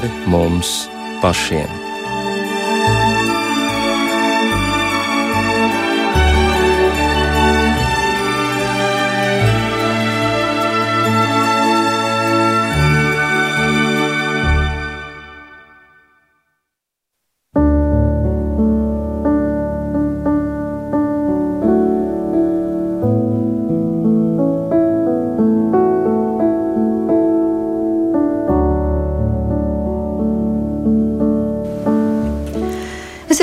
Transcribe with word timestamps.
pāri 0.00 0.10
mums 0.26 0.88
pašiem. 1.20 1.79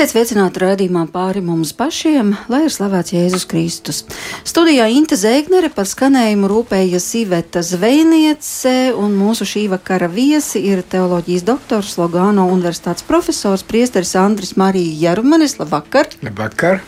Esiet 0.08 0.22
sveicināti 0.24 0.62
raidījumā 0.62 1.02
pāri 1.12 1.42
mums 1.44 1.74
pašiem, 1.76 2.30
lai 2.48 2.62
ir 2.64 2.72
slavēts 2.72 3.12
Jēzus 3.12 3.42
Kristus. 3.44 3.98
Studijā 4.40 4.86
Inte 4.88 5.18
Zēgnere 5.20 5.68
par 5.68 5.84
skanējumu 5.84 6.48
rūpējas 6.48 7.10
Iveta 7.20 7.60
Zvejniece, 7.60 8.94
un 8.96 9.12
mūsu 9.18 9.44
šī 9.44 9.66
vakara 9.74 10.08
viesi 10.08 10.64
ir 10.64 10.80
teoloģijas 10.80 11.44
doktors, 11.44 11.92
Logāno 12.00 12.48
universitātes 12.48 13.04
profesors, 13.04 13.66
priesteris 13.68 14.14
Andris 14.16 14.56
Marija 14.56 15.10
Jarumanis. 15.10 15.58
Labvakar! 15.60 16.08
Labvakar! 16.24 16.80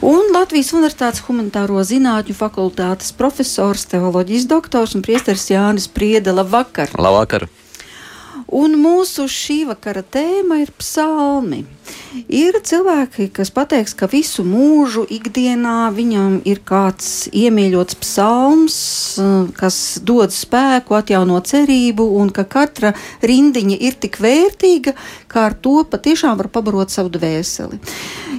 Un 0.00 0.32
Latvijas 0.32 0.72
Universitātes 0.72 1.28
humanitāro 1.28 1.84
zinātņu 1.84 2.40
fakultātes 2.40 3.12
profesors, 3.12 3.84
teoloģijas 3.92 4.48
doktors 4.48 4.96
un 4.96 5.04
priesteris 5.04 5.50
Jānis 5.52 5.92
Priede. 5.92 6.32
Labvakar! 6.32 6.96
Labvakar! 6.96 7.50
Un 8.48 8.78
mūsu 8.80 9.26
šī 9.28 9.66
vakara 9.68 10.00
tēma 10.00 10.62
ir 10.62 10.70
psalmi. 10.80 11.66
Ir 12.32 12.56
cilvēki, 12.64 13.26
kas 13.36 13.50
pateiks, 13.52 13.92
ka 13.96 14.08
visu 14.08 14.44
mūžu 14.44 15.04
ikdienā 15.12 15.90
viņam 15.92 16.38
ir 16.48 16.62
kāds 16.64 17.28
iemīļots 17.28 17.98
psalms, 18.00 18.78
kas 19.58 19.78
dod 20.00 20.32
spēku, 20.32 20.96
atjauno 20.96 21.40
cerību, 21.44 22.08
un 22.20 22.32
ka 22.32 22.46
katra 22.48 22.94
rindiņa 23.20 23.76
ir 23.84 24.00
tik 24.00 24.16
vērtīga, 24.24 24.96
ka 25.28 25.48
ar 25.50 25.56
to 25.60 25.82
patiešām 25.84 26.40
var 26.40 26.48
pabarot 26.52 26.92
savu 26.92 27.12
dvēseli. 27.12 27.80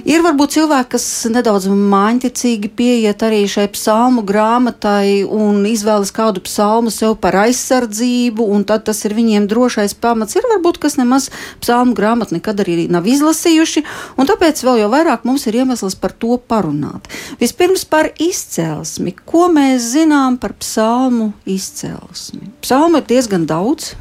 Ir 0.08 0.22
varbūt 0.24 0.54
cilvēki, 0.56 0.88
kas 0.94 1.04
nedaudz 1.32 1.66
māņticīgi 1.68 2.70
pieiet 2.76 3.22
arī 3.26 3.42
šai 3.50 3.66
psalmu 3.74 4.24
grāmatai 4.26 5.22
un 5.24 5.62
izvēlas 5.68 6.12
kādu 6.14 6.42
psalmu 6.46 6.92
sev 6.94 7.16
par 7.20 7.36
aizsardzību, 7.42 8.46
un 8.54 8.64
tad 8.68 8.86
tas 8.88 9.04
ir 9.04 9.14
viņiem 9.18 9.48
drošais 9.50 9.96
pamats. 10.00 10.36
Ir 10.38 10.48
varbūt, 10.54 10.80
kas 10.82 10.96
nemaz 11.00 11.28
psalmu 11.60 11.96
grāmatu 11.98 12.38
nekad 12.38 12.62
arī 12.64 12.86
nav 12.90 13.08
izlasījuši 13.10 13.84
un 14.16 14.30
tāpēc 14.30 14.64
vēl 14.64 14.82
jau 14.84 14.90
vairāk 14.92 15.26
mums 15.28 15.46
ir 15.50 15.60
iemesls 15.62 15.98
par 16.00 16.14
to 16.16 16.38
parunāt. 16.50 17.10
Vispirms 17.40 17.84
par 17.88 18.10
izcelsmi. 18.20 19.14
Ko 19.26 19.48
mēs 19.52 19.92
zinām 19.94 20.40
par 20.40 20.56
psalmu 20.60 21.32
izcelsmi? 21.44 22.52
Psalmu 22.64 23.02
ir 23.02 23.10
diezgan 23.10 23.48
daudz. 23.50 23.94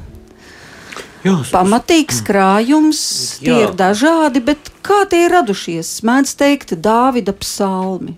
Jā, 1.25 1.35
Pamatīgs 1.51 2.21
krājums, 2.23 3.01
tie 3.41 3.51
jā. 3.51 3.59
ir 3.67 3.75
dažādi, 3.75 4.39
bet 4.43 4.71
kā 4.85 5.03
tie 5.11 5.25
ir 5.27 5.35
radušies? 5.35 5.97
Mēdz 6.07 6.35
teikt, 6.39 6.77
Dāvida 6.79 7.35
psalmi 7.35 8.15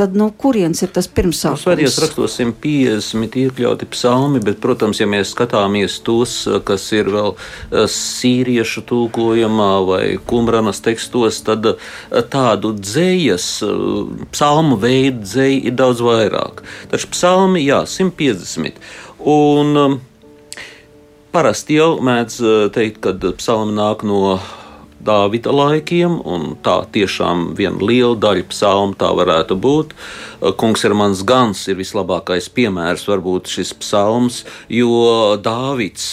tad 0.00 0.16
no 0.16 0.30
kurienes 0.32 0.80
ir 0.80 0.88
tas 0.94 1.08
pirmsākums? 1.12 1.60
Svētajos 1.66 1.98
rakstos 2.00 2.36
150 2.40 3.36
iekļauti 3.42 3.88
psalmi, 3.92 4.40
bet, 4.44 4.56
protams, 4.62 5.00
ja 5.02 5.08
mēs 5.10 5.34
skatāmies 5.34 5.98
tos, 6.06 6.36
kas 6.64 6.86
ir 6.96 7.10
vēl 7.12 7.34
eh, 7.34 7.84
sīriešu 7.92 8.84
tūkojumā 8.88 9.70
vai 9.90 10.04
kumranas 10.30 10.80
tekstos, 10.84 11.42
tad 11.44 11.68
eh, 11.74 11.90
tādu 12.32 12.72
dzējas, 12.78 13.50
eh, 13.66 13.84
psalmu 14.32 14.80
veidu 14.80 15.26
dzēju 15.26 15.60
ir 15.68 15.76
daudz 15.76 16.00
vairāk. 16.06 16.64
Taču 16.92 17.12
psalmi, 17.12 17.66
jā, 17.68 17.82
150. 17.84 18.80
Un, 19.20 20.00
Parasti 21.30 21.76
jau 21.76 22.00
mēdz 22.02 22.36
teikt, 22.74 22.96
ka 23.04 23.12
psalmi 23.38 23.76
nāk 23.76 24.00
no 24.02 24.40
Dāvida 24.98 25.52
laikiem, 25.54 26.16
un 26.26 26.56
tā 26.58 26.80
tiešām 26.90 27.52
viena 27.54 27.78
liela 27.78 28.18
daļa 28.18 28.48
psalmu 28.50 28.96
tā 28.98 29.12
varētu 29.14 29.54
būt. 29.62 29.94
Kungs 30.58 30.82
ir 30.84 30.96
mans 30.98 31.22
gans, 31.22 31.62
ir 31.70 31.78
vislabākais 31.78 32.50
piemērs, 32.56 33.06
varbūt 33.06 33.46
šis 33.46 33.70
psalms, 33.78 34.40
jo 34.66 35.38
Dāvids, 35.38 36.08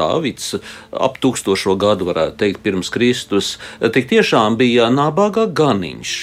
Dāvids 0.00 0.56
ap 0.96 1.20
tūkstošo 1.20 1.76
gadu, 1.76 2.08
varētu 2.08 2.40
teikt, 2.46 2.64
pirms 2.64 2.88
Kristus, 2.94 3.58
tik 3.84 4.08
tiešām 4.16 4.56
bija 4.56 4.88
nabaga 4.88 5.44
ganiņš, 5.44 6.16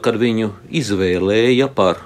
kad 0.00 0.18
viņu 0.24 0.54
izvēlēja 0.72 1.68
par 1.76 2.00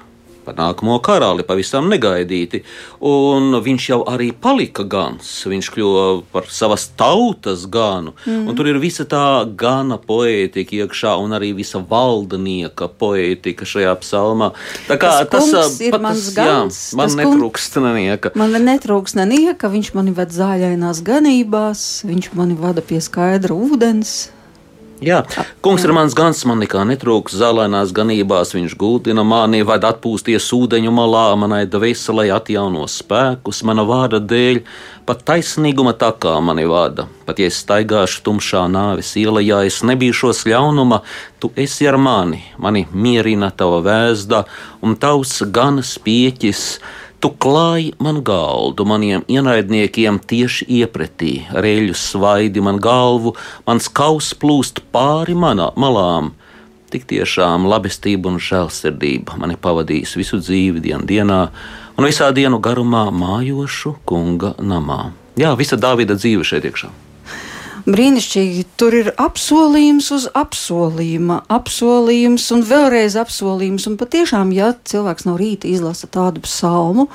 par 0.48 0.56
nākamo 0.56 0.96
karali 1.04 1.44
pavisam 1.46 1.90
negaidīti. 1.92 2.62
Un 3.04 3.58
viņš 3.64 3.88
jau 3.90 4.00
arī 4.08 4.30
palika 4.32 4.86
gans. 4.88 5.28
Viņš 5.48 5.70
kļuva 5.74 6.04
par 6.32 6.48
savas 6.52 6.88
tautas 6.98 7.66
ganu. 7.70 8.14
Mm. 8.24 8.54
Tur 8.56 8.70
ir 8.72 8.80
visa 8.82 9.04
tā 9.08 9.44
gana 9.58 9.98
poētika 10.00 10.78
iekšā 10.80 11.14
un 11.20 11.36
arī 11.36 11.52
visa 11.58 11.82
valdnieka 11.84 12.88
poētika 13.00 13.68
šajā 13.68 13.92
psalmā. 14.02 14.52
Tā 14.88 14.96
kā 15.00 15.12
tas, 15.28 15.50
tas 15.52 15.76
ir 15.84 15.98
mans 16.00 16.30
gans. 16.36 16.80
Jā, 16.92 17.00
man 17.02 17.18
netrūkst 17.20 17.78
nenieka. 17.84 18.32
Man 18.38 18.56
netrūkst 18.70 19.20
nenieka, 19.20 19.70
viņš 19.72 19.92
mani 19.98 20.16
ved 20.16 20.32
zāļainās 20.34 21.04
ganībās, 21.06 21.84
viņš 22.08 22.32
mani 22.38 22.58
vada 22.58 22.84
pie 22.84 23.02
skaidra 23.04 23.56
ūdens. 23.56 24.28
Jā, 24.98 25.20
kungs 25.62 25.84
ir 25.86 25.92
mans 25.94 26.14
gans, 26.18 26.40
man 26.48 26.58
nekā 26.58 26.80
netrūks. 26.88 27.36
Zālēnās 27.38 27.92
ganībās, 27.94 28.50
viņš 28.56 28.72
gultina 28.80 29.22
mani, 29.22 29.60
vai 29.62 29.76
atpūsties 29.78 30.48
ūdeņu 30.56 30.90
malā, 30.90 31.28
manai 31.38 31.60
dvēselē 31.70 32.24
atjauno 32.34 32.82
spēkus, 32.90 33.62
mana 33.68 33.84
vārda 33.86 34.18
dēļ, 34.18 34.58
pat 35.06 35.22
taisnīguma 35.28 35.94
takā 35.94 36.34
mani 36.42 36.66
vada. 36.66 37.06
Pat 37.28 37.38
ja 37.38 37.46
es 37.46 37.60
staigāšu 37.62 38.24
tumšā 38.26 38.64
nāves 38.74 39.14
ielā, 39.20 39.62
es 39.70 39.84
nebīšos 39.86 40.42
ļaunuma, 40.50 41.04
tu 41.38 41.52
esi 41.54 41.86
ar 41.86 42.00
mani, 42.02 42.42
mani 42.58 42.88
mierina 42.90 43.52
tava 43.54 43.78
vēzda 43.86 44.48
un 44.82 44.98
tavs 44.98 45.44
ganas 45.46 45.94
pieķis 46.02 46.64
Tu 47.18 47.30
klāji 47.42 47.94
man 47.98 48.20
galdu, 48.22 48.84
maniem 48.86 49.24
ienaidniekiem 49.26 50.20
tieši 50.22 50.68
iepratī, 50.78 51.32
reļu 51.50 51.96
svaidi 51.98 52.62
man 52.62 52.78
galvu, 52.78 53.32
mans 53.66 53.88
kaus 53.90 54.28
plūst 54.38 54.84
pāri 54.94 55.34
manā, 55.34 55.72
malām. 55.74 56.30
Tik 56.94 57.08
tiešām 57.10 57.66
labestība 57.68 58.30
un 58.30 58.38
žēlsirdība 58.38 59.34
mani 59.42 59.58
pavadīs 59.58 60.14
visu 60.16 60.38
dzīvi 60.38 60.84
dien 60.86 61.02
dienā 61.10 61.40
un 61.98 62.06
visā 62.06 62.30
dienu 62.30 62.62
garumā 62.62 63.08
mājošu 63.10 63.96
kunga 64.06 64.54
namā. 64.62 65.10
Jā, 65.38 65.52
visa 65.58 65.74
Dāvida 65.74 66.14
dzīve 66.14 66.46
šeit 66.46 66.70
iekšā 66.70 66.94
brīnišķīgi. 67.88 68.64
Tur 68.80 68.96
ir 68.98 69.10
apsolījums 69.20 70.10
uz 70.14 70.28
apsolījuma, 70.36 71.42
apsolījums 71.52 72.48
un 72.54 72.64
vēlreiz 72.68 73.16
apsolījums. 73.20 73.88
Un 73.90 73.98
patiešām, 74.00 74.52
ja 74.56 74.72
cilvēks 74.88 75.28
no 75.28 75.36
rīta 75.40 75.70
izlasa 75.70 76.10
tādu 76.12 76.44
psalmu, 76.44 77.08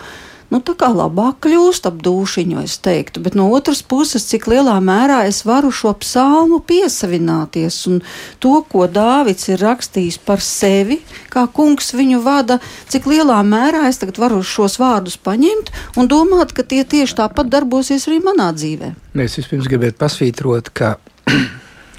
nu, 0.54 0.60
tā 0.62 0.76
kā 0.78 0.90
labāk 0.94 1.42
kļūst 1.48 1.88
ap 1.90 1.98
dušiņu, 2.06 2.62
es 2.64 2.78
teiktu. 2.84 3.24
Bet 3.26 3.38
no 3.38 3.48
otras 3.56 3.82
puses, 3.82 4.28
cik 4.30 4.46
lielā 4.52 4.76
mērā 4.84 5.24
es 5.30 5.42
varu 5.48 5.72
šo 5.74 5.96
psalmu 6.04 6.60
piesavināties 6.68 7.80
un 7.90 8.04
to, 8.44 8.60
ko 8.70 8.86
Dāvids 8.94 9.50
ir 9.50 9.64
rakstījis 9.64 10.20
par 10.28 10.44
sevi, 10.46 11.00
kā 11.34 11.48
kungs 11.50 11.94
viņu 11.98 12.22
vada, 12.26 12.60
cik 12.94 13.10
lielā 13.10 13.40
mērā 13.48 13.88
es 13.90 14.00
tagad 14.02 14.22
varu 14.22 14.44
šos 14.46 14.78
vārdus 14.82 15.18
paņemt 15.18 15.74
un 15.98 16.12
domāt, 16.12 16.54
ka 16.54 16.66
tie 16.68 16.84
tieši 16.86 17.18
tāpat 17.24 17.50
darbosies 17.50 18.06
arī 18.10 18.22
manā 18.24 18.52
dzīvē. 18.54 18.94
Es 19.26 19.40
vispirms 19.40 19.70
gribētu 19.72 19.98
pasvītrot, 20.04 20.70
ka 20.78 20.96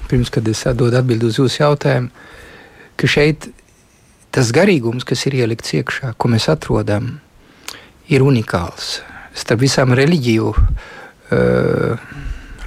pirms, 0.09 0.31
kad 0.31 0.47
es 0.47 0.63
atdodu 0.69 1.01
atbildi 1.01 1.27
uz 1.27 1.41
jūsu 1.41 1.63
jautājumu, 1.65 2.09
ka 2.95 3.11
šeit 3.11 3.49
tas 4.35 4.51
garīgums, 4.55 5.07
kas 5.07 5.27
ir 5.27 5.37
ielikts 5.43 5.75
iekšā, 5.77 6.15
ko 6.19 6.31
mēs 6.31 6.49
atrodam, 6.51 7.17
ir 8.11 8.25
unikāls. 8.25 8.99
Starp 9.35 9.63
visām 9.65 9.93
reliģiju 9.97 10.51
uh, 10.51 12.05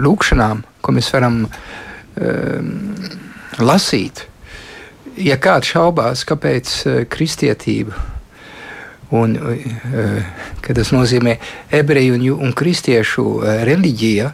lūkšanām, 0.03 0.63
ko 0.83 0.95
mēs 0.95 1.11
varam 1.15 1.45
uh, 1.47 2.61
lasīt, 3.63 4.27
ja 5.19 5.39
kāds 5.41 5.73
šaubās, 5.73 6.27
kāpēc 6.29 6.75
uh, 6.85 7.01
kristietība 7.11 7.97
un 9.17 9.39
uh, 9.41 10.31
tas 10.67 10.93
nozīmē 10.93 11.39
ebreju 11.73 12.19
un, 12.19 12.29
un 12.49 12.57
kristiešu 12.57 13.27
uh, 13.39 13.53
reliģija, 13.69 14.33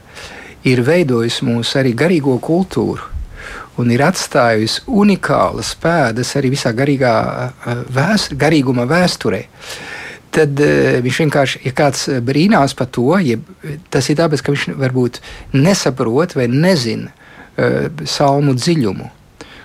ir 0.67 0.81
veidojusi 0.83 1.45
mūsu 1.47 1.83
arī 1.83 1.93
garīgo 1.95 2.39
kultūru. 2.43 3.13
Un 3.79 3.91
ir 3.91 4.05
atstājusi 4.07 4.85
unikālas 4.87 5.73
pēdas 5.83 6.31
arī 6.39 6.53
visā 6.53 6.71
garīgā, 6.73 7.15
vēst, 7.93 8.37
garīguma 8.39 8.87
vēsturē. 8.87 9.41
Uh, 9.43 9.94
tad 10.35 10.61
uh, 10.63 11.01
viņš 11.05 11.21
vienkārši, 11.25 11.65
ja 11.69 11.75
kāds 11.77 12.07
brīnās 12.25 12.77
par 12.79 12.91
to, 12.95 13.11
ja 13.23 13.39
tas 13.95 14.09
ir 14.11 14.19
tāpēc, 14.21 14.43
ka 14.45 14.55
viņš 14.55 14.71
varbūt 14.81 15.21
nesaprot 15.57 16.37
vai 16.39 16.49
nezina 16.51 17.11
uh, 17.11 17.91
salmu 18.09 18.57
dziļumu. 18.59 19.11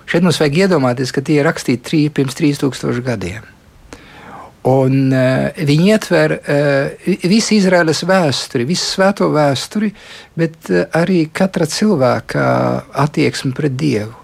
Šeit 0.10 0.26
mums 0.26 0.40
vajag 0.42 0.64
iedomāties, 0.64 1.14
ka 1.14 1.22
tie 1.26 1.40
ir 1.40 1.46
rakstīti 1.46 1.86
trī, 1.86 2.04
pirms 2.14 2.38
3000 2.38 3.04
gadiem. 3.06 3.46
Un, 4.70 4.96
uh, 5.16 5.50
viņi 5.56 5.92
ietver 5.94 6.36
uh, 6.38 7.12
visu 7.30 7.56
Izraēlas 7.56 8.04
vēsturi, 8.08 8.68
visu 8.68 8.88
svēto 8.90 9.30
vēsturi, 9.34 9.92
bet 10.38 10.72
uh, 10.74 10.86
arī 11.00 11.24
katra 11.34 11.68
cilvēka 11.70 12.48
attieksmi 13.06 13.54
pret 13.56 13.78
Dievu. 13.80 14.18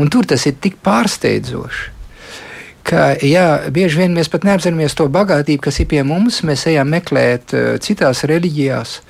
Un 0.00 0.08
tur 0.08 0.24
tas 0.26 0.46
ir 0.48 0.56
tik 0.62 0.78
pārsteidzoši 0.82 2.01
ka 2.86 3.12
jā, 3.22 3.46
bieži 3.72 4.02
vien 4.02 4.14
mēs 4.16 4.30
pat 4.32 4.44
neapzināmies 4.46 4.96
to 4.98 5.06
bagātību, 5.12 5.62
kas 5.66 5.80
ir 5.82 5.88
pie 5.90 6.02
mums. 6.06 6.42
Mēs 6.46 6.66
ejam 6.70 6.90
meklēt 6.92 7.54
uh, 7.56 7.74
citās 7.82 8.24
reliģijās 8.28 9.00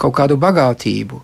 kaut 0.00 0.16
kādu 0.18 0.38
bagātību 0.40 1.20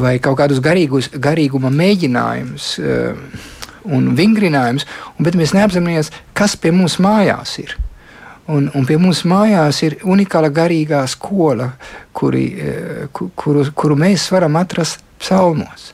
vai 0.00 0.18
kaut 0.22 0.38
kādus 0.38 0.60
garīgus, 0.62 1.10
garīguma 1.18 1.70
mēģinājumus 1.74 2.72
uh, 2.78 3.46
un 3.90 4.10
vingrinājumus, 4.18 4.86
bet 5.18 5.38
mēs 5.38 5.54
neapzināmies, 5.56 6.12
kas 6.36 6.56
pie 6.60 6.70
mums 6.74 6.98
mājās 7.02 7.56
ir. 7.62 7.76
Un, 8.50 8.66
un 8.74 8.86
pie 8.86 8.96
mums 8.98 9.22
mājās 9.30 9.78
ir 9.86 10.00
unikāla 10.02 10.50
garīgā 10.54 11.04
skola, 11.10 11.72
kuri, 12.16 12.46
uh, 12.58 13.22
kuru, 13.38 13.66
kuru 13.74 13.98
mēs 13.98 14.28
varam 14.34 14.58
atrast 14.60 15.02
psalmos. 15.20 15.92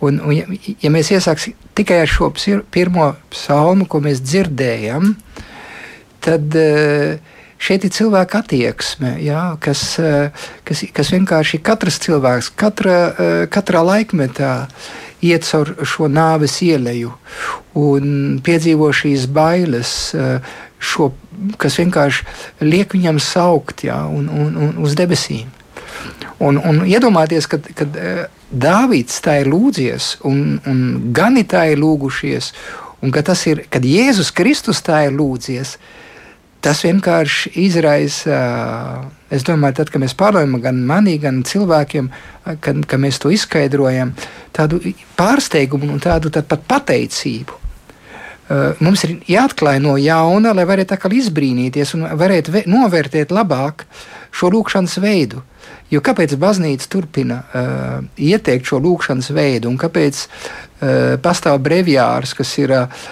Un, 0.00 0.20
un 0.22 0.34
ja, 0.34 0.46
ja 0.78 0.90
mēs 0.94 1.10
iesāksim 1.10 1.56
tikai 1.78 2.02
ar 2.04 2.10
šo 2.10 2.30
pirmo 2.70 3.10
psalmu, 3.32 3.88
ko 3.90 3.98
mēs 4.04 4.22
dzirdējam, 4.22 5.16
tad 6.22 6.54
uh, 6.58 7.18
šeit 7.58 7.86
ir 7.86 7.94
cilvēka 7.96 8.44
attieksme, 8.44 9.16
jā, 9.24 9.42
kas, 9.62 9.82
uh, 10.02 10.46
kas, 10.68 10.84
kas 10.94 11.10
vienkārši 11.14 11.62
katrs 11.66 11.98
cilvēks, 12.04 12.52
katra, 12.58 12.98
uh, 13.10 13.42
katrā 13.50 13.82
laikmetā 13.86 14.52
iet 15.24 15.46
caur 15.48 15.74
šo 15.82 16.06
nāves 16.06 16.60
ieleju 16.62 17.10
un 17.78 18.38
piedzīvo 18.44 18.92
šīs 18.94 19.26
bailes, 19.34 19.90
šo, 20.78 21.08
kas 21.58 21.78
vienkārši 21.80 22.62
liek 22.62 22.94
viņam 22.94 23.18
saukt 23.22 23.82
jā, 23.88 23.98
un, 24.06 24.28
un, 24.30 24.54
un 24.54 24.76
uz 24.84 24.94
debesīm. 24.98 25.50
Un, 26.38 26.60
un 26.62 26.84
iedomājieties, 26.86 27.48
kad, 27.50 27.66
kad 27.74 27.98
Dāvids 28.48 29.20
tā 29.20 29.42
ir 29.42 29.50
lūdzies, 29.52 30.18
un, 30.24 30.58
un 30.66 30.78
gani 31.12 31.44
tā 31.44 31.66
ir 31.72 31.80
lūgušies, 31.82 32.52
un 33.04 33.12
ka 33.12 33.20
tas 33.26 33.44
ir, 33.50 33.66
kad 33.68 33.84
Jēzus 33.84 34.32
Kristus 34.32 34.80
tā 34.84 35.02
ir 35.04 35.16
lūdzies, 35.18 35.74
tas 36.64 36.80
vienkārši 36.82 37.52
izraisa, 37.60 38.38
es 39.30 39.44
domāju, 39.46 39.78
tad, 39.82 39.92
kad 39.92 40.02
mēs 40.02 40.16
pārdomājam 40.18 40.64
gan 40.64 40.80
manī, 40.88 41.18
gan 41.22 41.42
cilvēkiem, 41.46 42.08
kad, 42.64 42.80
kad 42.88 43.02
mēs 43.02 43.20
to 43.22 43.30
izskaidrojam, 43.34 44.14
tādu 44.56 44.80
pārsteigumu 45.18 45.92
un 45.92 46.02
tādu 46.02 46.32
pat 46.40 46.64
pateicību. 46.72 47.64
Mums 48.80 49.04
ir 49.04 49.18
jāatklāj 49.28 49.76
no 49.84 49.98
jauna, 50.00 50.54
lai 50.56 50.64
varētu 50.64 51.12
izbrīnīties 51.20 51.92
un 51.98 52.06
varētu 52.16 52.64
novērtēt 52.64 53.34
labāk 53.34 53.84
šo 54.32 54.48
lūkšanas 54.56 54.96
veidu. 55.04 55.44
Jo 55.88 56.02
kāpēc 56.04 56.34
baznīca 56.36 56.88
turpina 56.92 57.38
uh, 57.42 58.00
ieteikt 58.20 58.68
šo 58.68 58.80
lūkšanas 58.84 59.30
veidu, 59.32 59.70
un 59.72 59.78
kāpēc 59.80 60.20
uh, 60.26 61.16
pastāv 61.24 61.62
brevjārs, 61.64 62.34
kas 62.36 62.52
ir 62.60 62.74
uh, 62.76 63.06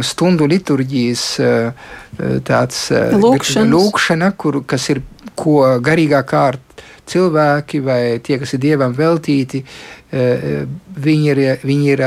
stundu 0.00 0.48
liturģijas 0.48 1.26
uh, 1.44 1.90
tāds 2.48 2.86
uh, 2.94 3.12
lūkšana, 3.20 4.32
kur, 4.40 4.62
kas 4.64 4.88
ir 4.94 5.02
ko 5.36 5.60
garīgā 5.84 6.22
kārta 6.28 6.72
cilvēki 7.08 7.80
vai 7.84 8.00
tie, 8.24 8.38
kas 8.40 8.54
ir 8.54 8.62
dievam 8.62 8.94
veltīti, 8.96 9.62
viņi 10.12 11.30
ir, 11.32 11.40
viņi 11.64 11.90
ir 11.94 12.02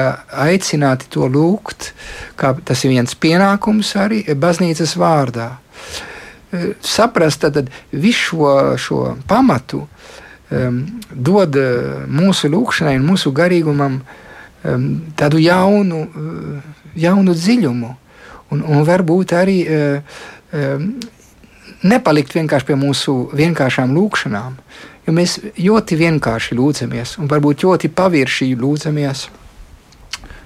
aicināti 0.45 1.09
to 1.11 1.27
lūgt. 1.31 1.91
Tas 2.37 2.85
ir 2.85 2.93
viens 2.93 3.15
pienākums 3.17 3.95
arī 3.99 4.23
baznīcas 4.39 4.95
vārdā. 5.01 5.49
Saprast 6.85 7.43
tad 7.43 7.71
visu 7.91 8.37
šo, 8.37 8.53
šo 8.79 9.01
pamatu, 9.27 9.83
um, 10.55 10.79
dod 11.11 11.57
uh, 11.59 12.05
mūsu 12.07 12.49
lūkšanai 12.53 12.95
un 12.99 13.05
mūsu 13.09 13.33
garīgumam 13.35 13.99
um, 13.99 14.87
tādu 15.17 15.41
jaunu, 15.43 16.01
uh, 16.05 16.89
jaunu 16.95 17.35
dziļumu. 17.35 17.93
Un, 18.53 18.61
un 18.61 18.83
varbūt 18.85 19.33
arī 19.35 19.59
uh, 19.65 20.19
um, 20.53 20.91
nepalikt 21.85 22.35
vienkārši 22.35 22.69
pie 22.69 22.77
mūsu 22.79 23.15
vienkāršām 23.35 23.95
lūkšanām, 23.95 24.59
jo 25.05 25.15
mēs 25.15 25.39
ļoti 25.57 25.97
vienkārši 25.99 26.57
lūdzamies 26.57 27.17
un 27.21 27.31
varbūt 27.31 27.65
ļoti 27.65 27.91
paviršīgi 27.93 28.61
lūdzamies. 28.61 29.25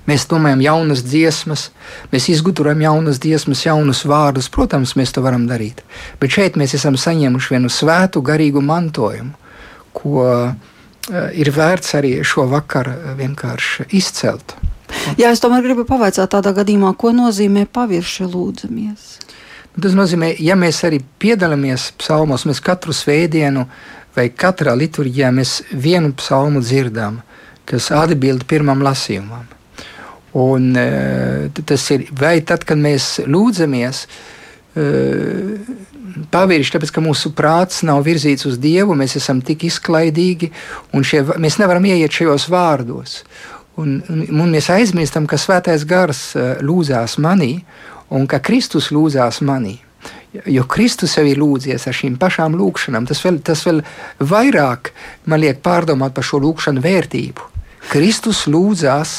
Mēs 0.10 0.24
domājam, 0.26 0.64
jaunas 0.64 1.04
dziesmas, 1.06 1.68
mēs 2.10 2.32
izgudrojam 2.34 2.80
jaunas 2.82 3.20
dziesmas, 3.22 3.62
jaunus 3.68 4.00
vārdus. 4.10 4.48
Protams, 4.50 4.96
mēs 4.98 5.14
to 5.14 5.22
varam 5.22 5.44
darīt. 5.46 5.84
Bet 6.18 6.34
šeit 6.34 6.58
mēs 6.58 6.74
esam 6.74 6.98
saņēmuši 6.98 7.54
vienu 7.54 7.70
svētu, 7.70 8.24
garīgu 8.26 8.64
mantojumu 8.66 9.36
ko 9.94 10.26
eh, 10.28 11.30
ir 11.40 11.52
vērts 11.56 11.96
arī 12.00 12.18
šo 12.26 12.48
vakaru 12.52 12.94
eh, 12.96 13.14
vienkārši 13.20 13.90
izcelt. 13.98 14.56
Jā, 15.20 15.30
es 15.30 15.42
tomēr 15.42 15.64
gribu 15.66 15.86
pavaicāt 15.88 16.32
tādā 16.34 16.54
gadījumā, 16.58 16.96
ko 16.98 17.12
nozīmē 17.14 17.68
pavirši 17.74 18.26
lūdzamies. 18.30 19.06
Tas 19.80 19.94
nozīmē, 19.96 20.34
ja 20.42 20.58
mēs 20.60 20.82
arī 20.88 21.00
piedalāmies 21.22 21.92
psalmos, 22.02 22.44
mēs 22.50 22.60
katru 22.64 22.94
svētdienu 22.96 23.68
vai 24.16 24.28
katrā 24.34 24.74
liturģijā 24.76 25.30
mēs 25.32 25.60
vienu 25.72 26.12
psalmu 26.18 26.64
dzirdam, 26.66 27.22
kas 27.70 27.92
atbild 27.96 28.48
pirmam 28.50 28.82
lasījumam. 28.84 29.46
Un, 30.40 30.74
eh, 30.78 31.62
tas 31.66 31.86
ir 31.94 32.10
vai 32.12 32.40
tad, 32.42 32.66
kad 32.66 32.78
mēs 32.78 33.20
lūdzamies, 33.30 34.06
pavirši, 36.32 36.74
tāpēc 36.76 36.94
ka 36.96 37.04
mūsu 37.04 37.32
prāts 37.38 37.84
nav 37.88 38.04
virzīts 38.08 38.48
uz 38.50 38.58
Dievu, 38.62 38.98
mēs 38.98 39.18
esam 39.20 39.42
tik 39.46 39.66
izklaidīgi, 39.70 40.52
un 40.94 41.06
šie, 41.06 41.24
mēs 41.42 41.60
nevaram 41.62 41.86
ieiet 41.90 42.14
šajos 42.16 42.50
vārdos. 42.52 43.20
Un, 43.80 44.00
un, 44.12 44.26
un 44.28 44.50
mēs 44.52 44.70
aizmirstam, 44.74 45.28
ka 45.30 45.40
Svētais 45.40 45.86
Gars 45.88 46.24
eh, 46.36 46.58
lūdzās 46.66 47.16
manī, 47.24 47.60
un 48.12 48.26
ka 48.28 48.42
Kristus 48.44 48.90
lūdzās 48.96 49.40
manī. 49.46 49.78
Jo 50.46 50.64
Kristus 50.70 51.16
sev 51.16 51.26
ir 51.26 51.40
lūdzies 51.42 51.88
ar 51.90 51.96
šīm 51.96 52.20
pašām 52.22 52.54
lūkšanām, 52.60 53.08
tas 53.10 53.22
vēl, 53.26 53.40
tas 53.46 53.64
vēl 53.66 53.82
vairāk 54.22 54.92
man 55.26 55.42
liek 55.42 55.64
pārdomāt 55.66 56.14
par 56.14 56.28
šo 56.28 56.42
lūkšanu 56.44 56.84
vērtību. 56.84 57.48
Kristus 57.88 58.44
lūdzās 58.52 59.14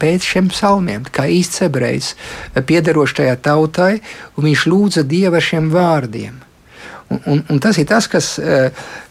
pēc 0.00 0.26
šiem 0.26 0.50
psalmiem, 0.52 1.04
kā 1.14 1.28
īsts 1.30 1.62
ebrejs, 1.68 2.12
piederošs 2.66 3.16
tajā 3.20 3.36
tautai, 3.44 3.92
un 4.36 4.48
viņš 4.48 4.66
lūdza 4.68 5.04
Dieva 5.08 5.40
šiem 5.40 5.70
vārdiem. 5.72 6.40
Un, 7.12 7.20
un, 7.30 7.42
un 7.52 7.62
tas 7.62 7.78
ir 7.78 7.86
tas, 7.88 8.08
kas 8.10 8.34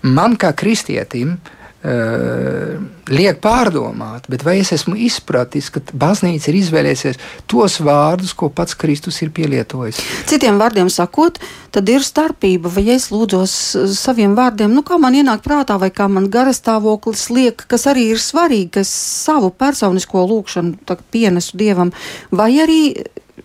man 0.04 0.36
kā 0.38 0.52
kristietim 0.58 1.38
liek 1.84 3.40
pārdomāt, 3.44 4.30
bet 4.32 4.46
vai 4.48 4.56
es 4.62 4.72
esmu 4.72 4.96
izpratis, 4.96 5.68
ka 5.74 5.82
baznīca 5.92 6.48
ir 6.50 6.58
izvēlējusies 6.62 7.20
tos 7.52 7.76
vārdus, 7.84 8.32
ko 8.40 8.48
pats 8.48 8.78
Kristus 8.80 9.20
ir 9.26 9.34
pielietojis. 9.36 10.00
Citiem 10.30 10.62
vārdiem 10.62 10.88
sakot, 10.94 11.42
tad 11.76 11.92
ir 11.92 12.06
starpība, 12.08 12.72
vai 12.72 12.86
es 12.96 13.10
lūdzos 13.12 13.56
saviem 14.00 14.38
vārdiem, 14.38 14.72
nu 14.72 14.86
kā 14.88 15.00
man 15.02 15.18
ienāk 15.20 15.44
prātā, 15.44 15.76
vai 15.82 15.92
kā 15.92 16.08
man 16.08 16.30
garastāvoklis 16.32 17.28
liek, 17.36 17.66
kas 17.68 17.90
arī 17.92 18.14
ir 18.14 18.24
svarīgi, 18.24 18.70
ka 18.78 18.86
es 18.86 18.94
savu 18.94 19.52
personisko 19.52 20.24
lūkšanu 20.32 20.96
pienesu 21.12 21.60
Dievam, 21.60 21.92
vai 22.32 22.54
arī 22.64 22.80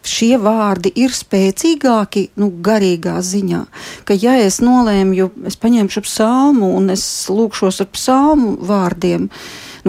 šie 0.07 0.37
vārdi 0.43 0.93
ir 1.03 1.15
spēcīgāki 1.15 2.29
nu, 2.41 2.51
garīgā 2.65 3.19
ziņā. 3.25 3.65
Ka, 4.09 4.17
ja 4.19 4.37
es 4.43 4.61
nolēmu, 4.65 5.31
es 5.49 5.59
paņemšu 5.61 6.05
psalmu 6.07 6.73
un 6.79 6.91
es 6.95 7.05
lūkšos 7.33 7.83
ar 7.85 7.91
psalmu 7.95 8.57
vārdiem, 8.69 9.29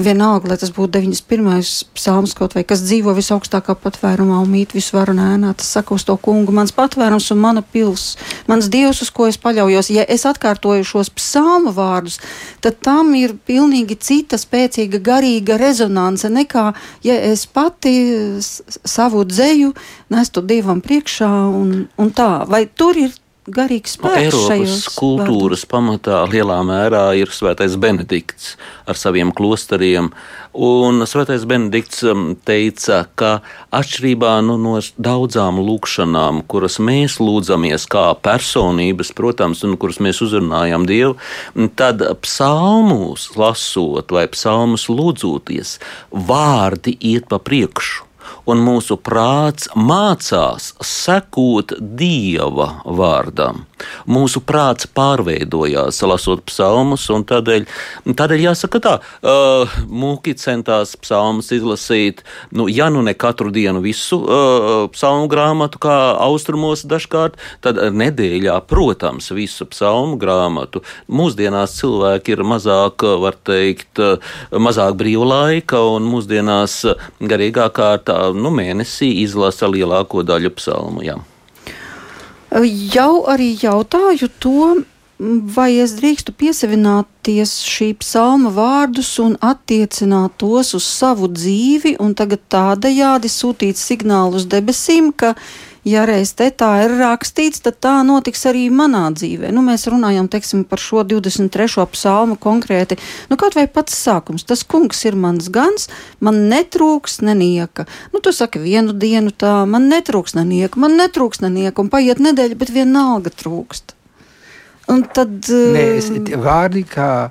vienalga, 0.04 0.50
lai 0.52 0.58
tas 0.60 0.72
būtu 0.74 1.00
91. 1.00 1.62
psalms, 1.98 2.34
kaut 2.38 2.56
vai 2.58 2.64
kas 2.68 2.82
dzīvo 2.86 3.14
visaugstākā 3.18 3.76
patvērumā 3.80 4.40
un 4.44 4.50
mīt 4.52 4.76
visvaru 4.78 5.16
nēnā, 5.18 5.54
tas 5.60 5.70
saka 5.78 5.96
uz 5.96 6.06
to 6.08 6.16
kungu, 6.20 6.54
mans 6.56 6.74
patvērums 6.76 7.30
un 7.36 7.42
mana 7.44 7.64
pils, 7.64 8.16
mans 8.50 8.70
dievs, 8.72 9.04
uz 9.06 9.12
ko 9.14 9.30
es 9.30 9.40
paļaujos. 9.42 9.92
Ja 9.96 10.06
es 10.08 10.26
atkārtoju 10.30 10.88
šos 10.88 11.12
psalmu 11.16 11.74
vārdus, 11.76 12.20
tad 12.64 12.82
tam 12.86 13.14
ir 13.20 13.38
pilnīgi 13.48 14.00
cita 14.00 14.40
spēcīga 14.42 15.02
garīga 15.04 15.60
rezonance 15.62 16.30
nekā, 16.32 16.68
ja 17.06 17.22
es 17.32 17.46
pati 17.46 17.96
savu 18.42 19.26
dzēju 19.28 19.74
nestu 20.14 20.46
dievam 20.46 20.84
priekšā 20.86 21.32
un, 21.54 21.74
un 21.98 22.14
tā. 22.16 22.32
Vai 22.50 22.66
tur 22.68 22.98
ir 22.98 23.16
garīgs 23.54 23.98
Nu, 24.00 24.10
spēks 24.10 24.22
Eiropas 24.24 24.88
kultūras 24.98 25.66
pamatā 25.70 26.22
lielā 26.30 26.60
mērā 26.66 27.04
ir 27.20 27.32
Svētais 27.34 27.76
Benedikts 27.80 28.54
ar 28.90 29.00
saviem 29.00 29.34
klosteriem. 29.36 30.12
Un 30.54 31.04
Svētais 31.10 31.46
Benedikts 31.50 32.02
um, 32.10 32.32
teica, 32.48 33.04
ka 33.20 33.32
atšķirībā 33.76 34.34
nu, 34.48 34.58
no 34.62 34.76
daudzām 34.98 35.62
lūkšanām, 35.62 36.44
kuras 36.50 36.80
mēs 36.84 37.20
lūdzamies 37.22 37.86
kā 37.92 38.08
personības, 38.26 39.14
protams, 39.18 39.64
un 39.68 39.78
kuras 39.82 40.02
mēs 40.04 40.24
uzrunājam 40.26 40.88
Dievu, 40.90 41.16
tad 41.80 42.04
psalmus 42.26 43.30
lasot 43.40 44.14
vai 44.16 44.28
psalmus 44.32 44.90
lūdzoties, 44.90 45.78
vārdi 46.12 46.98
iet 47.14 47.30
pa 47.30 47.42
priekšu 47.42 48.10
un 48.50 48.62
mūsu 48.66 48.98
prāts 49.02 49.70
mācās 49.78 50.74
sekot 50.86 51.76
dieva 51.80 52.70
vārdam. 52.86 53.66
Mūsu 54.10 54.42
prāts 54.44 54.90
pārveidojās, 54.96 56.02
lasot 56.04 56.42
psalmus, 56.50 57.06
un 57.14 57.24
tādēļ, 57.28 57.68
tādēļ 58.18 58.44
jāsaka 58.50 58.82
tā, 58.84 58.96
uh, 59.00 59.78
mūki 59.88 60.36
centās 60.40 60.96
psalmus 61.00 61.52
izlasīt, 61.56 62.24
nu, 62.56 62.68
ja 62.72 62.90
nu 62.92 63.04
ne 63.06 63.14
katru 63.14 63.54
dienu 63.56 63.84
visu 63.84 64.20
uh, 64.20 64.88
psalmu 64.94 65.30
grāmatu, 65.32 65.82
kā 65.86 65.98
austrumos 66.26 66.84
dažkārt, 66.90 67.40
tad 67.64 67.80
nedēļā, 67.96 68.58
protams, 68.70 69.32
visu 69.36 69.68
psalmu 69.70 70.20
grāmatu. 70.20 70.84
Mūsdienās 71.08 71.78
cilvēki 71.80 72.36
ir 72.36 72.44
mazāk, 72.48 73.06
var 73.22 73.38
teikt, 73.48 74.02
mazāk 74.52 74.98
brīva 75.00 75.30
laika, 75.30 75.82
un 75.96 76.08
mūsdienās 76.10 76.82
garīgā 77.20 77.70
kārtā 77.76 78.20
nu, 78.42 78.52
mēnesī 78.54 79.12
izlasa 79.24 79.70
lielāko 79.70 80.24
daļu 80.26 80.54
psalmu. 80.58 81.04
Jā. 81.06 81.20
Jau 82.96 83.26
arī 83.30 83.52
jautāju 83.62 84.30
to, 84.42 84.82
vai 85.20 85.74
es 85.84 85.94
drīkstu 86.00 86.34
piesavināties 86.40 87.58
šī 87.68 87.90
psalma 88.00 88.50
vārdus 88.56 89.12
un 89.20 89.36
attiecināt 89.44 90.38
tos 90.40 90.72
uz 90.78 90.88
savu 90.88 91.28
dzīvi, 91.28 91.98
un 92.00 92.16
tagad 92.16 92.46
tādējādi 92.50 93.32
sūtīt 93.32 93.78
signālu 93.78 94.40
uz 94.40 94.48
debesīm, 94.50 95.12
ka 95.12 95.36
ja 95.88 96.06
reiz 96.08 96.32
te 96.38 96.50
tā 96.52 96.70
ir 96.86 96.96
rakstīts, 97.00 97.62
tad 97.66 97.80
tā 97.84 97.96
notiks 98.08 98.46
arī 98.50 98.68
manā 98.74 99.06
dzīvē. 99.16 99.52
Nu, 99.56 99.64
mēs 99.66 99.88
runājam 99.92 100.30
teiksim, 100.32 100.64
par 100.68 100.82
šo 100.84 101.04
23. 101.08 101.86
psalmu 101.94 102.38
konkrēti. 102.42 103.00
Nu, 103.32 103.38
kaut 103.40 103.58
vai 103.58 103.68
pats 103.72 103.96
sākums, 103.96 104.46
tas 104.48 104.66
kungs 104.68 105.04
ir 105.08 105.18
mans 105.20 105.52
gans, 105.54 105.90
man 106.24 106.46
netrūks 106.52 107.20
nenieka. 107.26 107.88
Nu, 108.14 108.24
tu 108.24 108.34
saki 108.36 108.62
vienu 108.64 108.94
dienu 108.94 109.32
tā, 109.32 109.64
man 109.70 109.90
netrūks 109.92 110.36
nenieka, 110.38 110.82
man 110.82 110.98
netrūks 111.00 111.44
nenieka, 111.46 111.80
un 111.82 111.94
paiet 111.94 112.22
nedēļa, 112.24 112.60
bet 112.60 112.74
vienalga 112.76 113.34
trūkst. 113.34 113.96
Un 114.90 115.04
tad. 115.14 115.46
Nē, 115.50 115.86
es, 116.00 116.10
vārdi, 116.42 116.82
kā 116.90 117.30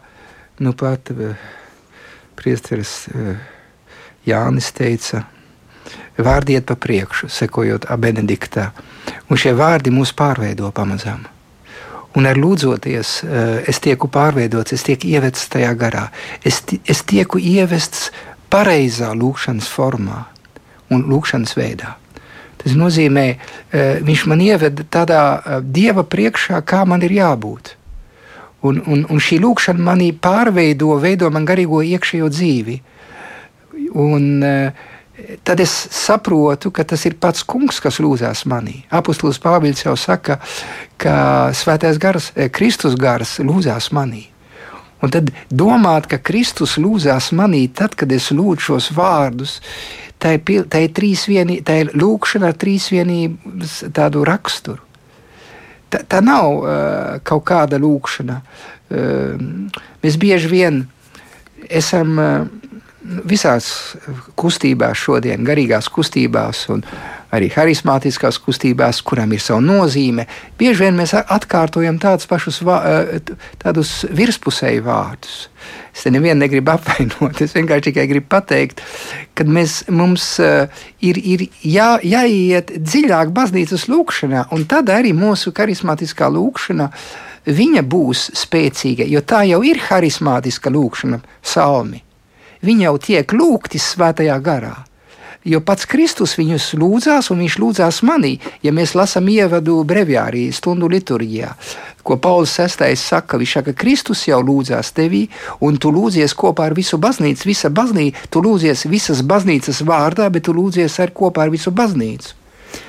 nu 0.62 0.72
pat 0.78 1.10
uh, 1.14 1.32
priesteris 2.38 3.08
uh, 3.10 3.34
Jānis 4.26 4.70
teica, 4.76 5.24
vārdi 6.24 6.56
iet 6.58 6.66
pa 6.68 6.76
priekšu, 6.78 7.28
sekojot 7.30 7.88
Benediktā. 7.98 8.70
Un 9.28 9.40
šie 9.40 9.54
vārdi 9.56 9.92
mūs 9.94 10.14
pārveido 10.16 10.70
pamazām. 10.74 11.26
Un 12.16 12.26
ar 12.26 12.38
lūdzoties, 12.40 13.12
es 13.68 13.80
tieku 13.84 14.08
pārveidots, 14.10 14.72
es 14.74 14.82
tieku 14.86 15.06
ievests 15.10 15.50
tajā 15.52 15.70
garā. 15.78 16.08
Es, 16.42 16.62
es 16.88 17.04
tieku 17.06 17.38
ievests 17.38 18.08
pareizā 18.50 19.12
lūkšanas 19.14 19.68
formā 19.70 20.24
un 20.90 21.04
lūkšanas 21.10 21.54
veidā. 21.58 21.94
Tas 22.58 22.74
nozīmē, 22.74 23.26
viņš 24.02 24.24
man 24.26 24.42
ieveda 24.42 24.86
tādā 24.90 25.22
dieva 25.62 26.02
priekšā, 26.02 26.58
kā 26.66 26.82
man 26.88 27.04
ir 27.06 27.14
jābūt. 27.20 27.76
Un, 28.66 28.80
un, 28.90 29.04
un 29.06 29.20
šī 29.22 29.38
lūkšana 29.44 29.84
manī 29.84 30.10
pārveido, 30.10 30.96
veido 30.98 31.28
man 31.30 31.46
garīgo 31.46 31.84
iekšējo 31.86 32.30
dzīvi. 32.34 32.80
Un, 33.94 34.24
uh, 34.42 34.87
tad 35.42 35.60
es 35.60 35.72
saprotu, 35.94 36.70
ka 36.70 36.84
tas 36.86 37.04
ir 37.08 37.16
pats 37.20 37.42
kungs, 37.46 37.80
kas 37.82 37.98
lūdzās 38.02 38.44
manī. 38.50 38.82
Apostols 38.94 39.40
Pāvils 39.42 39.82
jau 39.84 39.96
saka, 39.98 40.38
ka 41.00 41.50
svētais 41.56 41.98
gars, 41.98 42.32
eh, 42.36 42.48
Kristus 42.48 42.94
gars 42.94 43.38
lūdzās 43.38 43.90
manī. 43.92 44.28
Un 45.02 45.10
tad 45.10 45.30
domāt, 45.50 46.08
ka 46.10 46.18
Kristus 46.18 46.76
lūdzās 46.78 47.30
manī, 47.32 47.68
tad, 47.72 47.94
kad 47.94 48.10
es 48.12 48.30
lūdzu 48.30 48.60
šos 48.60 48.90
vārdus, 48.94 49.60
tā 50.18 50.34
ir, 50.34 50.64
tā 50.66 50.82
ir, 50.82 50.90
trīsvienī, 50.90 51.62
tā 51.62 51.80
ir 51.84 51.92
lūkšana 51.94 52.50
ar 52.50 52.58
trīsvienības 52.58 53.92
tādu 53.94 54.24
raksturu. 54.26 54.82
Tā, 55.88 56.02
tā 56.04 56.20
nav 56.20 56.46
uh, 56.58 57.18
kaut 57.24 57.46
kāda 57.48 57.78
lūkšana. 57.80 58.40
Uh, 58.90 59.70
mēs 60.02 60.18
bieži 60.20 60.50
vien 60.50 60.82
esam 61.70 62.18
uh, 62.18 62.50
visās 63.02 63.68
kustībās 64.38 64.98
šodien, 64.98 65.44
garīgās 65.46 65.86
kustībās 65.92 66.64
un 66.72 66.82
arī 67.34 67.50
harizmātiskās 67.52 68.40
kustībās, 68.42 69.02
kurām 69.06 69.34
ir 69.36 69.42
sava 69.42 69.60
nozīme, 69.62 70.24
bieži 70.58 70.86
vien 70.86 70.96
mēs 70.98 71.12
atkārtojam 71.20 72.00
tādus 72.02 72.26
pašus 72.30 72.58
eh, 72.64 73.20
tādus 73.62 73.92
virspusēju 74.10 74.82
vārdus. 74.86 75.36
Es 75.94 76.06
te 76.06 76.12
nevienu 76.14 76.40
negribu 76.42 76.72
apvainot, 76.74 77.42
es 77.44 77.54
vienkārši 77.54 77.90
tikai 77.90 78.08
gribu 78.10 78.30
pateikt, 78.34 78.82
ka 79.36 79.46
mēs, 79.46 79.82
mums 79.90 80.26
uh, 80.42 80.82
ir, 81.04 81.18
ir 81.18 81.46
jā, 81.66 81.90
jāiet 82.02 82.72
dziļāk 82.78 83.34
baznīcas 83.34 83.88
lūkšanā, 83.90 84.48
un 84.54 84.66
tad 84.70 84.90
arī 84.94 85.12
mūsu 85.16 85.52
harizmātiskā 85.54 86.30
lūkšana 86.32 86.90
viņa 87.48 87.84
būs 87.86 88.28
spēcīga, 88.38 89.06
jo 89.10 89.22
tā 89.26 89.44
jau 89.50 89.62
ir 89.66 89.82
harizmātiska 89.90 90.72
lūkšana, 90.72 91.22
salmi 91.42 92.04
viņi 92.64 92.88
jau 92.88 92.94
tiek 93.02 93.34
lūgti 93.34 93.80
svētajā 93.82 94.38
garā. 94.44 94.76
Jo 95.48 95.60
pats 95.64 95.86
Kristus 95.86 96.34
viņus 96.36 96.72
lūdzās, 96.76 97.30
un 97.32 97.38
viņš 97.44 97.54
lūdzās 97.62 98.00
manī, 98.04 98.34
ja 98.60 98.72
mēs 98.74 98.96
lasām 98.98 99.30
ievadu 99.30 99.78
breviārī, 99.86 100.48
stundu 100.52 100.90
liturģijā. 100.90 101.52
Ko 102.02 102.18
Pauls 102.20 102.56
VI 102.58 102.96
saka, 102.98 103.38
viņš 103.38 103.54
saka, 103.56 103.72
ka 103.72 103.80
Kristus 103.84 104.26
jau 104.26 104.40
lūdzās 104.42 104.90
tevī, 104.96 105.26
un 105.64 105.78
tu 105.80 105.92
lūdzies 105.94 106.34
kopā 106.36 106.68
ar 106.68 106.76
visu 106.76 106.98
baznīcu. 107.00 107.48
Visa 107.48 107.70
baznīca, 107.70 108.26
tu 108.32 108.42
lūdzies 108.44 108.84
visas 108.90 109.22
baznīcas 109.22 109.80
vārdā, 109.88 110.28
bet 110.32 110.48
tu 110.48 110.56
lūdzies 110.56 110.98
arī 111.04 111.16
kopā 111.22 111.46
ar 111.46 111.54
visu 111.54 111.72
baznīcu. 111.72 112.34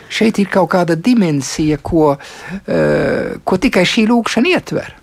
Šeit 0.09 0.41
ir 0.41 0.49
kaut 0.49 0.71
kāda 0.73 0.97
dimensija, 0.97 1.77
ko, 1.77 2.15
uh, 2.17 3.35
ko 3.45 3.59
tikai 3.61 3.85
šī 3.85 4.07
lūkšana 4.09 4.55
ietver. 4.57 4.99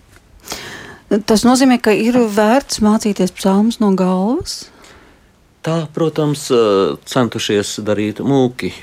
Tas 1.07 1.45
nozīmē, 1.47 1.77
ka 1.79 1.93
ir 1.95 2.17
vērts 2.19 2.81
mācīties 2.83 3.31
psalmus 3.37 3.79
no 3.79 3.93
galvas. 3.95 4.65
Tā, 5.63 5.85
protams, 5.95 6.49
centušies 7.07 7.77
darīt 7.87 8.19
mūki, 8.23 8.73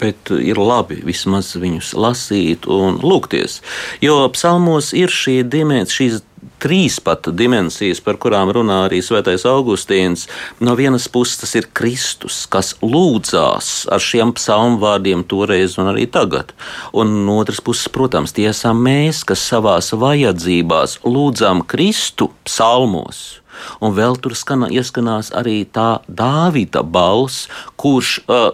bet 0.00 0.30
ir 0.32 0.58
labi 0.60 1.00
vismaz 1.04 1.52
viņus 1.60 1.92
lasīt 1.96 2.68
un 2.70 3.00
lūgties. 3.04 3.60
Jo 4.04 4.24
psalmos 4.32 4.92
ir 4.96 5.12
šī 5.12 5.42
dimensija, 5.44 5.96
šīs 6.00 6.24
trīs 6.62 6.98
pat 7.02 7.28
dimensijas, 7.36 8.00
par 8.00 8.18
kurām 8.20 8.50
runā 8.54 8.82
arī 8.86 9.02
Svētais 9.04 9.44
Augustīns. 9.48 10.26
No 10.60 10.76
vienas 10.78 11.08
puses 11.12 11.40
tas 11.42 11.54
ir 11.58 11.68
Kristus, 11.76 12.44
kas 12.50 12.74
lūdzās 12.82 13.86
ar 13.92 14.02
šiem 14.02 14.32
psalmu 14.36 14.80
vārdiem 14.82 15.24
toreiz 15.28 15.76
un 15.80 15.92
arī 15.92 16.06
tagad. 16.10 16.54
Un 16.96 17.24
no 17.26 17.38
otras 17.42 17.60
puses, 17.64 17.90
protams, 17.92 18.34
tie 18.36 18.48
esam 18.52 18.80
mēs, 18.86 19.24
kas 19.26 19.44
savās 19.44 19.92
vajadzībās 19.96 21.00
lūdzam 21.04 21.64
Kristu 21.68 22.32
psalmos. 22.46 23.42
Un 23.80 23.94
vēl 23.96 24.18
tur 24.22 24.36
skana, 24.38 24.70
ieskanās 24.72 25.32
arī 25.36 25.62
tā 25.68 26.00
Dāvida 26.08 26.82
balss, 26.82 27.46
kurš 27.80 28.18
uh, 28.26 28.50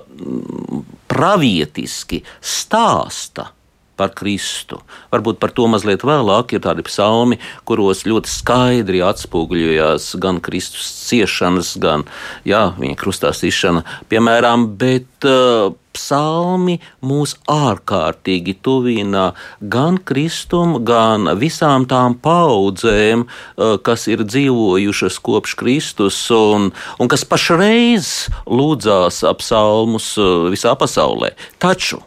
pravietiski 1.13 2.23
stāsta 2.41 3.51
par 3.97 4.15
Kristu. 4.17 4.81
Varbūt 5.13 5.39
par 5.43 5.53
to 5.55 5.69
mazliet 5.71 6.05
vēlāk 6.07 6.57
ir 6.57 6.63
tādi 6.65 6.85
psalmi, 6.87 7.39
kuros 7.69 8.07
ļoti 8.09 8.31
skaidri 8.33 9.03
atspoguļojās 9.05 10.15
gan 10.23 10.41
Kristus 10.45 10.89
ciešanas, 11.11 11.75
gan 11.83 12.07
jā, 12.49 12.71
viņa 12.81 12.99
krustā 12.99 13.35
sišana, 13.37 13.85
piemēram, 14.11 14.71
bet 14.81 15.29
uh, 15.29 15.77
psalmi 15.97 16.79
mūs 17.05 17.35
ārkārtīgi 17.51 18.57
tuvina 18.65 19.31
gan 19.61 19.99
Kristum, 19.99 20.79
gan 20.85 21.33
visām 21.41 21.89
tām 21.91 22.19
paudzēm, 22.23 23.27
uh, 23.27 23.75
kas 23.83 24.07
ir 24.13 24.25
dzīvojušas 24.29 25.19
kopš 25.23 25.57
Kristus 25.61 26.23
un, 26.35 26.71
un 26.99 27.13
kas 27.13 27.27
pašreiz 27.29 28.15
lūdzās 28.47 29.25
ap 29.29 29.43
psalmus 29.43 30.15
uh, 30.21 30.49
visā 30.53 30.77
pasaulē. 30.79 31.35
Taču 31.63 32.03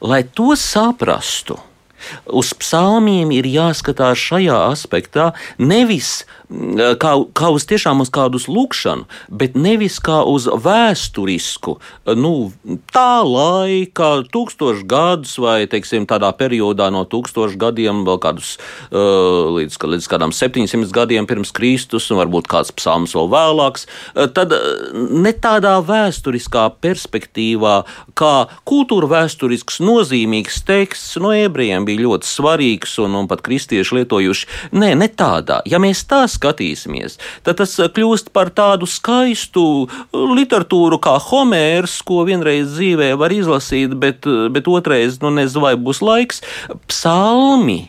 Lai 0.00 0.22
to 0.22 0.56
saprastu, 0.56 1.56
Uz 2.26 2.52
psalmiem 2.58 3.32
ir 3.34 3.48
jāskatās 3.48 4.20
šajā 4.20 4.58
aspektā, 4.70 5.30
nevis 5.58 6.24
mm, 6.48 6.96
kā, 7.02 7.14
kā 7.36 7.50
uz 7.54 7.66
tiešām 7.68 8.02
uz 8.04 8.10
kādu 8.12 8.40
lūkšanu, 8.50 9.06
bet 9.28 9.56
nevis 9.58 9.98
kā 10.02 10.20
uz 10.26 10.46
vēsturisku, 10.48 11.76
nu, 12.18 12.32
tā 12.94 13.22
laika, 13.26 14.10
tūkstošu 14.32 14.86
gadus 14.90 15.36
vai, 15.42 15.64
teiksim, 15.70 16.06
tādā 16.10 16.30
periodā 16.36 16.90
no 16.92 17.04
tūkstošu 17.08 17.58
gadiem, 17.60 18.04
vēl 18.08 18.20
kādus 18.22 18.56
līdz, 18.90 19.78
līdz 19.94 20.08
kādām 20.10 20.34
700 20.34 20.90
gadiem 20.94 21.28
pirms 21.30 21.52
Kristus, 21.56 22.08
un 22.10 22.20
varbūt 22.20 22.48
kāds 22.50 22.72
psalms 22.76 23.14
vēl 23.16 23.30
vēlāks, 23.32 23.86
tad 24.36 24.54
ne 24.94 25.32
tādā 25.36 25.76
vēsturiskā 25.86 26.66
perspektīvā, 26.82 27.76
kā 28.18 28.34
kultūra 28.68 29.10
vēsturisks 29.14 29.80
nozīmīgs 29.84 30.62
teksts 30.68 31.18
no 31.22 31.32
ebrejiem 31.34 31.86
bija 31.90 32.06
ļoti 32.06 32.28
svarīgs 32.28 32.96
un, 33.02 33.16
un 33.18 33.28
pat 33.30 33.42
kristieši 33.46 34.00
lietojuši. 34.00 34.48
Nē, 34.76 34.92
ne 34.98 35.08
tādā. 35.10 35.60
Ja 35.68 35.80
mēs 35.82 36.04
tā 36.10 36.22
skatīsimies, 36.30 37.18
tad 37.46 37.60
tas 37.60 37.76
uh, 37.80 37.90
kļūst 37.90 38.32
par 38.36 38.52
tādu 38.54 38.88
skaistu 38.90 39.66
uh, 39.84 40.26
literatūru 40.38 41.00
kā 41.02 41.16
Homērs, 41.30 42.00
ko 42.06 42.24
vienreiz 42.28 42.74
dzīvē 42.76 43.12
var 43.20 43.34
izlasīt, 43.34 43.96
bet, 44.00 44.28
uh, 44.28 44.48
bet 44.52 44.70
otrais, 44.70 45.20
nu 45.24 45.32
nezinu, 45.34 45.64
vai 45.66 45.74
būs 45.78 46.02
laiks. 46.04 46.44
Psalmi 46.90 47.82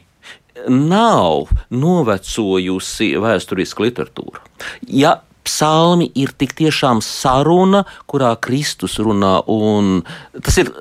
nav 0.67 1.49
novecojusi 1.73 3.13
vēsturiska 3.21 3.85
literatūra. 3.87 4.41
Ja 4.85 5.19
psalmi 5.47 6.09
ir 6.15 6.33
tik 6.37 6.53
tiešām 6.59 7.01
saruna, 7.05 7.83
kurā 8.09 8.33
Kristus 8.41 8.97
runā, 9.01 9.39
un 9.49 10.01
tas 10.37 10.57
ir 10.61 10.71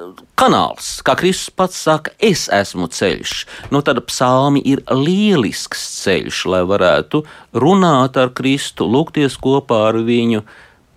kanāls, 0.41 0.99
kā 1.05 1.17
Kristus 1.21 1.53
pats 1.57 1.83
saka, 1.85 2.15
es 2.19 2.47
esmu 2.53 2.89
ceļš. 2.93 3.35
Nu, 3.73 3.83
tad 3.85 4.03
psalmi 4.09 4.63
ir 4.65 4.83
lielisks 4.89 5.85
ceļš, 6.01 6.45
lai 6.53 6.65
varētu 6.69 7.23
runāt 7.57 8.19
ar 8.21 8.33
Kristu, 8.37 8.89
lūgties 8.89 9.39
kopā 9.41 9.87
ar 9.91 10.01
viņu 10.07 10.45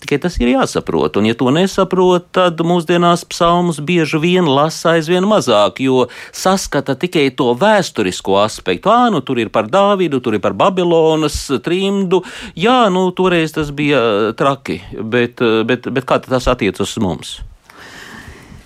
Tikai 0.04 0.20
tas 0.20 0.36
ir 0.42 0.50
jāsaprot, 0.52 1.16
un 1.20 1.30
ja 1.30 1.36
to 1.40 1.48
nesaprot, 1.56 2.26
tad 2.36 2.60
mūsdienās 2.68 3.24
psalmus 3.32 3.80
bieži 3.80 4.20
vien 4.20 4.50
lasa 4.50 4.98
aizvien 4.98 5.24
mazāk, 5.24 5.80
jo 5.86 6.10
saskata 6.36 6.98
tikai 7.00 7.30
to 7.38 7.54
vēsturisko 7.56 8.36
aspektu. 8.42 8.92
Ā, 8.92 9.08
nu 9.14 9.24
tur 9.24 9.40
ir 9.40 9.54
par 9.54 9.70
Dāvidu, 9.72 10.20
tur 10.20 10.36
ir 10.36 10.44
par 10.44 10.58
Babilonas 10.60 11.40
trimdu. 11.64 12.20
Jā, 12.60 12.90
nu 12.92 13.06
toreiz 13.16 13.56
tas 13.56 13.72
bija 13.72 14.34
traki, 14.36 14.82
bet, 15.00 15.40
bet, 15.40 15.88
bet 15.88 16.10
kā 16.10 16.20
tas 16.26 16.52
attiecas 16.52 16.84
uz 16.84 17.00
mums? 17.04 17.34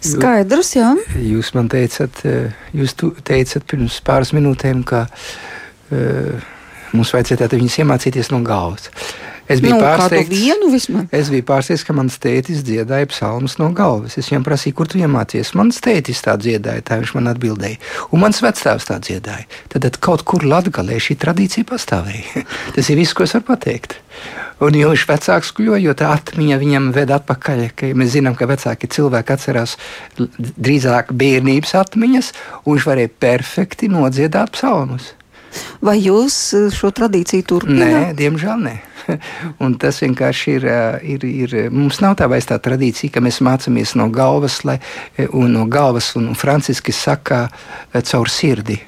Skaidrs, 0.08 0.74
jā. 0.78 0.92
Jūs 1.22 1.54
man 1.58 1.70
teicat, 1.70 2.22
jūs 2.74 2.98
teicat 2.98 3.66
pirms 3.70 4.02
pāris 4.06 4.34
minūtēm, 4.34 4.84
ka 4.88 5.06
uh, 5.10 6.52
mums 6.98 7.14
vajadzētu 7.14 7.62
viņus 7.62 7.82
iemācīties 7.84 8.34
no 8.34 8.42
galvas. 8.46 8.90
Es 9.48 9.62
biju 9.64 9.78
nu, 9.78 9.84
pārsteigts, 9.84 10.32
vienu 10.32 10.70
vismaz. 10.74 11.06
Es 11.16 11.30
biju 11.32 11.46
pārsteigts, 11.48 11.86
ka 11.88 11.96
mans 11.96 12.18
tētis 12.20 12.66
dziedāja 12.68 13.08
psalmus 13.08 13.56
no 13.62 13.70
galvas. 13.76 14.18
Es 14.20 14.28
viņam 14.28 14.44
prasīju, 14.44 14.76
kur 14.76 14.90
tu 14.92 15.00
iemācījies. 15.00 15.54
Mans 15.56 15.80
tētis 15.84 16.20
tā 16.26 16.36
dziedāja, 16.42 16.84
tā 16.84 16.98
viņš 17.00 17.14
man 17.16 17.32
atbildēja. 17.32 17.80
Un 18.12 18.26
mans 18.26 18.42
vecāks 18.44 18.90
tā 18.90 18.98
dziedāja. 19.04 19.48
Tad, 19.72 19.86
tad 19.86 20.00
kaut 20.04 20.26
kur 20.28 20.44
Latvijā 20.44 21.00
šī 21.00 21.16
tradīcija 21.22 21.68
pastāvēja. 21.70 22.44
Tas 22.76 22.92
ir 22.92 23.00
viss, 23.00 23.16
ko 23.16 23.24
es 23.24 23.38
varu 23.38 23.48
pateikt. 23.54 23.96
Un 24.64 24.76
jo 24.76 24.90
viņš 24.90 25.06
vecāks 25.06 25.54
kļuva, 25.56 25.78
jo 25.80 25.94
tā 25.96 26.10
atmiņa 26.16 26.58
viņam 26.60 26.90
ved 26.96 27.14
atpakaļ. 27.14 27.62
Mēs 27.96 28.16
zinām, 28.16 28.36
ka 28.36 28.50
vecāki 28.50 28.90
cilvēki 28.90 29.36
atcerās 29.36 29.78
drīzāk 30.18 31.14
bērnības 31.14 31.76
atmiņas, 31.84 32.34
un 32.66 32.74
viņš 32.74 32.90
varēja 32.90 33.14
perfekti 33.22 33.92
nodziedāt 33.94 34.58
psalmus. 34.58 35.14
Vai 35.82 35.98
jūs 36.02 36.38
šo 36.76 36.92
tradīciju 36.96 37.46
turpināt? 37.48 37.94
Nē, 37.94 38.14
diemžēl 38.18 38.62
nē. 38.66 38.76
un 39.64 39.76
tas 39.80 40.02
vienkārši 40.04 40.54
ir, 40.58 40.68
ir, 41.16 41.26
ir. 41.28 41.56
Mums 41.74 42.02
nav 42.04 42.18
tā 42.20 42.28
vairs 42.32 42.50
tā 42.50 42.60
tradīcija, 42.64 43.14
ka 43.16 43.24
mēs 43.24 43.40
mācāmies 43.46 43.96
no 44.00 44.10
galvas, 44.14 44.62
lai, 44.68 44.78
un 45.32 45.56
no 45.56 45.66
galvas, 45.72 46.14
un, 46.20 46.30
un 46.32 46.38
franciski 46.38 46.96
saka, 46.96 47.48
caur 47.96 48.32
sirdi. 48.32 48.80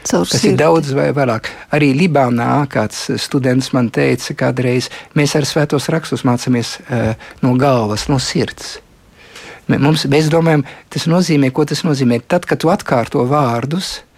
Caur 0.00 0.24
Tas 0.24 0.40
sirdi. 0.40 0.54
ir 0.54 0.60
daudz 0.60 0.92
vai 0.96 1.10
vairāk. 1.16 1.50
Arī 1.76 1.92
Libānā 1.96 2.52
kāds 2.72 3.10
students 3.20 3.72
man 3.76 3.90
teica, 3.92 4.36
kādreiz 4.46 4.88
mēs 5.18 5.36
ar 5.36 5.48
svētos 5.48 5.90
rakstus 5.92 6.24
mācāmies 6.24 6.78
uh, 6.86 7.10
no 7.44 7.56
galvas, 7.60 8.08
no 8.08 8.20
sirds. 8.22 8.78
Mums, 9.70 10.02
mēs 10.10 10.26
domājam, 10.32 10.64
tas 10.90 11.04
nozīmē, 11.06 11.52
ko 11.54 11.62
tas 11.68 11.84
nozīmē. 11.86 12.16
Tad, 12.26 12.48
kad 12.48 12.58
tu 12.58 12.72
atkārto 12.72 13.22
vārdus, 13.30 14.00
Eh, 14.00 14.09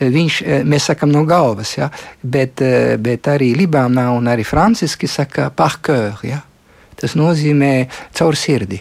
viņš, 0.00 0.40
eh, 0.42 0.64
mēs 0.64 0.90
sakām 0.90 1.12
no 1.12 1.24
galvas, 1.24 1.76
ja? 1.76 1.90
bet, 2.22 2.60
eh, 2.60 2.96
bet 2.96 3.28
arī 3.32 3.54
Libānā 3.56 4.08
un 4.16 4.28
arī 4.30 4.44
franciski 4.44 5.08
saka 5.08 5.50
par 5.50 5.78
cœur. 5.82 6.22
Ja? 6.22 6.42
Tas 6.96 7.14
nozīmē 7.14 7.88
caur 8.12 8.36
sirdi. 8.36 8.80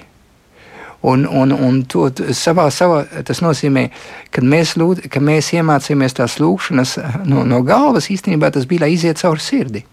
Un, 1.06 1.28
un, 1.28 1.52
un 1.52 1.84
to 1.86 2.08
savā, 2.34 2.66
savā, 2.74 3.04
tas 3.28 3.44
nozīmē, 3.46 3.90
ka 4.34 4.42
mēs, 4.42 4.74
lūd, 4.82 5.04
ka 5.14 5.22
mēs 5.22 5.52
iemācījāmies 5.54 6.18
tās 6.18 6.40
lūkšanas 6.42 6.96
no, 7.30 7.44
no 7.46 7.60
galvas. 7.62 8.10
Īstenībā 8.10 8.50
tas 8.56 8.66
bija, 8.66 8.88
lai 8.88 8.96
iziet 8.96 9.22
cauri 9.22 9.44
sirdi. 9.44 9.84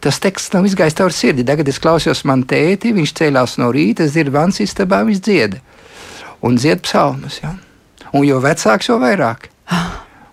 Tas 0.00 0.20
teksts 0.22 0.54
nav 0.54 0.68
izgājis 0.68 0.96
cauri 1.00 1.16
sirdi. 1.16 1.46
Tagad 1.48 1.68
es 1.68 1.80
klausos 1.82 2.22
man 2.28 2.46
tēti, 2.48 2.94
viņš 2.94 3.14
cēlās 3.18 3.58
no 3.58 3.72
rīta, 3.74 4.06
es 4.06 4.14
dzirdu 4.14 4.36
vans 4.38 4.62
istabā, 4.62 5.02
viņš 5.08 5.24
dzieda. 5.26 5.60
Un 6.46 6.56
dzied 6.56 6.86
psalmus. 6.86 7.40
Ja? 7.42 7.56
Un 8.14 8.24
jo 8.24 8.38
vecāks, 8.40 8.88
jo 8.88 9.00
vairāk. 9.02 9.49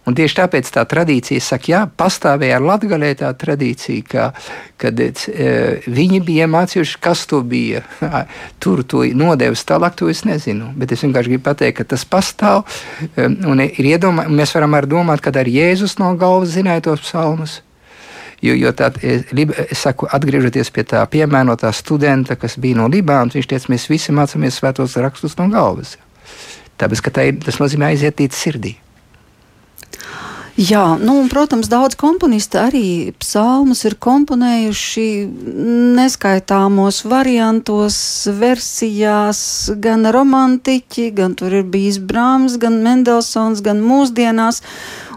Un 0.08 0.15
tieši 0.15 0.38
tāpēc 0.38 0.69
tā 0.71 0.86
tradīcija 0.88 1.43
saka, 1.43 1.67
jā, 1.67 1.80
pastāvēja 2.00 2.62
ar 2.62 2.63
latgaļē 2.63 3.10
tā 3.19 3.32
tradīcija, 3.36 4.06
ka, 4.08 4.28
kad 4.80 5.02
e, 5.04 5.10
viņi 5.84 6.21
bija 6.23 6.47
iemācījuši, 6.47 7.00
kas 7.04 7.26
to 7.28 7.41
bija. 7.43 7.82
Tur 8.63 8.86
to 8.88 9.04
nodevis 9.19 9.65
tālāk, 9.67 9.97
to 10.00 10.08
es 10.08 10.23
nezinu. 10.23 10.71
Bet 10.80 10.95
es 10.95 11.04
vienkārši 11.04 11.34
gribu 11.34 11.43
pateikt, 11.50 11.82
ka 11.82 11.88
tas 11.91 12.08
pastāv. 12.08 12.63
E, 13.04 13.28
un 13.28 13.65
ir 13.65 13.91
iedomā, 13.91 14.30
mēs 14.32 14.56
varam 14.56 14.80
arī 14.80 14.93
domāt, 14.95 15.23
ka 15.26 15.36
arī 15.36 15.58
Jēzus 15.60 15.97
no 16.00 16.13
galvas 16.15 16.56
zināja 16.56 16.88
tos 16.88 17.04
psalmus. 17.04 17.60
Jo, 18.39 18.56
jo 18.56 18.71
tā, 18.78 18.93
es, 19.04 19.28
es 19.67 19.80
saku, 19.82 20.08
atgriežoties 20.13 20.71
pie 20.71 20.88
tā 20.88 21.04
piemērotā 21.12 21.73
studenta, 21.76 22.39
kas 22.39 22.56
bija 22.62 22.80
no 22.80 22.88
Libānas, 22.88 23.36
viņš 23.36 23.52
teica, 23.52 23.76
mēs 23.76 23.91
visi 23.91 24.15
mācāmies 24.15 24.62
svētos 24.62 24.95
rakstus 25.04 25.36
no 25.41 25.52
galvas. 25.52 25.97
Tāpēc, 26.80 27.04
ka 27.04 27.17
tā 27.17 27.32
ir, 27.34 27.39
tas 27.43 27.60
nozīmē 27.60 27.91
aiziet 27.91 28.21
līdz 28.23 28.45
sirdī. 28.45 28.78
Jā, 30.58 30.96
nu, 30.98 31.20
un, 31.22 31.28
protams, 31.30 31.67
daudz 31.70 31.93
komponisti 32.02 32.58
arī 32.58 32.88
psalmus 33.22 33.84
ir 33.86 33.93
komponējuši 34.02 35.06
neskaitāmos 36.00 37.04
variantos, 37.06 38.00
versijās, 38.39 39.39
gan 39.78 40.10
romantiķi, 40.10 41.12
gan 41.20 41.38
tur 41.38 41.60
ir 41.60 41.67
bijis 41.70 42.00
Brāms, 42.02 42.58
gan 42.58 42.82
Mendelsons, 42.82 43.62
gan 43.62 43.86
mūsdienās. 43.86 44.63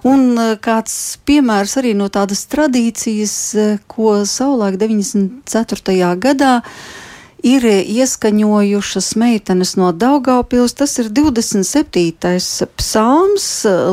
Un 0.04 0.36
e, 0.36 0.50
kāds 0.60 1.16
piemērs 1.24 1.78
arī 1.80 1.94
no 1.96 2.12
tādas 2.12 2.44
tradīcijas, 2.52 3.36
e, 3.56 3.68
ko 3.88 4.18
savulaik 4.28 4.76
94. 4.76 6.12
gadā 6.20 6.58
ir 7.46 7.64
ieskaņojušas 7.66 9.12
meitenes 9.20 9.74
no 9.80 9.90
Daugaupils. 9.92 10.74
Tas 10.78 10.96
ir 11.02 11.10
27. 11.14 12.12
psalms, 12.76 13.46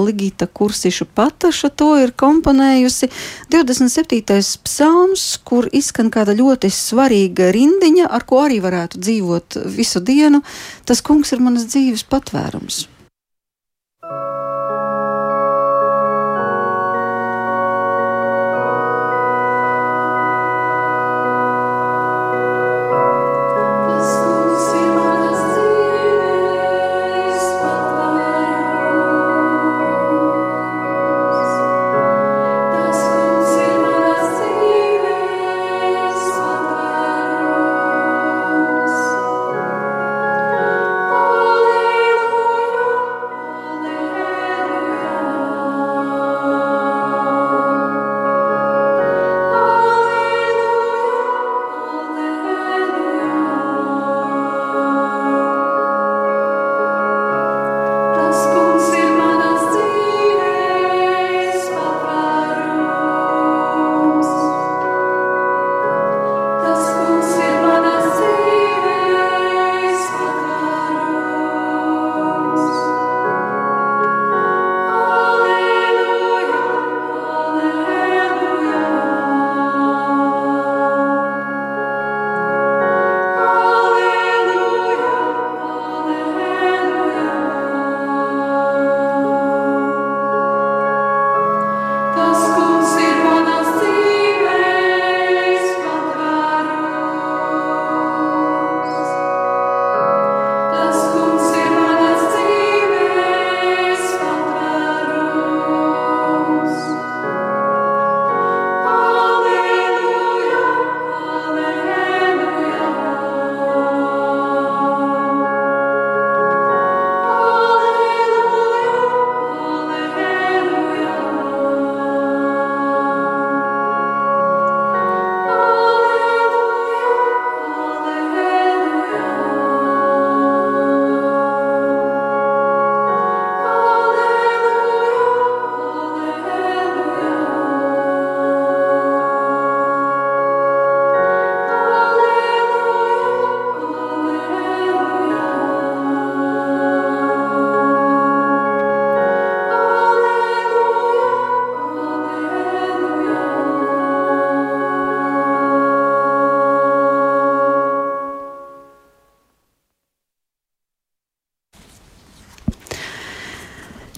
Ligita 0.05 0.47
Kursiša 0.47 1.07
pataša 1.17 1.69
to 1.69 1.93
ir 2.01 2.13
komponējusi. 2.17 3.11
27. 3.53 4.41
psalms, 4.65 5.29
kur 5.43 5.69
izskan 5.71 6.11
kāda 6.13 6.35
ļoti 6.37 6.71
svarīga 6.73 7.51
rindiņa, 7.55 8.09
ar 8.09 8.27
ko 8.27 8.43
arī 8.47 8.59
varētu 8.63 9.01
dzīvot 9.01 9.61
visu 9.77 10.03
dienu. 10.03 10.43
Tas 10.85 11.01
kungs 11.05 11.33
ir 11.33 11.43
manas 11.43 11.69
dzīves 11.71 12.07
patvērums. 12.09 12.85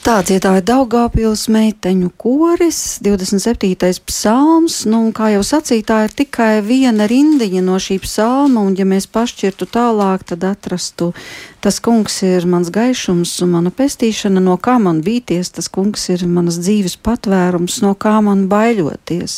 Tā 0.09 0.23
dziedāja 0.25 0.63
Daugāpils 0.65 1.43
meiteņu 1.53 2.07
koris, 2.17 2.97
27. 3.05 3.99
psalms, 4.09 4.79
nu, 4.89 5.03
un 5.05 5.11
kā 5.13 5.27
jau 5.35 5.43
sacīja, 5.45 5.85
tā 5.85 5.97
ir 6.07 6.15
tikai 6.23 6.63
viena 6.65 7.05
rindiņa 7.05 7.61
no 7.61 7.77
šī 7.77 7.99
psalma, 8.01 8.63
un 8.65 8.73
ja 8.73 8.87
mēs 8.89 9.05
pašķirtu 9.05 9.67
tālāk, 9.69 10.25
tad 10.31 10.47
atrastu 10.49 11.11
Tas 11.59 11.81
kungs 11.83 12.21
ir 12.23 12.45
mans 12.47 12.69
gaišums 12.71 13.33
un 13.43 13.49
mana 13.51 13.71
pestīšana, 13.75 14.39
no 14.39 14.53
kā 14.63 14.77
man 14.79 15.01
bīties, 15.03 15.49
tas 15.57 15.67
kungs 15.67 16.05
ir 16.13 16.21
manas 16.23 16.55
dzīves 16.61 16.95
patvērums, 17.03 17.81
no 17.83 17.91
kā 17.99 18.13
man 18.23 18.45
baiļoties. 18.47 19.33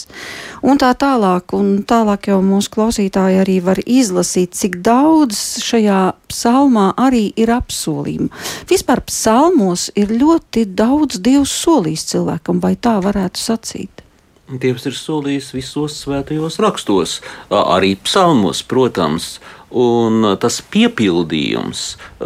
Un 0.61 0.77
tā 0.77 0.91
tālāk, 1.01 1.55
un 1.57 1.79
tālāk 1.89 2.29
jau 2.29 2.37
mūsu 2.45 2.69
klausītāji 2.75 3.39
arī 3.41 3.57
var 3.65 3.81
izlasīt, 3.81 4.53
cik 4.53 4.77
daudz 4.85 5.39
šajā 5.65 6.03
psalmā 6.29 6.91
arī 7.01 7.23
ir 7.41 7.49
apsolījumu. 7.55 8.29
Vispār 8.69 9.01
psalmos 9.09 9.89
ir 9.97 10.13
ļoti 10.13 10.60
daudz 10.65 11.19
dievs 11.23 11.53
solījis 11.63 12.07
cilvēkam, 12.13 12.61
vai 12.63 12.75
tā 12.75 12.97
varētu 13.03 13.39
sacīt. 13.41 14.05
Dievs 14.51 14.83
ir 14.89 14.95
solījis 14.97 15.53
visos 15.55 15.95
svētajos 16.03 16.57
rakstos, 16.59 17.19
arī 17.55 17.93
psalmos, 18.03 18.59
protams, 18.67 19.37
un 19.71 20.33
tas 20.43 20.59
piepildījums 20.73 21.85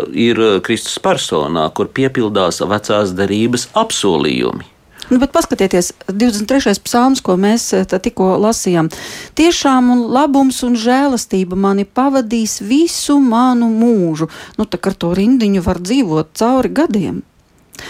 ir 0.09 0.41
Kristus 0.65 0.97
personā, 0.97 1.67
kur 1.69 1.91
piepildās 1.93 2.63
vecās 2.65 3.13
derības 3.13 3.69
apsolījumi. 3.77 4.71
Nu, 5.09 5.19
bet 5.21 5.29
paskatieties, 5.29 5.91
23. 6.09 6.79
psalms, 6.81 7.21
ko 7.21 7.35
mēs 7.37 7.67
tikko 8.01 8.31
lasījām. 8.41 8.89
Tiešām 9.37 9.91
un 9.93 10.01
labums 10.15 10.63
un 10.65 10.73
žēlastība 10.81 11.53
mani 11.53 11.85
pavadīs 11.85 12.57
visu 12.65 13.19
manu 13.21 13.69
mūžu. 13.69 14.31
Nu, 14.57 14.65
tā 14.65 14.81
kā 14.81 14.95
ar 14.95 14.97
to 14.97 15.13
rindiņu 15.13 15.61
var 15.61 15.77
dzīvot 15.85 16.33
cauri 16.33 16.73
gadiem. 16.73 17.21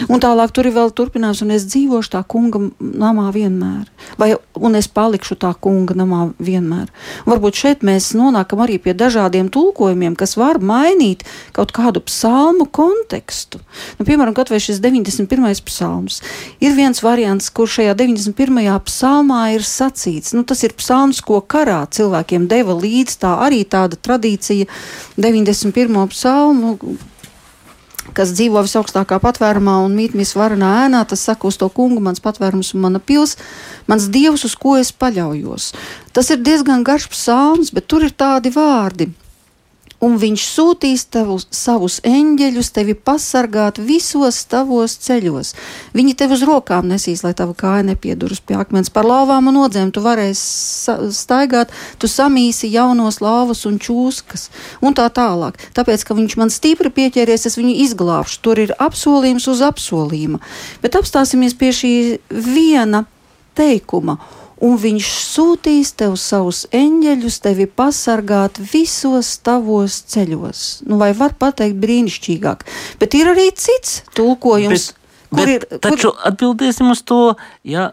Un 0.10 0.20
tālāk 0.22 0.52
tur 0.56 0.68
ir 0.68 0.74
vēl 0.76 0.92
turpinājums, 0.96 1.42
un 1.46 1.54
es 1.56 1.66
dzīvošu 1.70 2.12
tā 2.16 2.22
kunga 2.28 2.60
namā 2.80 3.30
vienmēr. 3.36 3.86
Vai, 4.20 4.34
un 4.58 4.76
es 4.78 4.90
palikšu 4.92 5.38
tā 5.40 5.52
kunga 5.62 5.96
namā 5.98 6.22
vienmēr. 6.42 6.90
Varbūt 7.30 7.60
šeit 7.62 7.86
mēs 7.86 8.12
nonākam 8.18 8.64
arī 8.66 8.78
pie 8.82 8.96
dažādiem 8.98 9.50
tulkojumiem, 9.54 10.18
kas 10.20 10.36
var 10.40 10.60
mainīt 10.60 11.24
kaut 11.56 11.72
kādu 11.76 12.04
psalmu 12.06 12.68
kontekstu. 12.68 13.62
Nu, 14.00 14.08
piemēram, 14.08 14.36
kaut 14.36 14.52
vai 14.52 14.60
šis 14.64 14.82
91. 14.84 15.64
psalms. 15.70 16.22
Ir 16.60 16.76
viens 16.78 17.02
variants, 17.06 17.50
kur 17.54 17.70
šajā 17.72 17.96
91. 17.96 18.68
psalmā 18.90 19.42
ir 19.56 19.66
sacīts, 19.66 20.36
nu, 20.36 20.44
tas 20.44 20.66
ir 20.66 20.76
psalms, 20.76 21.22
ko 21.26 21.40
karā 21.42 21.84
cilvēkiem 21.88 22.50
deva 22.52 22.76
līdz 22.76 23.20
tā 23.22 23.38
arī 23.46 23.64
tāda 23.70 24.00
tradīcija 24.02 24.68
91. 25.22 26.08
psalmu 26.12 26.76
kas 28.14 28.34
dzīvo 28.36 28.62
visaugstākā 28.66 29.20
patvērumā 29.24 29.80
un 29.86 29.96
mīt 29.98 30.14
visvarenā 30.18 30.72
ēnā, 30.86 31.04
tas 31.10 31.26
saka 31.26 31.50
uz 31.50 31.58
to 31.58 31.70
kungu, 31.74 32.04
mans 32.04 32.22
patvērums 32.24 32.74
un 32.76 32.86
mana 32.86 33.02
pils, 33.02 33.38
mans 33.90 34.10
dievs, 34.14 34.46
uz 34.46 34.56
ko 34.60 34.78
es 34.78 34.94
paļaujos. 34.94 35.72
Tas 36.14 36.30
ir 36.30 36.44
diezgan 36.46 36.86
garš 36.86 37.10
psalms, 37.14 37.74
bet 37.74 37.88
tur 37.90 38.06
ir 38.06 38.14
tādi 38.14 38.54
vārdi 38.54 39.10
un 40.06 40.18
viņš 40.22 40.46
sūtīs 40.46 41.06
tavus, 41.12 41.48
savus 41.54 41.98
eņģeļus 42.06 42.72
tevi 42.76 42.96
pasargāt 42.96 43.80
visos 43.82 44.44
tavos 44.52 44.98
ceļos. 45.06 45.54
Viņi 45.98 46.16
tev 46.20 46.36
uz 46.36 46.46
rokām 46.48 46.90
nesīs, 46.92 47.24
lai 47.26 47.34
tava 47.38 47.56
kāja 47.58 47.86
nepieduras 47.90 48.42
pie 48.44 48.58
akmens. 48.60 48.92
Par 48.94 49.08
lauvām 49.08 49.50
un 49.52 49.60
odzēm 49.66 49.92
tu 49.96 50.04
varēsi 50.06 50.96
staigāt, 51.16 51.74
tu 52.02 52.10
samīsi 52.12 52.72
jaunos 52.74 53.22
lauvas 53.24 53.66
un 53.70 53.80
čūskas 53.82 54.50
un 54.86 54.98
tā 54.98 55.08
tālāk. 55.14 55.60
Tāpēc, 55.78 56.06
ka 56.06 56.18
viņš 56.18 56.38
man 56.42 56.54
stipri 56.54 56.94
pieķēries, 56.94 57.48
es 57.50 57.60
viņu 57.60 57.76
izglābšu. 57.88 58.42
Tur 58.46 58.62
ir 58.62 58.76
apsolījums 58.82 59.50
uz 59.52 59.64
apsolījuma. 59.66 60.42
Bet 60.84 60.98
apstāsimies 61.00 61.58
pie 61.58 61.74
šī 61.76 61.94
viena 62.30 63.06
teikuma 63.56 64.20
un 64.64 64.76
viņš 64.80 65.08
sūtīs 65.30 65.94
tev 66.00 66.16
savus 66.20 66.66
eņģeļus, 66.76 67.40
tevi 67.44 67.68
pasargāt 67.68 68.60
visos 68.72 69.36
tavos 69.44 70.02
ceļos. 70.12 70.66
Nu, 70.88 71.00
vai 71.02 71.12
var 71.18 71.36
pateikt 71.40 71.80
brīnišķīgāk? 71.82 72.68
Bet 73.02 73.18
ir 73.18 73.34
arī 73.36 73.50
cits 73.56 74.04
tulkojums. 74.16 74.92
Bet... 74.92 75.02
Kur 75.36 75.42
Bet, 75.42 75.50
ir, 75.52 75.80
taču 75.82 76.12
kur... 76.12 76.20
atbildēsim 76.30 76.92
uz 76.94 77.02
to 77.04 77.34
ja, 77.68 77.90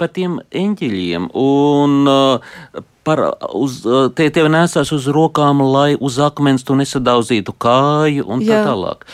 par 0.00 0.12
tiem 0.14 0.38
eņģeļiem. 0.54 1.26
Un, 1.36 1.96
uh, 2.08 2.84
par, 3.04 3.20
uz, 3.58 3.82
te 4.16 4.28
tevi 4.32 4.52
nesās 4.54 4.92
uz 4.94 5.08
rokām, 5.12 5.60
lai 5.66 5.98
uz 5.98 6.16
akmens 6.22 6.64
tu 6.64 6.78
nesadauzītu 6.78 7.52
kāju 7.60 8.24
un 8.30 8.46
Jā. 8.46 8.62
tā 8.62 8.70
tālāk 8.70 9.04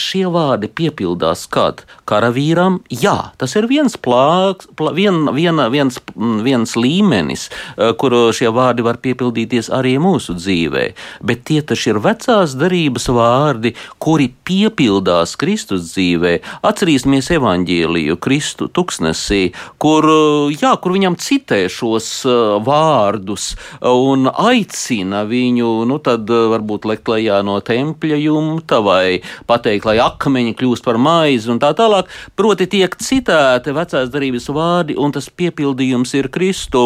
šie 0.00 0.26
vārdi 0.32 0.70
piepildās 0.72 1.46
kad 1.50 1.84
karavīram, 2.10 2.80
jā, 2.90 3.32
tas 3.38 3.54
ir 3.58 3.68
viens 3.70 3.96
plāks, 4.00 4.68
plā, 4.78 4.92
vien, 4.96 5.28
viena, 5.36 5.68
viens, 5.72 6.00
viens 6.16 6.74
līmenis, 6.78 7.48
eh, 7.76 7.92
kur 8.00 8.16
šie 8.34 8.50
vārdi 8.54 8.84
var 8.86 9.00
piepildīties 9.02 9.70
arī 9.74 9.96
mūsu 10.02 10.36
dzīvē. 10.38 10.86
Bet 11.22 11.44
tie 11.50 11.60
taču 11.62 11.94
ir 11.94 12.00
vecās 12.02 12.56
darības 12.58 13.08
vārdi, 13.14 13.74
kuri 13.98 14.30
piepildās 14.44 15.36
Kristus 15.40 15.92
dzīvē. 15.92 16.40
Atcerīsimies 16.66 17.30
evaņģēliju 17.36 18.18
Kristu 18.22 18.68
tuksnesī, 18.68 19.52
kur, 19.78 20.06
jā, 20.54 20.74
kur 20.80 20.96
viņam 20.96 21.18
citē 21.20 21.62
šos 21.70 22.10
eh, 22.26 22.40
vārdus 22.66 23.54
un 23.86 24.30
aicina 24.30 25.24
viņu, 25.28 25.70
nu 25.90 26.00
tad 26.02 26.30
eh, 26.30 26.46
varbūt 26.54 26.88
lekt 26.90 27.10
lejā 27.10 27.40
no 27.46 27.58
tempļa 27.60 28.18
jumta 28.20 28.80
vai 28.84 29.20
pateikt, 29.50 29.89
lai 29.90 29.98
akmeņi 30.02 30.54
kļūst 30.58 30.86
par 30.86 30.98
maizi 31.00 31.50
un 31.52 31.60
tā 31.62 31.72
tālāk. 31.76 32.10
Proti, 32.38 32.68
tiek 32.70 32.94
citēti 33.00 33.74
vecās 33.74 34.10
darības 34.12 34.48
vārdi, 34.54 34.96
un 34.98 35.14
tas 35.14 35.30
piepildījums 35.30 36.14
ir 36.18 36.30
Kristu. 36.32 36.84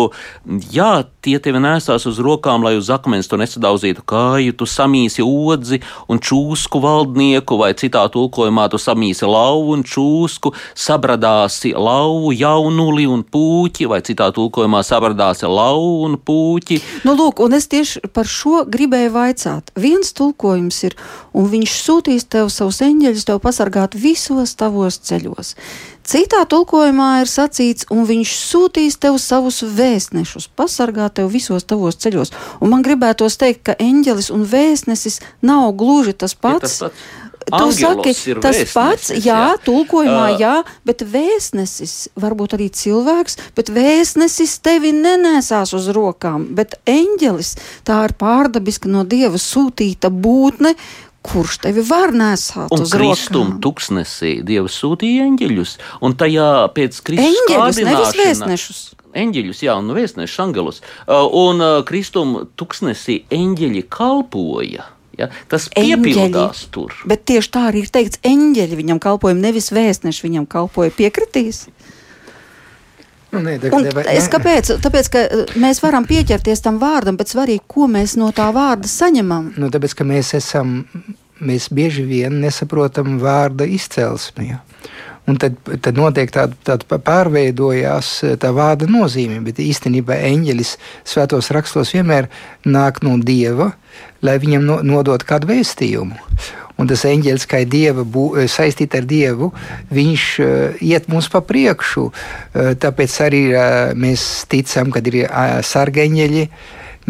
Jā, 0.72 1.04
tie 1.24 1.36
tevi 1.42 1.60
nesās 1.62 2.06
uz 2.08 2.20
rokām, 2.22 2.64
lai 2.64 2.76
uz 2.78 2.90
akmens 2.92 3.28
tu 3.28 3.38
nesadauzītu 3.40 4.04
kāju, 4.08 4.56
tu 4.58 4.68
samīsi 4.68 5.24
odzi 5.24 5.80
un 6.08 6.20
čūsku 6.22 6.80
valdnieku, 6.84 7.58
vai 7.60 7.72
citā 7.78 8.04
tulkojumā 8.12 8.68
tu 8.72 8.80
samīsi 8.80 9.28
lauvu 9.28 9.76
un 9.76 9.84
čūsku, 9.88 10.54
sabradāsi 10.78 11.74
lauvu, 11.76 12.32
jaunuli 12.36 13.08
un 13.10 13.24
pūķi, 13.24 13.88
vai 13.90 14.00
citā 14.06 14.30
tulkojumā 14.34 14.84
sabradāsi 14.86 15.50
lauvu 15.50 16.08
un 16.08 16.18
pūķi. 16.20 16.80
Nu, 17.08 17.16
lūk, 17.18 17.42
un 17.44 17.56
es 17.58 17.68
tieši 17.72 18.04
par 18.14 18.28
šo 18.28 18.64
gribēju 18.70 19.12
vaicāt. 19.14 19.72
Viens 19.80 20.12
tulkojums 20.16 20.82
ir, 20.88 20.96
un 21.36 21.48
viņš 21.52 21.78
sūtīs 21.84 22.28
tev 22.32 22.50
savus 22.52 22.80
eņģeļus 22.84 22.93
eņģeļus 22.94 23.26
tev 23.28 23.40
pasargāt 23.42 23.98
visos 23.98 24.54
tavos 24.58 25.00
ceļos. 25.02 25.54
Citā 26.04 26.42
tulkojumā 26.48 27.22
ir 27.22 27.30
sacīts, 27.30 27.88
un 27.92 28.04
viņš 28.08 28.32
sūtīs 28.36 28.98
tev 29.00 29.16
savus 29.22 29.62
vēstnešus, 29.64 30.50
pasargāt 30.56 31.16
tev 31.18 31.30
visos 31.32 31.64
tavos 31.64 31.96
ceļos. 31.96 32.32
Un 32.60 32.74
man 32.74 32.84
gribētos 32.84 33.38
teikt, 33.40 33.64
ka 33.70 33.76
eņģelis 33.80 34.30
un 34.34 34.44
vēstnesis 34.48 35.22
nav 35.42 35.72
gluži 35.80 36.12
tas 36.12 36.36
pats. 36.36 36.80
Ja 36.84 36.90
tas 36.90 36.94
pats. 36.94 37.22
Tu 37.44 37.72
saki, 37.76 38.12
tas 38.40 38.58
pats, 38.72 39.10
jā, 39.12 39.20
jā. 39.20 39.56
tulkojumā, 39.66 40.28
uh, 40.32 40.40
jā, 40.40 40.52
bet 40.88 41.04
vēstnesis, 41.04 42.08
varbūt 42.16 42.56
arī 42.56 42.70
cilvēks, 42.72 43.36
bet 43.56 43.68
vēstnesis 43.74 44.56
tevi 44.64 44.94
nenesās 44.96 45.74
uz 45.76 45.90
rokām, 45.92 46.46
bet 46.56 46.78
eņģelis 46.88 47.54
tā 47.84 48.00
ir 48.08 48.16
pārdabiska 48.20 48.88
no 48.88 49.04
dieva 49.04 49.40
sūtīta 49.40 50.08
būtne, 50.08 50.72
kurš 51.24 51.60
tevi 51.64 51.84
var 51.88 52.12
nesāt 52.14 52.72
un 52.74 52.84
uz 52.84 52.92
Kristum 52.94 53.56
tuksnesī 53.64 54.36
Dievs 54.46 54.76
sūtīja 54.82 55.28
eņģeļus, 55.28 55.76
un 56.04 56.16
tajā 56.20 56.50
pēc 56.76 57.00
nevis 57.10 58.18
vēstnešus. 58.18 58.82
Eņģeļus, 59.14 59.60
jā, 59.62 59.76
un 59.78 59.92
vēstnešus, 59.94 60.40
angelus. 60.42 60.80
Uh, 61.06 61.22
un 61.38 61.62
uh, 61.62 61.76
Kristum 61.86 62.34
tuksnesī 62.58 63.20
eņģeļi 63.32 63.84
kalpoja. 63.94 64.88
Ja, 65.14 65.28
tas 65.46 65.68
piepildās 65.70 66.64
tur. 66.74 66.96
Bet 67.06 67.22
tieši 67.30 67.50
tā 67.54 67.68
arī 67.68 67.84
ir 67.84 67.90
teikts, 67.94 68.18
eņģeļi 68.26 68.78
viņam 68.80 68.98
kalpoja, 69.02 69.36
nevis 69.38 69.70
vēstneši 69.74 70.26
viņam 70.26 70.48
kalpoja. 70.50 70.90
Piekritīs? 70.96 71.68
Nu, 73.34 73.42
nē, 73.42 73.56
deg, 73.62 73.74
deg, 73.86 74.00
es 74.14 74.28
kāpēc? 74.32 74.74
Tāpēc, 74.84 75.10
ka 75.10 75.24
eh, 75.24 75.54
mēs 75.60 75.82
varam 75.84 76.06
pieķerties 76.08 76.62
tam 76.64 76.78
vārdam, 76.82 77.18
bet 77.20 77.32
svarīgi, 77.32 77.64
ko 77.70 77.88
mēs 77.90 78.16
no 78.20 78.30
tā 78.36 78.50
vārda 78.54 78.90
saņemam. 78.90 79.54
Nu, 79.60 79.70
tāpēc, 79.74 79.96
ka 79.98 80.06
mēs 80.08 80.34
esam, 80.38 80.84
mēs 81.42 81.70
bieži 81.74 82.06
vien 82.08 82.38
nesaprotam 82.44 83.18
vārda 83.22 83.66
izcelsmi. 83.68 84.52
Ja? 84.52 84.62
Un 85.30 85.38
tad, 85.40 85.56
tad 85.80 85.96
notiek 85.96 86.28
tāda, 86.32 86.56
tāda 86.66 86.98
pārveidojās 87.00 88.10
eh, 88.28 88.34
tā 88.40 88.52
vārda 88.54 88.88
nozīme, 88.90 89.40
bet 89.46 89.62
īstenībā 89.62 90.20
eņģelis 90.30 90.76
svētos 91.08 91.50
rakstos 91.54 91.94
vienmēr 91.96 92.28
nāk 92.68 93.02
no 93.06 93.16
dieva, 93.18 93.72
lai 94.24 94.36
viņam 94.42 94.68
no, 94.68 94.82
nodot 94.84 95.24
kādu 95.26 95.50
vēstījumu. 95.50 96.20
Un 96.74 96.88
tas 96.90 97.04
eņģelis, 97.06 97.46
kā 97.46 97.60
dieva, 97.70 98.02
eh, 98.02 98.48
saistīts 98.50 98.98
ar 98.98 99.04
dievu, 99.06 99.52
viņš 99.94 100.24
uh, 100.42 100.78
iet 100.82 101.06
mums 101.08 101.28
pa 101.30 101.42
priekšu. 101.46 102.08
Uh, 102.10 102.72
tāpēc 102.74 103.18
arī 103.22 103.44
uh, 103.52 103.92
mēs 103.94 104.46
ticam, 104.50 104.90
ka 104.90 105.02
ir 105.04 105.20
uh, 105.24 105.60
sargeņģeļi. 105.62 106.48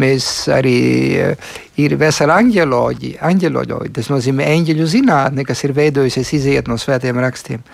Mēs 0.01 0.25
arī 0.51 0.79
uh, 1.23 1.53
ir 1.81 1.95
vesela 1.97 2.37
anģeloģija, 2.43 3.21
anģeloģija. 3.25 3.93
Tas 3.95 4.11
nozīmē 4.13 4.51
eņģeļu 4.53 4.89
zinātne, 4.91 5.45
kas 5.47 5.63
ir 5.65 5.73
veidojusies 5.73 6.35
iziet 6.37 6.69
no 6.69 6.77
svētiem 6.77 7.17
rakstiem. 7.25 7.65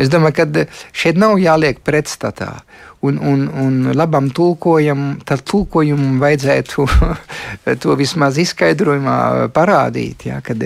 Es 0.00 0.08
domāju, 0.12 0.36
ka 0.40 0.66
šeit 0.96 1.18
nav 1.20 1.38
jāliek 1.40 1.80
pretstatā. 1.84 2.54
Un, 3.02 3.16
un, 3.18 3.48
un 3.58 3.92
labam 3.98 4.28
tulkojam, 4.30 5.16
tulkojumam 5.26 6.20
vajadzētu 6.22 6.84
to 7.82 7.96
vismaz 7.98 8.38
izskaidrojumā 8.38 9.48
parādīt. 9.54 10.28
Ja, 10.28 10.38
kad 10.44 10.62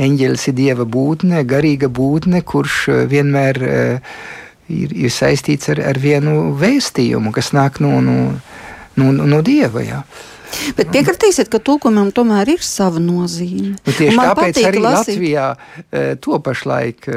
eņģelis 0.00 0.48
ir 0.48 0.56
dieva 0.56 0.86
būtne, 0.88 1.42
garīga 1.48 1.90
būtne, 1.92 2.40
kurš 2.46 2.86
vienmēr 3.10 3.60
uh, 3.66 4.14
ir, 4.72 4.92
ir 5.06 5.12
saistīts 5.12 5.72
ar, 5.72 5.82
ar 5.92 6.00
vienu 6.00 6.52
vēstījumu, 6.58 7.32
kas 7.34 7.52
nāk 7.56 7.80
no, 7.84 7.98
no, 8.04 8.18
no, 8.96 9.10
no 9.12 9.40
dieva. 9.44 9.84
Ja. 9.84 10.02
Bet 10.76 10.90
piekritīsiet, 10.92 11.48
ka 11.52 11.62
tulkojumam 11.64 12.10
tomēr 12.14 12.54
ir 12.54 12.64
sava 12.64 13.00
nozīme. 13.00 13.74
Nu, 13.78 13.94
tieši 13.96 14.18
tāpēc 14.18 14.60
arī 14.68 14.82
lasīt. 14.84 15.14
Latvijā 15.16 15.46
e, 15.56 16.04
to 16.20 16.38
pašlaik 16.44 17.08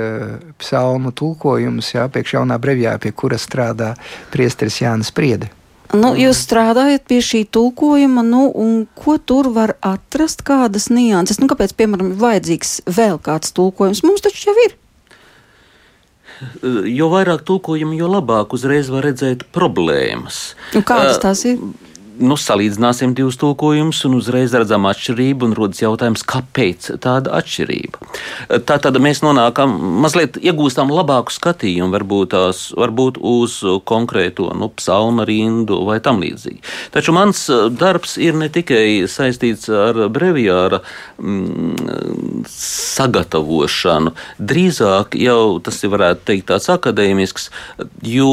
psalmu 0.61 1.11
tulkojums, 1.15 1.91
jā, 1.97 2.07
priekš 2.11 2.37
jaunā 2.37 2.59
brevijā, 2.63 2.95
pie 3.03 3.11
kura 3.11 3.39
strādā 3.41 3.93
priesteris 4.33 4.79
Jānis 4.83 5.11
Priede. 5.15 5.51
Nu, 5.93 6.13
jūs 6.17 6.39
strādājat 6.45 7.05
pie 7.09 7.19
šī 7.21 7.43
tulkojuma, 7.53 8.23
nu, 8.25 8.47
un 8.49 8.87
ko 8.97 9.17
tur 9.21 9.51
var 9.53 9.75
atrast, 9.85 10.41
kādas 10.47 10.89
nianses? 10.89 11.37
Nu, 11.41 11.49
kāpēc, 11.51 11.75
piemēram, 11.77 12.13
ir 12.13 12.21
vajadzīgs 12.23 12.73
vēl 12.89 13.19
kāds 13.21 13.53
tulkojums? 13.55 14.01
Mums 14.07 14.25
taču 14.25 14.49
jau 14.49 14.55
ir. 14.65 14.75
Jo 16.89 17.07
vairāk 17.13 17.45
tulkojumu, 17.47 17.95
jo 17.95 18.09
labāk 18.11 18.55
uzreiz 18.57 18.89
var 18.91 19.05
redzēt 19.07 19.45
problēmas. 19.55 20.55
Un 20.75 20.83
kādas 20.87 21.21
tās 21.23 21.45
ir? 21.47 21.61
Nu, 22.19 22.37
salīdzināsim 22.39 23.13
divus 23.17 23.37
tulkojumus, 23.41 24.01
un 24.07 24.17
uzreiz 24.19 24.53
redzam 24.55 24.87
atšķirību, 24.89 25.49
un 25.49 25.55
rodas 25.57 25.81
jautājums, 25.83 26.23
kāpēc 26.27 26.89
tāda 27.03 27.33
atšķirība. 27.39 28.01
Tā 28.67 28.77
tad 28.83 28.99
mēs 29.03 29.21
nonākam, 29.25 29.73
mazliet 30.03 30.39
iegūstam 30.41 30.91
labāku 30.93 31.33
skatījumu, 31.35 31.91
varbūt, 31.95 32.31
tās, 32.35 32.63
varbūt 32.77 33.19
uz 33.19 33.57
konkrēto 33.87 34.49
nu, 34.57 34.69
psalma 34.79 35.27
rindu 35.27 35.81
vai 35.87 35.99
tam 36.03 36.21
līdzīgi. 36.23 36.61
Taču 36.95 37.15
mans 37.15 37.45
darbs 37.75 38.17
ir 38.21 38.37
ne 38.39 38.49
tikai 38.53 39.05
saistīts 39.11 39.69
ar 39.71 40.05
brevijāra 40.13 40.81
mm, 41.19 42.45
sagatavošanu, 42.51 44.15
drīzāk 44.39 45.19
jau 45.19 45.57
tas 45.63 45.83
ir 45.83 45.93
varētu 45.95 46.27
teikt 46.31 46.49
tāds 46.53 46.71
akadēmisks, 46.71 47.51
jo 48.05 48.31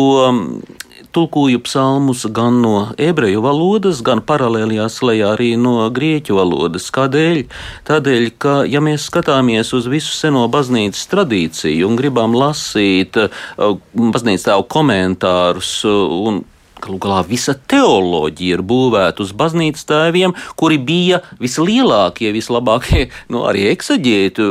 tulkoju 1.12 1.60
psalmus 1.66 2.24
gan 2.34 2.60
no 2.64 2.76
ebreju 2.98 3.42
valodas, 3.44 4.02
gan 4.04 4.22
paralēlijā 4.24 4.88
slēgā 4.92 5.32
arī 5.36 5.52
no 5.60 5.88
grieķu 5.94 6.38
valodas. 6.38 6.88
Kādēļ? 6.94 7.42
Tādēļ, 7.88 8.28
ka, 8.42 8.54
ja 8.68 8.82
mēs 8.84 9.08
skatāmies 9.10 9.72
uz 9.76 9.88
visu 9.92 10.14
seno 10.16 10.46
baznīcas 10.52 11.04
tradīciju 11.12 11.88
un 11.88 11.98
gribam 12.00 12.36
lasīt 12.38 13.18
uh, 13.20 13.44
baznīcas 13.92 14.48
tēvu 14.48 14.66
komentārus 14.72 15.74
uh, 15.88 16.16
un 16.28 16.42
Galu 16.82 16.98
galā 17.02 17.20
visa 17.26 17.54
teoloģija 17.54 18.56
ir 18.58 18.62
būvēta 18.66 19.22
uz 19.22 19.30
baznīcas 19.38 19.86
tēviem, 19.86 20.34
kuri 20.58 20.80
bija 20.82 21.20
vislielākie, 21.42 22.32
vislabākie, 22.34 23.04
nu, 23.32 23.44
arī 23.46 23.68
eksaģēti. 23.70 24.48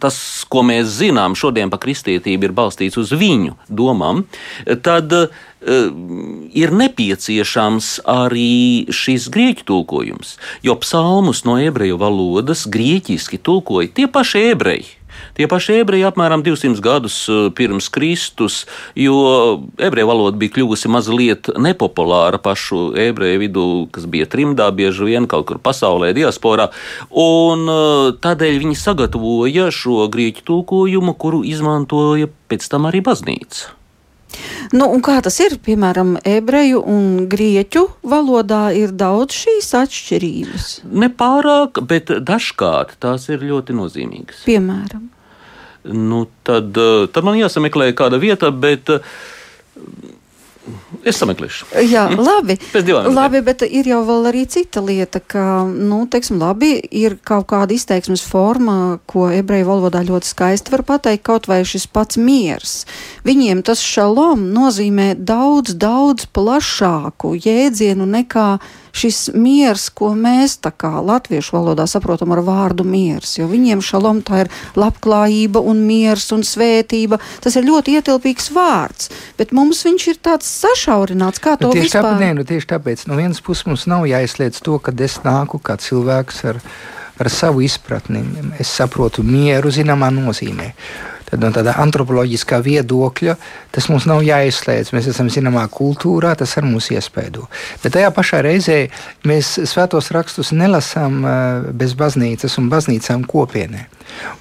Tas, 0.00 0.16
ko 0.48 0.64
mēs 0.64 0.88
zinām 1.02 1.36
šodien 1.36 1.72
par 1.72 1.82
kristietību, 1.84 2.48
ir 2.48 2.56
balstīts 2.56 2.96
uz 3.00 3.12
viņu 3.12 3.58
domām. 3.68 4.24
Tad 4.86 5.12
uh, 5.12 5.28
ir 6.56 6.72
nepieciešams 6.80 7.92
arī 8.08 8.86
šis 8.88 9.28
grieķu 9.34 9.66
tulkojums, 9.68 10.36
jo 10.64 10.76
psalmus 10.80 11.44
no 11.48 11.58
ebreju 11.60 12.00
valodas 12.00 12.64
grieķiski 12.70 13.42
tulkoja 13.42 13.92
tie 13.92 14.08
paši 14.08 14.46
ebreji. 14.54 14.88
Tie 15.36 15.48
paši 15.50 15.80
ebreji 15.82 16.06
apmēram 16.08 16.44
200 16.46 16.82
gadus 16.84 17.18
eh, 17.28 17.46
pirms 17.56 17.88
Kristus, 17.92 18.64
jo 18.96 19.16
ebreju 19.76 20.10
valoda 20.10 20.40
bija 20.40 20.56
kļuvusi 20.56 20.90
mazliet 20.92 21.50
nepopulāra 21.60 22.40
pašu 22.42 22.90
ebreju 23.06 23.42
vidū, 23.44 23.66
kas 23.94 24.08
bija 24.10 24.28
trimdā, 24.30 24.68
bieži 24.74 25.08
vien 25.08 25.28
kaut 25.30 25.48
kur 25.50 25.62
pasaulē, 25.62 26.12
diasporā. 26.16 26.70
Un 27.10 27.66
eh, 27.70 28.12
tādēļ 28.24 28.60
viņi 28.64 28.78
sagatavoja 28.80 29.70
šo 29.74 30.06
grieķu 30.12 30.46
tulkojumu, 30.52 31.16
kuru 31.20 31.42
izmantoja 31.46 32.30
pēc 32.50 32.70
tam 32.72 32.88
arī 32.90 33.04
baznīca. 33.06 33.76
Nu, 34.74 34.88
kā 35.04 35.20
tas 35.24 35.36
ir? 35.40 35.56
Piemēram, 35.62 36.16
ebreju 36.26 36.80
un 36.82 37.26
grieķu 37.30 37.86
valodā 38.06 38.68
ir 38.76 38.92
daudz 38.92 39.36
šīs 39.44 39.72
atšķirības. 39.80 40.70
Nepārāk, 41.04 41.82
bet 41.86 42.10
dažkārt 42.26 42.98
tās 43.04 43.28
ir 43.32 43.46
ļoti 43.46 43.76
nozīmīgas. 43.78 44.42
Piemēram 44.48 45.12
nu, 45.92 46.26
tad, 46.42 46.76
eh, 46.76 47.06
tad 47.12 47.24
man 47.24 47.38
jāsameklē 47.38 47.92
kāda 47.96 48.18
vieta, 48.22 48.50
bet 48.50 48.90
eh, 48.90 49.00
Es 51.06 51.20
sameklēšu. 51.20 51.68
Jā, 51.86 52.06
labi. 52.16 52.56
Pēc 52.72 52.86
divām. 52.86 53.08
Labi, 53.14 53.42
bet 53.46 53.62
ir 53.66 53.86
jau 53.90 54.00
arī 54.26 54.44
cita 54.50 54.82
lieta, 54.82 55.20
ka, 55.20 55.64
nu, 55.66 56.02
teiksim, 56.10 56.40
labi, 56.42 56.74
ir 56.90 57.18
kaut 57.26 57.46
kāda 57.52 57.76
izteiksmes 57.76 58.24
forma, 58.26 58.98
ko 59.06 59.28
ebreju 59.30 59.68
valodā 59.68 60.02
ļoti 60.06 60.30
skaisti 60.30 60.74
var 60.74 60.82
pateikt, 60.88 61.24
kaut 61.26 61.46
vai 61.50 61.62
šis 61.66 61.86
pats 61.86 62.18
miers. 62.18 62.80
Viņiem 63.26 63.62
tas 63.66 63.82
šalom 63.84 64.48
nozīmē 64.54 65.12
daudz, 65.18 65.76
daudz 65.78 66.26
plašāku 66.34 67.36
jēdzienu 67.38 68.08
nekā 68.16 68.48
šis 68.96 69.20
miers, 69.36 69.88
ko 69.94 70.12
mēs 70.16 70.58
tā 70.64 70.72
kā 70.72 70.90
latviešu 71.04 71.56
valodā 71.56 71.86
saprotam 71.90 72.32
ar 72.34 72.42
vārdu 72.46 72.86
miers, 72.86 73.36
jo 73.38 73.48
viņiem 73.50 73.82
šalom 73.84 74.22
tā 74.26 74.44
ir 74.44 74.52
labklājība 74.78 75.62
un 75.62 75.82
miers 75.86 76.28
un 76.36 76.44
svētība. 76.46 77.20
Tas 77.44 77.58
ir 77.58 77.66
ļoti 77.68 77.98
ietilpīgs 77.98 78.50
vārds, 78.56 79.10
bet 79.38 79.54
mums 79.56 79.82
viņš 79.86 80.08
ir 80.12 80.20
tāds 80.24 80.50
sašaurināts, 80.64 81.42
kā 81.42 81.56
to 81.60 81.70
nu, 81.70 81.76
tieši 81.76 81.90
vispār. 81.90 82.10
Tāpēc, 82.12 82.22
nē, 82.24 82.30
nu, 82.38 82.46
tieši 82.48 82.70
tāpēc 82.74 83.06
no 83.10 83.18
vienas 83.20 83.42
puses 83.44 83.68
mums 83.68 83.86
nav 83.90 84.06
jāizliedz 84.08 84.62
to, 84.64 84.78
ka 84.80 84.94
es 85.06 85.18
nāku 85.26 85.60
kā 85.62 85.78
cilvēks 85.80 86.44
ar, 86.52 86.62
ar 87.20 87.32
savu 87.32 87.64
izpratni. 87.66 88.24
Es 88.62 88.72
saprotu 88.72 89.26
mieru 89.26 89.72
zināmā 89.74 90.10
nozīmē. 90.14 90.72
Tad 91.26 91.42
no 91.42 91.50
tāda 91.50 91.74
antropoloģiskā 91.82 92.60
viedokļa 92.62 93.34
tas 93.74 93.88
mums 93.90 94.06
nav 94.06 94.22
jāizslēdz. 94.26 94.92
Mēs 94.94 95.08
esam 95.10 95.30
zināmā 95.32 95.64
kultūrā, 95.74 96.36
tas 96.38 96.54
ar 96.58 96.66
mums 96.68 96.86
iespēdo. 96.94 97.48
Bet 97.82 97.96
tajā 97.96 98.12
pašā 98.14 98.44
reizē 98.46 98.78
mēs 99.26 99.56
svētos 99.66 100.12
rakstus 100.14 100.52
nelasām 100.54 101.18
uh, 101.24 101.68
bez 101.74 101.96
baznīcas 101.98 102.58
un 102.62 102.70
baznīcām 102.70 103.26
kopienē. 103.26 103.86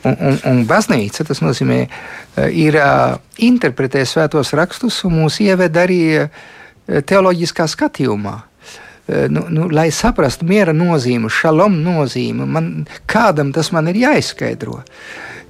Un, 0.06 0.13
un, 0.13 0.38
un 0.52 0.62
baznīca, 0.69 1.26
tas 1.26 1.41
nozīmē, 1.41 1.80
uh, 1.89 2.45
ir 2.54 2.78
uh, 2.78 3.17
interpretē 3.41 4.06
svētos 4.06 4.54
rakstus 4.58 5.02
un 5.10 5.24
mūs 5.24 5.41
ieved 5.43 5.82
arī 5.82 6.04
teoloģiskā 6.86 7.65
skatījumā. 7.65 8.36
Nu, 9.30 9.43
nu, 9.54 9.67
lai 9.69 9.91
saprastu 9.93 10.48
miera 10.50 10.74
nozīmi, 10.74 11.30
šalom 11.30 11.76
nozīmi, 11.86 12.45
man, 12.50 12.69
kādam 13.10 13.52
tas 13.54 13.69
man 13.74 13.91
ir 13.91 14.00
jāizskaidro. 14.02 14.80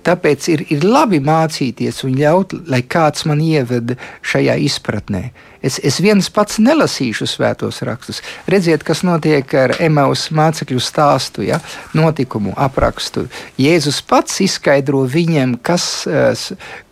Tāpēc 0.05 0.47
ir, 0.53 0.63
ir 0.69 0.85
labi 0.85 1.17
mācīties 1.23 2.03
un 2.05 2.13
ļaut, 2.19 2.53
lai 2.69 2.83
kāds 2.85 3.25
man 3.25 3.41
ieved 3.41 3.95
šajā 4.25 4.57
izpratnē. 4.67 5.31
Es, 5.65 5.79
es 5.81 5.97
viens 6.03 6.27
pats 6.29 6.59
nelasīšu 6.61 7.25
svētos 7.25 7.81
rakstus. 7.87 8.21
Redziet, 8.51 8.83
kas 8.85 9.01
notiek 9.07 9.49
ar 9.57 9.73
Emaus 9.81 10.27
mācekļu 10.29 10.83
stāstu, 10.83 11.41
ja? 11.47 11.57
notikumu 11.97 12.53
aprakstu. 12.53 13.25
Jēzus 13.57 14.03
pats 14.05 14.37
izskaidro 14.45 15.01
viņiem, 15.09 15.57
kas, 15.65 16.05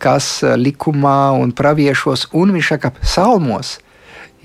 kas 0.02 0.30
likumā 0.58 1.20
un 1.38 1.54
praviešos, 1.54 2.32
un 2.34 2.56
viņš 2.56 2.74
saka, 2.74 2.94
psalmos 3.04 3.76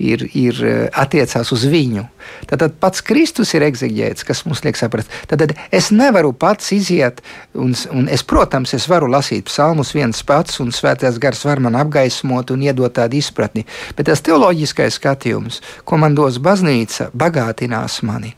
ir, 0.00 0.24
ir 0.36 0.60
eh, 0.64 0.88
attiecās 0.96 1.52
uz 1.54 1.66
viņu. 1.68 2.06
Tad 2.50 2.64
pats 2.80 3.04
Kristus 3.04 3.52
ir 3.56 3.64
eksigēts, 3.66 4.24
kas 4.26 4.42
mums 4.46 4.62
liek 4.64 4.78
saprast. 4.78 5.12
Tad 5.30 5.54
es 5.72 5.90
nevaru 5.94 6.32
pats 6.36 6.72
iziet, 6.76 7.22
un, 7.54 7.74
un 7.94 8.08
es, 8.12 8.24
protams, 8.26 8.74
es 8.76 8.88
varu 8.90 9.10
lasīt 9.10 9.48
psalmus 9.50 9.92
viens 9.96 10.24
pats, 10.26 10.60
un 10.62 10.72
svētais 10.74 11.20
gars 11.22 11.44
var 11.46 11.62
man 11.64 11.78
apgaismot 11.80 12.52
un 12.54 12.66
iedot 12.66 12.96
tādu 12.96 13.20
izpratni. 13.20 13.66
Bet 13.96 14.08
tas 14.10 14.24
teoloģiskais 14.26 15.00
skatījums, 15.00 15.60
ko 15.84 16.00
man 16.00 16.16
dos 16.18 16.40
baznīca, 16.42 17.10
bagātinās 17.16 18.00
mani 18.06 18.36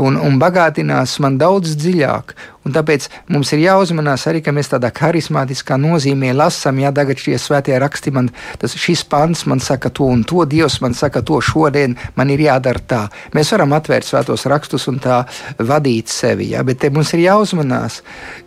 un, 0.00 0.16
un 0.16 0.38
bagātinās 0.40 1.18
man 1.22 1.36
daudz 1.40 1.76
dziļāk. 1.80 2.34
Un 2.68 2.74
tāpēc 2.76 3.06
mums 3.32 3.50
ir 3.54 3.62
jāuzmanās 3.62 4.26
arī, 4.28 4.42
ka 4.44 4.52
mēs 4.52 4.68
tādā 4.72 4.90
harizmātiskā 4.92 5.78
nozīmē 5.80 6.34
lasām, 6.36 6.80
ja 6.82 6.92
tagad 6.92 7.20
šie 7.20 7.38
svētie 7.40 7.78
raksti 7.80 8.12
man, 8.12 8.28
tas 8.60 8.76
šis 8.76 9.04
pants 9.08 9.46
man 9.48 9.62
saka 9.64 9.88
to 9.96 10.08
un 10.12 10.24
to, 10.28 10.44
Dievs 10.48 10.80
man 10.84 10.96
saka 11.00 11.22
to 11.26 11.40
šodien, 11.44 11.96
man 12.16 12.32
ir 12.32 12.44
jādara 12.44 12.84
tā. 12.92 13.00
Mēs 13.36 13.52
varam 13.54 13.74
atvērt 13.76 14.08
svētos 14.08 14.46
rakstus 14.50 14.88
un 14.92 15.00
tā 15.02 15.22
vadīt 15.58 16.12
sevi, 16.12 16.52
ja? 16.54 16.64
bet 16.66 16.86
mums 16.92 17.14
ir 17.16 17.24
jāuzmanās, 17.26 18.00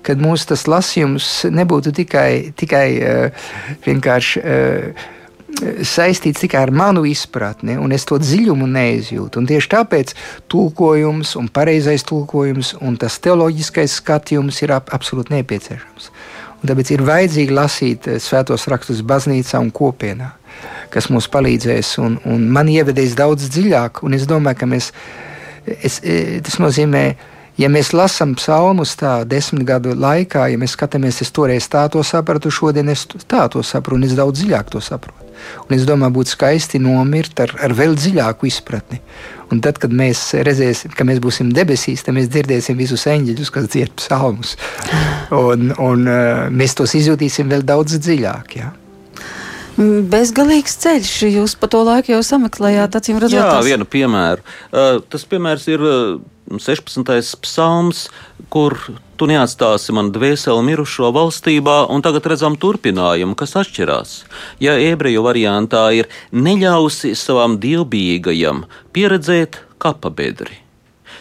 ka 0.06 0.18
mūsu 0.20 0.54
tas 0.54 0.68
lasījums 0.70 1.32
nebūtu 1.54 1.96
tikai, 2.04 2.30
tikai 2.58 2.88
uh, 3.02 3.50
vienkārši. 3.88 4.44
Uh, 4.44 5.12
saistīts 5.86 6.42
tikai 6.44 6.64
ar 6.66 6.72
manu 6.74 7.04
izpratni, 7.08 7.76
un 7.80 7.94
es 7.96 8.06
to 8.10 8.18
dziļumu 8.22 8.68
neizjūtu. 8.74 9.42
Un 9.42 9.50
tieši 9.50 9.70
tāpēc 9.76 10.14
tulkojums 10.52 11.36
un 11.40 11.50
pareizais 11.54 12.06
tulkojums 12.10 12.74
un 12.82 12.98
tas 13.02 13.20
teoloģiskais 13.24 14.00
skatījums 14.02 14.64
ir 14.66 14.76
ap, 14.76 14.90
absolūti 14.96 15.36
nepieciešams. 15.38 16.10
Un 16.64 16.72
tāpēc 16.72 16.94
ir 16.96 17.04
vajadzīgi 17.04 17.52
lasīt 17.52 18.08
eh, 18.08 18.22
svētos 18.24 18.70
rakstus 18.72 19.02
baznīcā 19.04 19.60
un 19.60 19.72
kopienā, 19.76 20.30
kas 20.94 21.10
mums 21.12 21.28
palīdzēs. 21.34 21.98
Un, 22.00 22.16
un 22.24 22.46
man 22.56 22.72
ievedīs 22.72 23.18
daudz 23.20 23.50
dziļāk, 23.52 24.00
un 24.08 24.16
es 24.16 24.24
domāju, 24.30 24.62
ka 24.62 24.70
mēs, 24.72 24.94
es, 25.76 26.00
eh, 26.08 26.38
tas 26.46 26.56
nozīmē, 26.64 27.04
ja 27.60 27.72
mēs 27.74 27.92
lasām 27.92 28.38
psalmus 28.40 28.96
tā 29.00 29.18
desmit 29.28 29.68
gadu 29.68 29.98
laikā, 30.00 30.48
ja 30.54 30.62
mēs 30.62 30.78
skatāmies, 30.78 31.20
es 31.26 31.36
toreiz 31.36 31.68
tā 31.68 31.84
to 31.92 32.04
sapratu, 32.08 32.52
šodien 32.52 32.96
es 32.96 33.10
tā 33.28 33.44
to 33.52 33.60
saprotu, 33.60 34.00
un 34.00 34.08
es 34.08 34.16
daudz 34.16 34.40
dziļāk 34.40 34.72
to 34.72 34.80
saprotu. 34.80 35.23
Un 35.68 35.78
es 35.78 35.88
domāju, 35.88 36.18
būtu 36.20 36.36
skaisti 36.36 36.82
nomirt 36.84 37.40
ar, 37.44 37.56
ar 37.64 37.76
vēl 37.78 37.98
dziļāku 38.00 38.50
izpratni. 38.50 39.02
Un 39.54 39.62
tad, 39.62 39.78
kad 39.82 39.94
mēs 39.94 40.22
redzēsim, 40.46 40.94
ka 40.98 41.06
mēs 41.06 41.20
būsim 41.24 41.52
debesīs, 41.54 42.06
tad 42.06 42.18
mēs 42.18 42.30
dzirdēsim 42.34 42.80
visus 42.80 43.06
eņģeļus, 43.10 43.52
kas 43.54 43.70
dzied 43.70 43.94
psalmus. 44.02 44.56
Un, 45.34 45.72
un 45.82 46.04
uh, 46.06 46.46
mēs 46.54 46.76
tos 46.78 46.94
izjutīsim 46.94 47.50
vēl 47.50 47.64
daudz 47.66 47.96
dziļāk. 47.98 48.52
Ja? 48.60 48.68
Bezgalīgs 49.78 50.76
ceļš. 50.84 51.14
Jūs 51.34 51.56
pa 51.58 51.68
to 51.72 51.82
laiku 51.88 52.14
jau 52.14 52.22
sameklējāt, 52.26 52.94
acīm 53.00 53.18
redzot, 53.22 53.40
Jā, 53.40 53.48
tās- 53.56 53.66
vienu 53.66 53.86
piemēru. 53.90 54.44
Uh, 54.72 55.00
tas 55.10 55.26
piemērs 55.26 55.66
ir 55.72 55.82
uh, 55.82 56.22
16. 56.54 57.38
psalms, 57.42 58.08
kur 58.54 58.78
tu 59.18 59.26
neatstāsi 59.30 59.94
man 59.96 60.12
dvēseli 60.14 60.62
mirušo 60.70 61.10
valstībā, 61.16 61.90
un 61.90 62.02
tagad 62.06 62.26
redzam 62.30 62.58
turpinājumu, 62.60 63.36
kas 63.40 63.56
atšķirās. 63.64 64.24
Ja 64.62 64.76
ebreju 64.78 65.24
variantā 65.26 65.88
ir 65.98 66.10
neļausi 66.34 67.16
savam 67.18 67.58
dievbijīgajam 67.64 68.66
pieredzēt 68.94 69.62
kapabedri. 69.82 70.60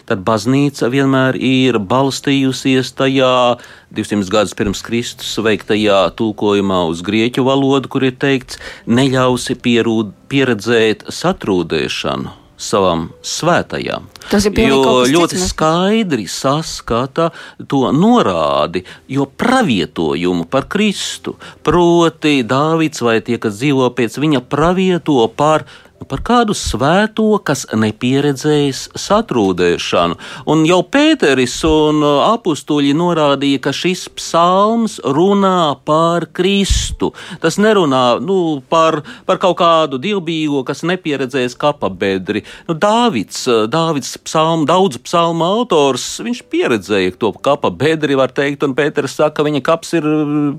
Tad 0.09 0.19
baznīca 0.27 0.89
vienmēr 0.91 1.37
ir 1.39 1.79
balstījusies 1.79 2.91
tajā 2.97 3.55
200 3.95 4.27
gadus 4.33 4.55
pirms 4.59 4.83
Kristus 4.83 5.31
veiktajā 5.39 6.09
tulkojumā 6.19 6.81
uz 6.91 6.99
grieķu 7.07 7.45
valodu, 7.47 7.87
kur 7.87 8.03
ir 8.03 8.17
teikts, 8.19 8.59
neļausi 8.83 9.55
pierūd, 9.63 10.11
pieredzēt 10.27 11.07
satrūdēšanu 11.07 12.39
savam 12.63 13.07
svētajam. 13.25 14.05
Tas 14.29 14.45
ir 14.47 14.53
cits, 14.55 15.11
ļoti 15.11 15.39
mēs- 15.39 15.49
skaidri 15.51 16.27
saskata 16.27 17.31
to 17.67 17.91
norādi, 17.91 18.83
jo 19.07 19.25
pravietojumu 19.25 20.45
par 20.49 20.67
Kristu, 20.67 21.35
proti, 21.63 22.43
Dāvids 22.43 23.01
vai 23.01 23.19
tie, 23.21 23.37
kas 23.37 23.59
dzīvo 23.59 23.89
pēc 23.95 24.19
viņa 24.19 24.41
pravieto 24.47 25.27
par 25.35 25.65
par 26.09 26.23
kādu 26.25 26.55
svēto, 26.57 27.27
kas 27.45 27.65
nepieredzējis 27.73 28.85
satrūdēšanu. 28.99 30.17
Un 30.49 30.63
jau 30.67 30.79
Pēteris 30.83 31.55
un 31.67 32.03
apstuļi 32.03 32.93
norādīja, 32.97 33.61
ka 33.67 33.73
šis 33.75 34.05
psalms 34.17 34.99
runā 35.03 35.75
par 35.85 36.27
Kristu. 36.35 37.11
Tas 37.43 37.59
nerunā 37.61 38.19
nu, 38.23 38.61
par, 38.69 39.01
par 39.27 39.41
kaut 39.43 39.57
kādu 39.61 39.99
dievbijīgo, 40.01 40.63
kas 40.67 40.83
nepieredzējis 40.87 41.57
kapabedri. 41.59 42.43
Nu, 42.69 42.77
Dāvids, 42.77 43.45
Dāvids 43.71 44.15
psalmu, 44.23 44.67
daudz 44.69 44.99
psalmu 45.03 45.45
autors, 45.47 46.05
viņš 46.23 46.43
pieredzēja 46.51 47.17
to 47.19 47.33
kapabedri, 47.43 48.17
var 48.19 48.33
teikt, 48.35 48.65
un 48.65 48.75
Pēters 48.77 49.17
saka, 49.19 49.39
ka 49.39 49.47
viņa 49.47 49.63
kaps 49.65 49.95
ir 49.97 50.07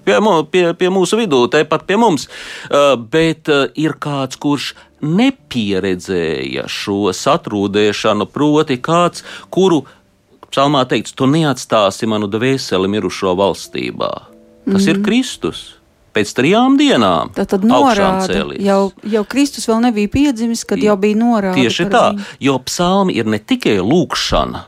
pie, 0.07 0.19
mu- 0.25 0.43
pie, 0.51 0.67
pie 0.79 0.91
mūsu 0.93 1.19
vidū, 1.21 1.45
tepat 1.53 1.87
pie 1.89 1.99
mums. 2.01 2.27
Uh, 2.71 2.95
bet 2.99 3.51
uh, 3.53 3.67
ir 3.79 3.97
kāds, 4.01 4.39
kurš 4.41 4.73
nepieredzēja 5.05 6.67
šo 6.71 7.12
satrūdēšanu, 7.14 8.27
proti, 8.33 8.79
kāds, 8.83 9.25
kuru 9.55 9.85
psalmā 10.51 10.85
teikts, 10.90 11.14
tu 11.17 11.29
neatstāsi 11.31 12.09
manu 12.11 12.29
dvēseli 12.31 12.90
mirušo 12.90 13.35
valstībā. 13.38 14.12
Tas 14.64 14.85
mm. 14.85 14.90
ir 14.93 15.01
Kristus. 15.05 15.64
Pēc 16.14 16.31
trijām 16.31 16.77
dienām 16.79 17.33
tad 17.35 17.57
augšām 17.59 18.21
norāda, 18.21 18.59
jau, 18.62 18.93
jau 19.03 19.23
Kristus 19.27 19.67
vēl 19.67 19.81
nebija 19.88 20.12
piedzimis, 20.12 20.62
kad 20.62 20.79
jau 20.79 20.95
bija 21.01 21.19
norāda. 21.19 21.57
Tieši 21.59 21.88
tā, 21.90 22.05
viņu. 22.12 22.29
jo 22.47 22.55
psalmi 22.69 23.17
ir 23.19 23.27
ne 23.27 23.40
tikai 23.43 23.81
lūkšana 23.83 24.62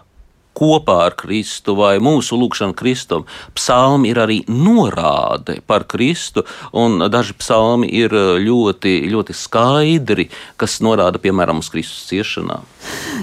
kopā 0.57 0.99
ar 1.07 1.16
Kristu 1.19 1.77
vai 1.79 1.97
mūsu 2.03 2.38
lūgšana 2.40 2.77
Kristum. 2.77 3.27
Psalmi 3.57 4.12
ir 4.12 4.21
arī 4.23 4.40
norāde 4.49 5.61
par 5.66 5.85
Kristu, 5.88 6.47
un 6.73 7.05
daži 7.12 7.37
psalmi 7.38 7.90
ir 7.92 8.14
ļoti, 8.42 8.99
ļoti 9.12 9.37
skaidri, 9.37 10.31
kas 10.57 10.81
norāda 10.85 11.21
piemēram 11.23 11.61
uz 11.62 11.71
Kristus 11.73 12.09
ciešanām. 12.11 12.64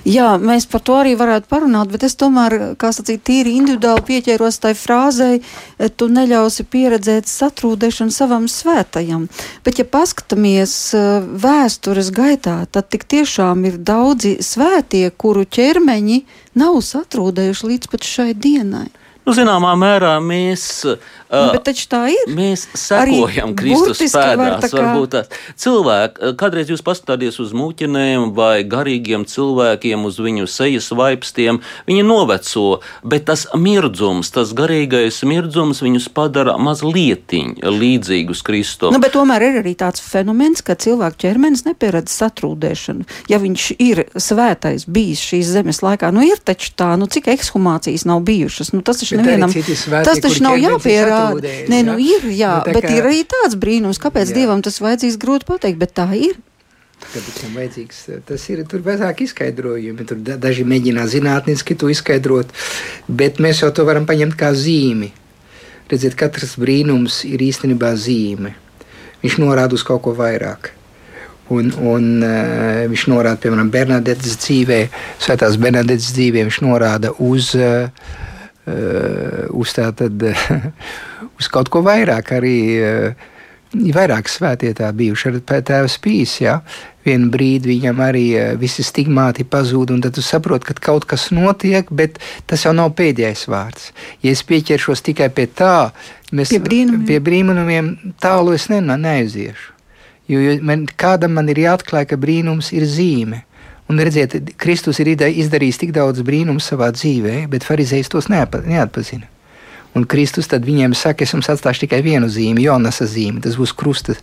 Jā, 0.09 0.33
mēs 0.41 0.65
par 0.67 0.81
to 0.83 0.97
arī 0.99 1.13
varētu 1.15 1.47
parunāt, 1.51 1.91
bet 1.93 2.03
es 2.03 2.17
tomēr, 2.19 2.75
kā 2.81 2.91
sacīt, 2.95 3.21
tīri 3.27 3.55
individuāli 3.59 4.03
pieķēros 4.09 4.59
tai 4.63 4.73
frāzei, 4.75 5.39
e, 5.39 5.89
tu 5.89 6.09
neļausi 6.11 6.65
pieredzēt 6.67 7.29
satrūdēšanu 7.31 8.11
savam 8.11 8.49
svētajam. 8.51 9.29
Bet, 9.63 9.79
ja 9.79 9.87
paskatāmies 9.87 10.75
e, 10.97 11.03
vēstures 11.45 12.11
gaitā, 12.15 12.57
tad 12.67 12.89
tik 12.91 13.07
tiešām 13.13 13.63
ir 13.69 13.79
daudzi 13.79 14.35
svētie, 14.43 15.05
kuru 15.15 15.45
ķermeņi 15.47 16.23
nav 16.59 16.79
satrūdējuši 16.85 17.69
līdz 17.71 17.91
šai 18.07 18.33
dienai. 18.33 18.89
Nu, 19.23 19.31
zināmā 19.31 19.71
mērā 19.79 20.17
mēs, 20.19 20.83
Nu, 21.33 21.53
ir. 22.11 22.33
mēs 22.35 22.67
sekojam 22.77 23.55
Kristus 23.55 24.13
var 24.13 24.35
pēdās. 24.37 24.61
tā 24.61 24.69
kā- 24.69 25.25
cilvēki, 25.57 26.33
kādreiz 26.37 26.67
jūs 26.69 26.83
paskatāties 26.83 27.39
uz 27.39 27.53
muļķinēm 27.53 28.33
vai 28.35 28.63
garīgiem 28.63 29.23
cilvēkiem, 29.25 30.03
uz 30.05 30.19
viņu 30.19 30.45
sejas 30.47 30.89
vaipstiem, 30.91 31.61
viņi 31.87 32.03
noveco, 32.05 32.81
bet 33.03 33.25
tas 33.25 33.47
mirdzums, 33.55 34.29
tas 34.31 34.53
garīgais 34.53 35.23
mirdzums 35.23 35.81
viņus 35.81 36.09
padara 36.13 36.57
mazliet 36.57 37.23
līdzīgus 37.63 38.43
Kristum. 38.43 38.91
Nu, 38.93 38.99
bet 38.99 39.13
tomēr 39.13 39.41
ir 39.41 39.63
arī 39.63 39.75
tāds 39.79 40.01
fenomens, 40.03 40.61
ka 40.61 40.75
cilvēka 40.75 41.15
ķermenis 41.23 41.63
nepieredz 41.65 42.11
satrūdēšanu. 42.11 43.05
Ja 43.31 43.39
viņš 43.39 43.75
ir 43.79 44.03
svētais 44.19 44.85
bijis 44.85 45.23
šīs 45.23 45.53
zemes 45.55 45.79
laikā, 45.81 46.11
nu 46.13 46.21
ir 46.27 46.37
taču 46.43 46.73
tā, 46.75 46.97
nu 46.99 47.07
cik 47.07 47.31
ekshumācijas 47.33 48.05
nav 48.05 48.21
bijušas. 48.27 48.73
Nu, 48.73 48.81
tas 48.81 49.01
arī 49.01 49.12
nevienam. 49.19 49.49
svētie, 49.51 50.03
Tas 50.05 50.19
taču 50.19 50.43
nav 50.43 50.57
jāpierāda. 50.57 51.53
Nē, 51.69 51.83
nu 51.85 51.97
ir, 51.99 52.25
jā, 52.31 52.63
Nu, 52.65 52.73
bet 52.73 52.83
kā- 52.83 52.95
ir 52.97 53.03
arī 53.03 53.21
tāds 53.25 53.55
brīnums, 53.55 53.99
kāpēc 53.99 54.31
Jā. 54.31 54.35
Dievam 54.41 54.61
tas 54.61 54.79
vajadzīgs 54.79 55.17
grūti 55.17 55.45
pateikt, 55.45 55.77
bet 55.77 55.93
tā 55.93 56.07
ir. 56.15 56.35
Tāpēc 57.03 57.41
tam 57.41 57.55
vajadzīgs, 57.59 58.23
tas 58.25 58.49
ir 58.49 58.63
tur 58.65 58.79
vairāk 58.79 59.21
izskaidrojumi. 59.25 60.05
Tur 60.07 60.17
da- 60.17 60.37
daži 60.37 60.63
mēģina 60.63 61.03
zinātniski 61.05 61.75
to 61.77 61.87
izskaidrot, 61.91 62.47
bet 63.09 63.37
mēs 63.37 63.59
jau 63.61 63.71
to 63.71 63.83
varam 63.85 64.05
paņemt 64.05 64.35
kā 64.39 64.53
zīmi. 64.55 65.11
Redziet, 65.89 66.15
katrs 66.15 66.55
brīnums 66.55 67.25
ir 67.27 67.39
īstenībā 67.39 67.91
zīme. 67.99 68.53
Viņš 69.21 69.35
norāda 69.37 69.73
uz 69.73 69.83
kaut 69.83 70.01
ko 70.03 70.13
vairāk. 70.15 70.71
Un, 71.51 71.73
un 71.83 72.23
uh, 72.23 72.87
viņš 72.87 73.03
norāda, 73.11 73.35
piemēram, 73.43 73.69
Bernadetes 73.69 74.37
dzīvē, 74.39 74.87
Svētās 75.19 75.57
Bernadetes 75.59 76.13
dzīvē, 76.15 76.45
viņš 76.47 76.61
norāda 76.63 77.11
uz, 77.19 77.53
uh, 77.55 77.89
uz, 78.65 79.73
tātad, 79.75 80.23
uz 81.39 81.49
kaut 81.51 81.69
ko 81.73 81.81
vairāk. 81.85 82.33
Arī 82.37 82.57
ir 83.73 83.95
vairāk 83.95 84.29
svētie 84.29 84.71
tā 84.77 84.89
bijuši. 84.95 85.31
Ar 85.31 85.61
tēvs 85.65 85.97
pīs, 86.03 86.35
ja 86.43 86.59
vienu 87.05 87.29
brīdi 87.33 87.71
viņam 87.73 88.01
arī 88.05 88.25
visi 88.61 88.85
stigmāti 88.85 89.43
pazūd, 89.43 89.91
un 89.95 90.01
tad 90.03 90.15
tu 90.15 90.23
saproti, 90.23 90.69
ka 90.69 90.77
kaut 90.91 91.07
kas 91.09 91.29
notiek, 91.35 91.89
bet 91.91 92.19
tas 92.47 92.65
jau 92.65 92.73
nav 92.75 92.93
pēdējais 92.99 93.47
vārds. 93.51 93.91
Ja 94.23 94.31
es 94.31 94.43
pieķeršos 94.47 95.03
tikai 95.09 95.29
pie 95.33 95.47
tā, 95.51 95.91
mēs, 96.31 96.53
Pie 96.53 96.61
brīnumiem. 96.63 97.05
pie 97.09 97.19
brīnumiem 97.23 97.93
tālu 98.23 98.55
es 98.55 98.69
ne, 98.71 98.79
neaiziešu. 98.81 99.71
Jo, 100.31 100.39
jo 100.39 100.53
man, 100.63 100.85
kādam 100.87 101.33
man 101.35 101.49
ir 101.51 101.59
jāatklāj, 101.65 102.07
ka 102.13 102.15
brīnums 102.19 102.71
ir 102.71 102.85
zīme. 102.87 103.43
Un 103.91 103.99
redziet, 103.99 104.35
Kristus 104.57 105.01
ir 105.03 105.11
izdarījis 105.13 105.81
tik 105.81 105.91
daudz 105.95 106.23
brīnumu 106.25 106.63
savā 106.63 106.89
dzīvē, 106.95 107.43
bet 107.51 107.67
farizējs 107.67 108.11
tos 108.13 108.29
neapa, 108.31 108.63
neatpazina. 108.65 109.27
Un 109.93 110.07
Kristus 110.09 110.49
tad 110.49 110.63
viņiem 110.65 110.95
saka, 110.97 111.21
es 111.21 111.35
jums 111.35 111.47
atstāšu 111.53 111.83
tikai 111.83 111.99
vienu 112.01 112.25
zīmi, 112.31 112.63
Jonasa 112.65 113.05
zīmi. 113.05 113.43
Tas 113.43 113.53
būs 113.59 113.75
krusta, 113.77 114.15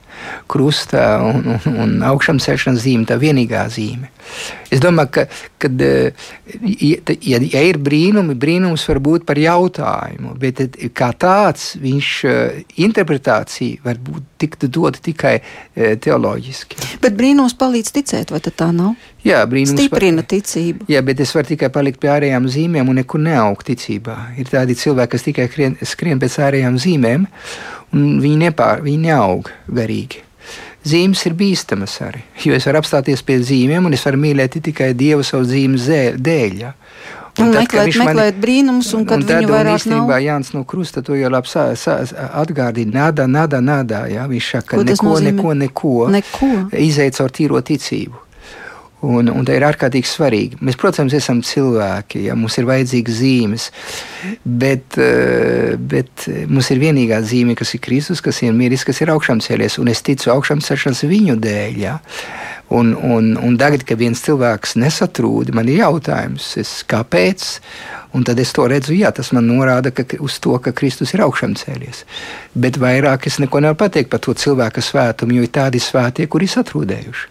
krusta 0.51 1.05
un, 1.23 1.45
un, 1.55 1.77
un 1.85 1.93
augšām 2.09 2.41
celšanas 2.43 2.83
zīme, 2.83 3.07
tā 3.07 3.15
vienīgā 3.21 3.63
zīme. 3.71 4.11
Es 4.71 4.83
domāju, 4.83 5.13
ka, 5.15 5.25
kad, 5.63 5.85
eh, 5.87 6.27
ja, 6.83 7.39
ja, 7.39 7.63
ir 7.63 7.79
brīnumi, 7.83 8.35
brīnums 8.39 8.89
var 8.91 8.99
būt 9.07 9.29
par 9.29 9.39
jautājumu, 9.39 10.35
bet 10.43 10.65
eh, 10.67 10.91
kā 10.91 11.13
tāds 11.15 11.77
viņš 11.79 12.11
eh, 12.27 12.61
interpretācija 12.83 13.87
var 13.87 14.03
būt 14.03 14.27
tikt 14.43 14.67
dota 14.75 14.99
tikai 15.05 15.37
teoloģiski. 15.77 16.99
Bet 17.03 17.15
brīnums 17.19 17.55
palīdz 17.61 17.95
ticēt, 17.95 18.35
vai 18.35 18.43
tā 18.43 18.73
nav? 18.75 18.97
Jā, 19.27 19.43
brīnums 19.49 19.77
Stiprina 19.77 20.25
ticību. 20.25 20.87
Jā, 20.89 21.03
bet 21.05 21.21
es 21.21 21.35
varu 21.37 21.51
tikai 21.51 21.69
palikt 21.73 22.01
pie 22.01 22.09
ārējām 22.15 22.49
zīmēm 22.51 22.89
un 22.89 23.01
nekur 23.03 23.21
neaugt 23.21 23.69
ticībā. 23.69 24.17
Ir 24.41 24.49
tādi 24.49 24.77
cilvēki, 24.81 25.13
kas 25.13 25.27
tikai 25.27 25.47
skrien, 25.51 25.77
skrien 25.85 26.23
pēc 26.23 26.39
ārējām 26.47 26.81
zīmēm, 26.81 27.29
un 27.93 28.09
viņi, 28.25 28.41
nepār, 28.47 28.85
viņi 28.87 29.11
neaug 29.11 29.53
garīgi. 29.69 30.25
Zīmes 30.89 31.21
ir 31.29 31.35
bīstamas 31.37 31.99
arī, 32.01 32.23
jo 32.41 32.55
es 32.57 32.65
varu 32.65 32.81
apstāties 32.81 33.21
pie 33.29 33.37
zīmēm, 33.45 33.85
un 33.85 33.93
es 33.93 34.05
varu 34.07 34.23
mīlēt 34.23 34.57
tikai 34.65 34.95
Dievu 34.97 35.27
savu 35.29 35.45
zīmes 35.51 35.85
dēļ. 36.17 36.55
Ja? 36.63 36.73
Un 37.41 37.53
tad, 37.53 37.61
meklēt, 37.67 37.99
meklēt 38.01 38.35
man, 38.35 38.41
brīnumus, 38.43 38.89
un 38.97 39.05
kad 39.09 39.21
un 39.21 39.29
viņu 39.29 39.53
vairāk 39.53 39.77
īstenībā 39.79 40.17
nav. 40.17 40.25
Jānis 40.25 40.55
no 40.57 40.65
Krusta 40.69 41.05
to 41.05 41.19
jau 41.19 41.29
labi 41.31 41.53
atgādina. 42.41 42.97
Nādā, 42.97 43.29
nādā, 43.31 43.61
nādā. 43.65 44.03
Jā, 44.11 44.25
viņš 44.31 44.51
saka, 44.57 44.81
ka 44.81 44.83
neko, 44.89 45.15
neko, 45.29 45.55
neko, 45.61 45.95
neko. 46.17 46.51
Izeic 46.81 47.21
caur 47.21 47.37
tīro 47.37 47.61
ticību. 47.61 48.30
Un, 49.01 49.31
un 49.33 49.47
tā 49.49 49.55
ir 49.57 49.65
ārkārtīgi 49.65 50.09
svarīgi. 50.09 50.59
Mēs, 50.61 50.77
protams, 50.81 51.15
esam 51.17 51.39
cilvēki, 51.47 52.27
ja 52.27 52.35
mums 52.37 52.59
ir 52.61 52.67
vajadzīgas 52.69 53.17
zīmes, 53.17 53.71
bet, 54.45 54.99
eh, 55.01 55.79
bet 55.81 56.27
mums 56.51 56.69
ir 56.75 56.83
vienīgā 56.83 57.23
zīme, 57.25 57.57
kas 57.57 57.73
ir 57.75 57.81
Kristus, 57.81 58.21
kas 58.21 58.43
ir 58.45 58.53
miris, 58.53 58.85
kas 58.85 59.01
ir 59.01 59.15
augšām 59.15 59.41
cēlies. 59.41 59.79
Un 59.81 59.89
es 59.89 60.05
ticu 60.05 60.35
augšām 60.35 60.61
celšanas 60.61 61.07
viņu 61.09 61.39
dēļ. 61.41 61.81
Ja? 61.81 61.97
Un, 62.71 62.93
un, 62.95 63.33
un 63.41 63.57
tagad, 63.59 63.83
kad 63.83 63.99
viens 63.99 64.21
cilvēks 64.23 64.77
nesatrūda, 64.79 65.57
man 65.59 65.67
ir 65.67 65.81
jautājums, 65.81 66.53
es, 66.61 66.85
kāpēc? 66.87 67.49
Un 68.15 68.23
tad 68.27 68.39
es 68.43 68.53
to 68.55 68.69
redzu, 68.71 68.95
jā, 68.95 69.11
tas 69.15 69.33
man 69.35 69.49
norāda 69.49 69.91
ka, 69.95 70.05
uz 70.23 70.37
to, 70.43 70.55
ka 70.63 70.71
Kristus 70.77 71.15
ir 71.17 71.25
augšām 71.25 71.57
cēlies. 71.59 72.05
Bet 72.55 72.79
vairāk 72.79 73.27
es 73.27 73.41
neko 73.43 73.65
nevaru 73.65 73.81
pateikt 73.81 74.13
par 74.13 74.23
to 74.23 74.37
cilvēka 74.39 74.85
svētumu, 74.87 75.41
jo 75.41 75.49
ir 75.49 75.55
tādi 75.57 75.83
svētie, 75.83 76.29
kuri 76.31 76.47
satrūdējuši. 76.51 77.27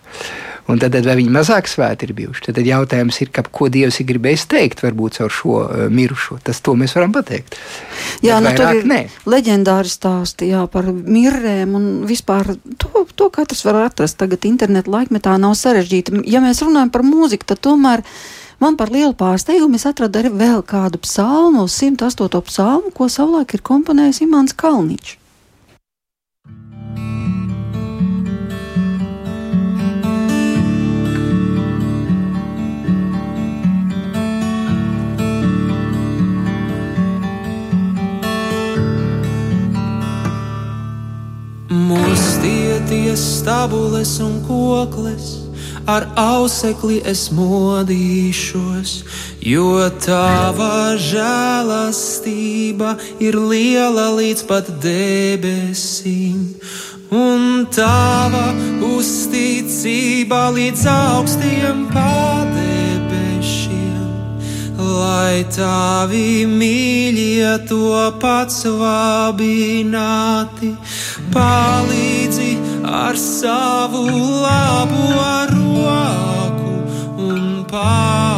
Un 0.70 0.78
tad, 0.78 0.94
tad 0.94 1.08
vai 1.10 1.16
viņi 1.18 1.32
mazāk 1.34 1.68
svēti 1.70 2.06
ir 2.06 2.14
bijuši? 2.18 2.44
Tad, 2.46 2.60
tad 2.60 2.68
jautājums 2.68 3.18
ir, 3.24 3.32
ka, 3.34 3.42
ko 3.42 3.72
Dievs 3.74 3.98
ir 4.02 4.08
gribējis 4.12 4.46
teikt 4.52 4.84
varbūt 4.86 5.18
caur 5.18 5.34
šo 5.34 5.56
uh, 5.64 5.86
mirušo. 5.90 6.38
Tas 6.46 6.62
to 6.66 6.76
mēs 6.78 6.94
varam 6.98 7.14
pateikt. 7.16 7.58
Jā, 8.26 8.38
nu, 8.44 8.52
tur 8.58 8.78
ir 8.78 8.86
nē. 8.90 9.00
leģendāri 9.30 9.90
stāsti 9.90 10.52
jā, 10.52 10.62
par 10.70 10.92
mirrēm 10.94 11.74
un 11.80 11.88
vispār 12.10 12.54
to, 12.82 13.06
to 13.18 13.32
katrs 13.34 13.66
var 13.66 13.82
atrast 13.88 14.20
tagad 14.22 14.46
internetu 14.46 14.94
laikmetā 14.94 15.40
nav 15.42 15.58
sarežģīti. 15.58 16.22
Ja 16.30 16.44
mēs 16.44 16.62
runājam 16.66 16.94
par 16.94 17.06
mūziku, 17.08 17.50
tad 17.50 17.64
tomēr. 17.66 18.06
Man 18.60 18.76
par 18.76 18.92
lielu 18.92 19.14
pārsteigumu 19.16 19.80
es 19.80 19.86
atradu 19.88 20.20
arī 20.20 20.34
vēl 20.36 20.60
kādu 20.68 21.00
psalmu, 21.00 21.64
108. 21.72 22.42
psalmu, 22.44 22.92
ko 22.92 23.08
savulaik 23.08 23.56
ir 23.56 23.64
komponējis 23.64 24.26
Imants 24.26 24.58
Kalniņš. 24.60 25.19
Mostieties 41.90 43.18
stabules 43.40 44.20
un 44.20 44.46
kokles, 44.46 45.42
ar 45.90 46.06
ausekli 46.22 47.02
es 47.02 47.32
modīšos, 47.34 48.92
jo 49.42 49.90
tava 50.06 50.94
žēlastība 51.02 52.94
ir 53.18 53.34
liela 53.42 54.14
līdz 54.20 54.46
pat 54.52 54.70
debesīm, 54.86 56.54
un 57.10 57.66
tava 57.74 58.54
uzticība 58.86 60.54
līdz 60.60 60.86
augstiem 60.94 61.90
padebešiem, 61.90 62.70
lai 64.78 65.42
tavi 65.58 66.46
mīļie 66.54 67.66
to 67.66 68.14
pats 68.22 68.62
vabināti 68.78 70.76
palīdzi 71.34 72.52
ar 73.02 73.18
savu 73.18 74.06
labo 74.44 75.06
roku 75.86 76.74
un 77.30 77.66
paklausī 77.72 78.29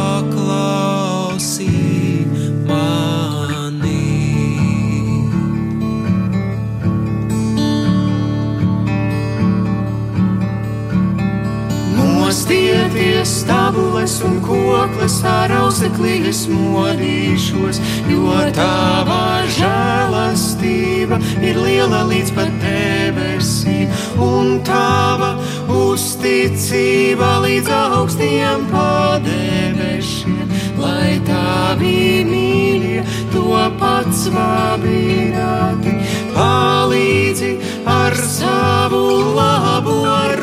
Mostieties 12.42 13.28
stabules 13.42 14.16
un 14.26 14.40
kokles 14.42 15.20
ar 15.22 15.52
auseklī 15.60 16.16
es 16.26 16.40
modīšos, 16.50 17.78
jo 18.10 18.34
tavā 18.56 19.46
žēlastība 19.54 21.20
ir 21.38 21.60
liela 21.62 22.00
līdz 22.10 22.34
pat 22.34 22.50
debesīm, 22.64 23.94
un 24.26 24.58
tava 24.66 25.36
uzticība 25.70 27.30
līdz 27.46 27.70
augstiem 27.78 28.66
padebešiem, 28.74 30.42
lai 30.82 31.22
tavi 31.28 32.26
mīļie 32.26 33.06
to 33.30 33.54
pats 33.78 34.26
vabināti, 34.34 35.94
palīdzi 36.34 37.54
ar 37.86 38.18
savu 38.34 39.06
labo 39.38 40.00
roku 40.02 40.41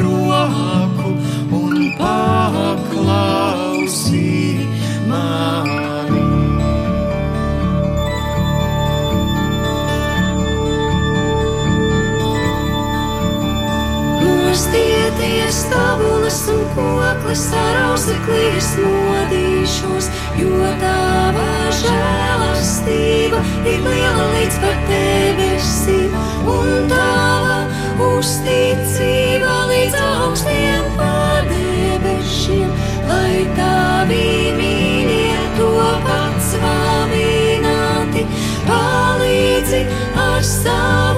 Stieties 14.49 15.67
tabulas 15.69 16.39
un 16.49 16.63
koklis 16.73 17.43
ar 17.53 17.75
auseklīs 17.91 18.69
modīšos, 18.81 20.07
jo 20.39 20.71
tava 20.81 21.45
žēlastība 21.77 23.43
ir 23.69 23.83
liela 23.85 24.25
līdz 24.33 24.57
pat 24.63 24.81
debesīm, 24.89 26.17
un 26.49 26.89
tava 26.89 27.59
uzticība 28.07 29.53
līdz 29.69 29.99
augstiem 30.07 30.89
padebešiem, 30.97 32.73
lai 33.11 33.45
tavi 33.59 34.25
mīļie 34.57 35.45
to 35.59 35.75
pats 36.09 36.55
vāvināti, 36.65 38.25
palīdzi 38.65 39.85
ar 40.25 40.41
savu 40.41 41.08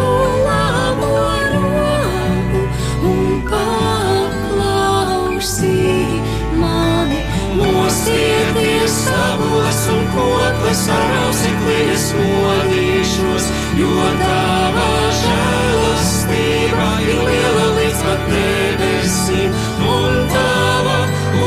jo 13.82 14.10
tava 14.22 14.90
žēlastība 15.22 16.90
ir 17.08 17.24
liela 17.30 17.68
līdz 17.80 18.04
pat 18.08 18.28
debesīm, 18.34 19.58
un 19.96 20.20
tava 20.36 21.00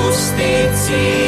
uzticība 0.04 1.23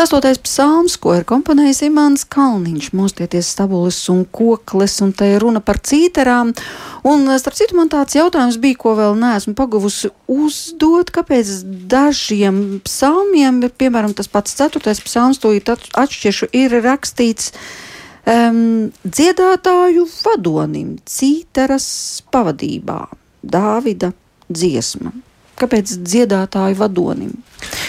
28. 0.00 0.40
psalms, 0.40 0.94
ko 0.96 1.12
ir 1.12 1.26
komponējis 1.28 1.82
Imants 1.84 2.22
Kalniņš, 2.32 2.86
mostieties 2.96 3.50
stabulis 3.52 3.98
un 4.08 4.22
kokles, 4.32 4.94
un 5.04 5.10
te 5.12 5.28
ir 5.34 5.42
runa 5.44 5.60
par 5.60 5.76
cīterām. 5.84 6.54
Un, 7.04 7.28
starp 7.36 7.58
citu, 7.58 7.76
man 7.76 7.90
tāds 7.92 8.16
jautājums 8.16 8.56
bija, 8.62 8.78
ko 8.80 8.94
vēl 8.96 9.18
neesmu 9.20 9.52
paguvusi 9.58 10.08
uzdot, 10.24 11.12
kāpēc 11.12 11.52
dažiem 11.92 12.80
psalmiem, 12.86 13.60
piemēram, 13.68 14.16
tas 14.16 14.32
pats 14.32 14.56
4. 14.56 14.80
psalms, 15.04 15.42
to 15.42 15.52
atšķiršu, 15.52 16.48
ir 16.56 16.80
rakstīts 16.80 17.52
um, 18.24 18.88
dziedātāju 19.04 20.08
vadonim, 20.22 20.94
cīteras 21.04 21.90
pavadībā, 22.32 23.02
Dāvida 23.44 24.14
dziesma. 24.48 25.12
Kāpēc 25.60 25.92
dziedātāju 26.00 26.78
vadonim? 26.80 27.34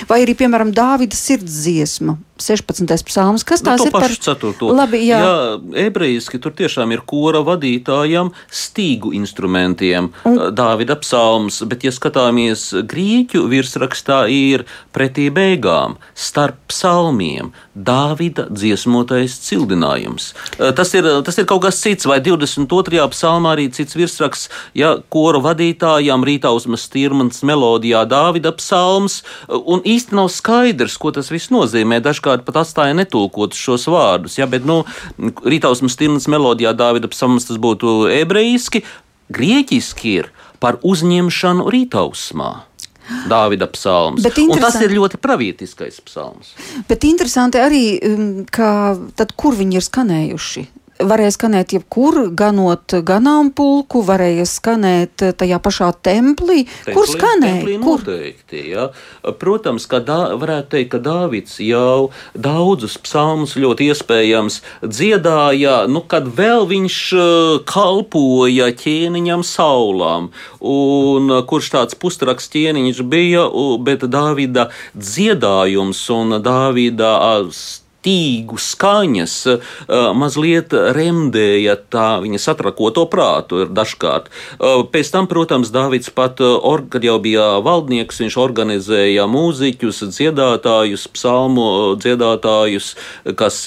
Vai 0.10 0.22
arī, 0.26 0.36
piemēram, 0.36 0.74
Dāvida 0.76 1.16
sirdsdziesma 1.16 2.18
16. 2.42 3.06
psalms. 3.08 3.46
Kas 3.48 3.62
Nu, 3.62 3.72
tās 3.72 3.84
to 3.84 3.90
ir 3.90 3.96
par 3.96 4.08
pašu 4.08 4.22
ceturto. 4.26 4.72
Labi, 4.76 5.04
jā. 5.08 5.20
jā, 5.22 5.36
ebrejiski 5.86 6.40
tur 6.42 6.56
tiešām 6.58 6.94
ir 6.96 7.04
kora 7.08 7.44
vadītājam 7.46 8.32
stīgu 8.50 9.14
instrumentiem 9.18 10.12
un... 10.28 10.40
Dāvida 10.56 10.98
psalms, 11.02 11.62
bet, 11.70 11.86
ja 11.86 11.94
skatāmies 11.94 12.72
grieķu 12.88 13.46
virsrakstā, 13.52 14.24
ir 14.32 14.66
pretī 14.96 15.30
beigām 15.34 15.98
starp 16.18 16.60
psalmiem 16.72 17.52
Dāvida 17.76 18.48
dziesmotais 18.52 19.38
cildinājums. 19.46 20.32
Tas 20.76 20.92
ir, 20.98 21.08
tas 21.26 21.38
ir 21.40 21.48
kaut 21.50 21.64
kas 21.66 21.80
cits, 21.84 22.08
vai 22.10 22.20
22. 22.24 23.00
psalmā 23.14 23.56
arī 23.56 23.70
cits 23.72 23.96
virsraksts, 23.96 24.50
ja 24.78 24.96
kora 25.14 25.40
vadītājam 25.44 26.26
rītausmas 26.28 26.88
tirmans 26.92 27.44
melodijā 27.48 28.04
Dāvida 28.10 28.52
psalms, 28.58 29.22
un 29.48 29.84
īsti 29.88 30.18
nav 30.18 30.32
skaidrs, 30.34 30.98
ko 31.02 31.14
tas 31.16 31.32
viss 31.32 31.52
nozīmē. 31.54 32.02
Dažkārt 32.04 32.31
pat 32.48 32.62
atstāja 32.64 32.96
netulkotus 32.98 33.60
šos 33.60 33.88
vārdus, 33.92 34.40
ja, 34.40 34.48
bet, 34.48 34.66
nu, 34.68 34.82
rītausmas 35.20 35.98
tirmans 36.00 36.30
melodijā 36.32 36.72
Dāvida 36.78 37.12
psalms 37.12 37.50
tas 37.50 37.60
būtu 37.62 38.10
ebrejiski, 38.22 38.86
grieķiski 39.32 40.18
ir 40.22 40.32
par 40.64 40.80
uzņemšanu 40.86 41.68
rītausmā. 41.74 42.52
Dāvida 43.28 43.68
psalms. 43.68 44.24
Tas 44.24 44.78
ir 44.80 44.94
ļoti 44.96 45.20
pravietiskais 45.20 45.98
psalms. 46.06 46.54
Bet 46.88 47.04
interesanti 47.04 47.60
arī, 47.60 47.86
um, 48.08 48.46
ka 48.48 48.96
tad, 49.20 49.34
kur 49.36 49.58
viņi 49.58 49.82
ir 49.82 49.84
skanējuši. 49.84 50.64
Varēja 51.02 51.32
skanēt 51.34 51.74
jebkur, 51.76 52.18
ganot 52.38 52.94
ganāmpulku, 53.08 54.04
varēja 54.06 54.46
skanēt 54.50 55.24
eh, 55.26 55.32
tajā 55.38 55.58
pašā 55.64 55.90
templī. 56.06 56.66
Kur 56.86 57.06
Templī- 57.06 57.16
skanēja? 57.16 57.62
templī 57.64 57.78
Kur? 57.82 58.04
Noteikti, 58.06 58.62
ja. 58.72 58.88
Protams, 59.42 59.88
ka 59.90 60.00
dā, 60.06 60.20
varētu 60.42 60.70
teikt, 60.76 60.92
ka 60.94 61.00
Dāvids 61.02 61.58
jau 61.64 62.12
daudzus 62.38 62.98
psalmus 63.02 63.56
ļoti 63.58 63.90
iespējams 63.92 64.60
dziedāja, 64.84 65.88
nu, 65.90 66.02
kad 66.06 66.28
vēl 66.38 66.68
viņš 66.70 66.98
eh, 67.18 67.64
kalpoja 67.70 68.70
ķēniņam 68.82 69.44
saulām, 69.48 70.30
un 70.62 71.32
eh, 71.38 71.42
kurš 71.50 71.72
tāds 71.76 71.98
pustraks 71.98 72.50
ķēniņš 72.54 73.02
bija, 73.12 73.48
bet 73.82 74.06
Dāvida 74.12 74.70
dziedājums 74.96 76.02
un 76.14 76.38
Dāvida 76.44 77.16
tīgu 78.06 78.60
skaņas 78.62 79.36
uh, 79.52 79.74
mazliet 80.18 80.74
remdēja 80.74 81.78
tā 81.94 82.08
viņa 82.24 82.42
satrakoto 82.42 83.06
prātu 83.12 83.66
dažkārt. 83.70 84.32
Uh, 84.58 84.84
Pēc 84.92 85.12
tam, 85.14 85.28
protams, 85.32 85.72
Dāvids 85.74 86.12
pat, 86.14 86.42
uh, 86.44 86.58
or, 86.58 86.86
kad 86.92 87.06
jau 87.06 87.18
bija 87.24 87.60
valdnieks, 87.64 88.22
viņš 88.24 88.40
organizēja 88.42 89.28
mūziķus, 89.32 90.04
dziedātājus, 90.12 91.08
psalmu 91.16 91.68
dziedātājus, 92.02 92.94
kas 93.38 93.64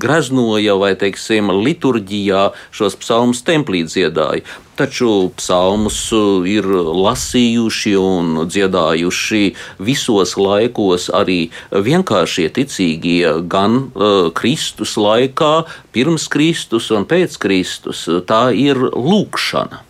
greznoja 0.00 0.76
vai, 0.80 0.92
teiksim, 0.98 1.52
liturģijā 1.64 2.50
šos 2.74 2.98
psalmus 3.00 3.44
templī 3.46 3.84
dziedāja. 3.88 4.44
Taču 4.80 5.28
psalmus 5.36 5.98
uh, 6.16 6.46
ir 6.48 6.64
lasījuši 7.04 7.90
un 8.00 8.46
dziedājuši 8.48 9.42
visos 9.84 10.32
laikos 10.40 11.10
arī 11.12 11.50
vienkāršie 11.68 12.46
ticīgie, 12.56 13.34
gan 13.52 13.76
uh, 13.76 14.30
Kristus 14.32 14.96
laikā, 14.96 15.52
pirms 15.92 16.30
Kristus 16.32 16.88
un 16.96 17.04
pēc 17.04 17.36
Kristus. 17.44 18.06
Tā 18.24 18.42
ir 18.56 18.80
lūkšana. 18.80 19.89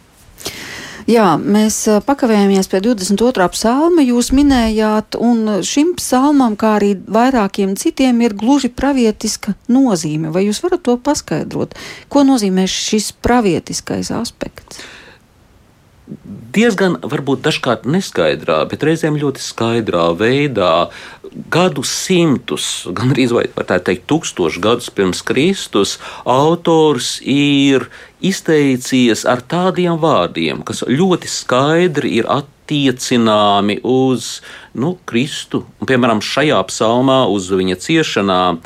Jā, 1.10 1.32
mēs 1.42 1.76
pakavējāmies 2.06 2.68
pie 2.70 2.78
22. 2.84 3.46
psalma. 3.50 4.02
Jūs 4.04 4.28
minējāt, 4.36 5.16
un 5.18 5.56
šim 5.66 5.96
psalmam, 5.98 6.54
kā 6.60 6.76
arī 6.76 6.92
vairākiem 7.02 7.72
citiem, 7.80 8.20
ir 8.22 8.36
gluži 8.38 8.70
pravietiska 8.70 9.56
nozīme. 9.72 10.30
Vai 10.30 10.44
jūs 10.46 10.62
varat 10.62 10.84
to 10.86 10.94
paskaidrot? 11.02 11.74
Ko 12.12 12.22
nozīmē 12.28 12.68
šis 12.70 13.10
pravietiskais 13.26 14.12
aspekts? 14.14 14.84
Diezgan 16.54 16.98
varbūt 17.02 17.42
dažkārt 17.44 17.86
neskaidrā, 17.88 18.62
bet 18.70 18.84
reizēm 18.86 19.18
ļoti 19.20 19.42
skaidrā 19.42 20.10
veidā. 20.18 20.90
Gadu 21.52 21.84
simtus, 21.86 22.88
gan 22.90 23.12
arī 23.14 23.28
teikt, 23.30 24.08
tūkstošus 24.10 24.62
gadus 24.62 24.90
pirms 24.90 25.22
Kristus, 25.22 25.98
autors 26.26 27.20
ir 27.22 27.86
izteicies 28.20 29.22
ar 29.24 29.44
tādiem 29.46 30.00
vārdiem, 30.02 30.64
kas 30.66 30.82
ļoti 30.82 31.30
skaidri 31.30 32.16
ir 32.18 32.26
attiecināmi 32.26 33.78
uz 33.86 34.40
nu, 34.74 34.96
Kristu, 35.06 35.64
un, 35.78 35.86
piemēram, 35.86 36.22
šajā 36.22 36.58
psalmā 36.70 37.22
uz 37.30 37.50
viņa 37.54 37.78
ciešanām. 37.78 38.64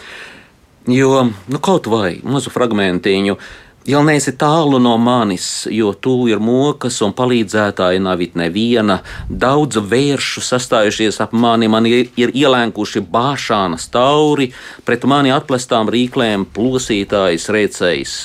Jo 0.89 1.29
nu, 1.49 1.61
kaut 1.65 1.87
vai 1.89 2.19
mazu 2.25 2.53
fragmentiņu. 2.53 3.39
Ja 3.85 3.99
neesi 4.01 4.33
tālu 4.41 4.79
no 4.81 4.95
manis, 4.97 5.67
jo 5.69 5.91
tu 5.93 6.15
ir 6.33 6.39
mokas 6.41 7.03
un 7.05 7.11
palīdzētāji 7.13 8.01
nav 8.01 8.23
it 8.25 8.39
neviena, 8.41 9.03
daudz 9.29 9.77
vēršu 9.77 10.41
sastājušies 10.41 11.21
ap 11.21 11.35
mani, 11.37 11.69
man 11.69 11.85
ir, 11.91 12.09
ir 12.17 12.33
ielēkuši 12.33 13.03
bāšānas 13.13 13.91
tauri, 13.93 14.49
pret 14.89 15.05
mani 15.05 15.35
atplestām 15.37 15.93
rīklēm 15.93 16.49
plosītājs 16.57 17.51
rēcējs. 17.53 18.17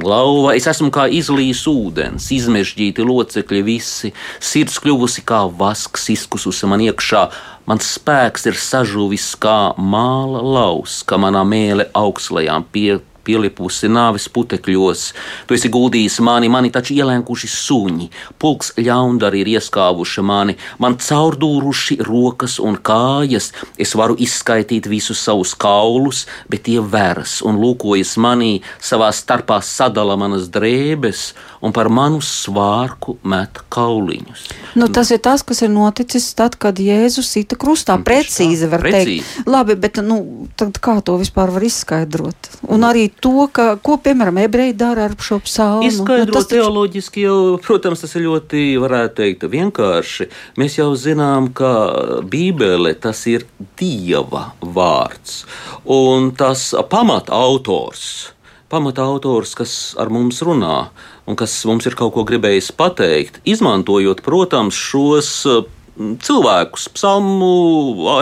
Lauva, 0.00 0.54
es 0.56 0.64
esmu 0.72 0.88
kā 0.88 1.04
izlīs 1.12 1.60
ūdens, 1.68 2.30
izmežģīti 2.32 3.04
locekļi 3.04 3.62
visi, 3.68 4.14
sirds 4.40 4.80
kļuvusi 4.80 5.28
kā 5.28 5.44
vasks, 5.60 6.08
izkususi 6.16 6.72
man 6.72 6.80
iekšā, 6.88 7.26
mans 7.68 7.92
spēks 7.98 8.48
ir 8.48 8.56
sažuvis 8.56 9.34
kā 9.36 9.74
māla 9.76 10.40
laus, 10.40 11.02
kā 11.04 11.20
manā 11.20 11.44
mēlē 11.44 11.90
augslējām 11.92 12.70
pie 12.72 13.02
pielipusi 13.24 13.90
nāves 13.92 14.28
putekļos. 14.32 15.04
Tu 15.46 15.56
esi 15.56 15.70
guldījis 15.72 16.20
mani, 16.24 16.50
mani 16.52 16.72
taču 16.74 16.96
ielēkuši 16.98 17.50
suņi, 17.52 18.08
pulks 18.42 18.72
ļaundari 18.78 19.42
ir 19.42 19.52
ieskāvuši 19.56 20.24
mani, 20.26 20.56
man 20.82 20.98
caurdūruši 21.00 22.00
rokas 22.06 22.58
un 22.62 22.78
kājas. 22.82 23.52
Es 23.80 23.94
varu 23.98 24.16
izskaitīt 24.18 24.88
visus 24.90 25.22
savus 25.22 25.54
kaulus, 25.54 26.26
bet 26.50 26.66
tie 26.68 26.80
veras 26.80 27.40
un 27.46 27.60
lūkojas 27.62 28.16
manī, 28.22 28.60
savā 28.82 29.10
starpā 29.14 29.60
sadala 29.64 30.16
manas 30.20 30.50
drēbes 30.52 31.32
un 31.62 31.72
par 31.74 31.88
manu 31.92 32.18
svārku 32.24 33.16
met 33.22 33.60
kauliņus. 33.72 34.48
Nu, 34.78 34.88
tas 34.92 35.12
ir 35.14 35.20
tas, 35.22 35.44
kas 35.46 35.62
ir 35.62 35.70
noticis 35.70 36.32
tad, 36.38 36.56
kad 36.60 36.80
Jēzus 36.82 37.30
sita 37.36 37.58
krustā. 37.60 37.96
Tieši 37.96 38.08
Precīzi 38.08 38.70
var 38.70 38.82
precīzi. 38.82 39.22
teikt. 39.22 39.48
Labi, 39.48 39.76
bet 39.78 40.00
nu, 40.02 40.18
kā 40.58 40.96
to 41.04 41.18
vispār 41.20 41.52
var 41.54 41.66
izskaidrot? 41.66 42.50
Un 42.72 42.86
arī 42.88 43.11
to, 43.20 43.48
ka, 43.52 43.76
ko, 43.82 43.96
piemēram, 44.02 44.38
ebreji 44.44 44.72
dara 44.78 45.04
ar 45.08 45.16
šo 45.20 45.38
psalmu. 45.44 45.86
Izskaidrot 45.88 46.32
Nu, 46.32 46.34
tas 46.34 46.46
taču- 46.46 46.62
teoloģiski, 46.62 47.24
jau, 47.26 47.58
protams, 47.62 48.00
tas 48.00 48.14
ir 48.16 48.22
ļoti, 48.26 48.62
varētu 48.82 49.14
teikt, 49.20 49.42
vienkārši. 49.52 50.28
Mēs 50.58 50.78
jau 50.78 50.90
zinām, 50.96 51.52
ka 51.54 52.22
Bībele 52.22 52.94
tas 52.94 53.26
ir 53.26 53.44
Dieva 53.78 54.52
vārds. 54.60 55.44
Un 55.84 56.30
tas 56.32 56.74
pamata 56.88 57.32
autors, 57.32 58.32
pamata 58.70 59.02
autors, 59.02 59.54
kas 59.54 59.94
ar 59.98 60.08
mums 60.08 60.40
runā 60.42 60.88
un 61.26 61.36
kas 61.36 61.64
mums 61.68 61.86
ir 61.86 61.94
kaut 61.94 62.14
ko 62.14 62.24
gribējis 62.24 62.72
pateikt, 62.74 63.38
izmantojot, 63.44 64.22
protams, 64.22 64.74
šos 64.74 65.46
cilvēkus, 65.98 66.88
psalmu 66.96 67.52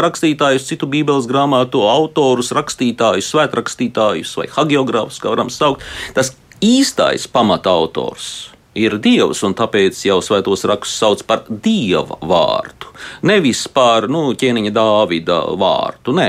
rakstītājus, 0.02 0.66
citu 0.68 0.88
bībeles 0.90 1.28
grāmatu 1.30 1.84
autorus, 1.86 2.52
rakstītājus, 2.56 3.30
svētrakstītājus 3.30 4.36
vai 4.40 4.48
hagiogrāfus, 4.50 5.20
kā 5.22 5.30
varam 5.32 5.52
saukt. 5.54 5.86
Tas 6.16 6.34
īstais 6.60 7.28
pamatautors 7.30 8.49
ir 8.78 8.98
Dievs, 9.02 9.42
un 9.46 9.54
tāpēc 9.58 9.98
jau 10.06 10.20
svētos 10.22 10.64
rakstus 10.68 11.00
sauc 11.02 11.24
par 11.26 11.44
Dieva 11.48 12.18
vārdu. 12.22 12.90
Nevis 13.26 13.64
par 13.72 14.06
nu, 14.12 14.28
ķēniņa 14.36 14.72
Dāvida 14.76 15.38
vārdu. 15.58 16.14
Nē, 16.16 16.28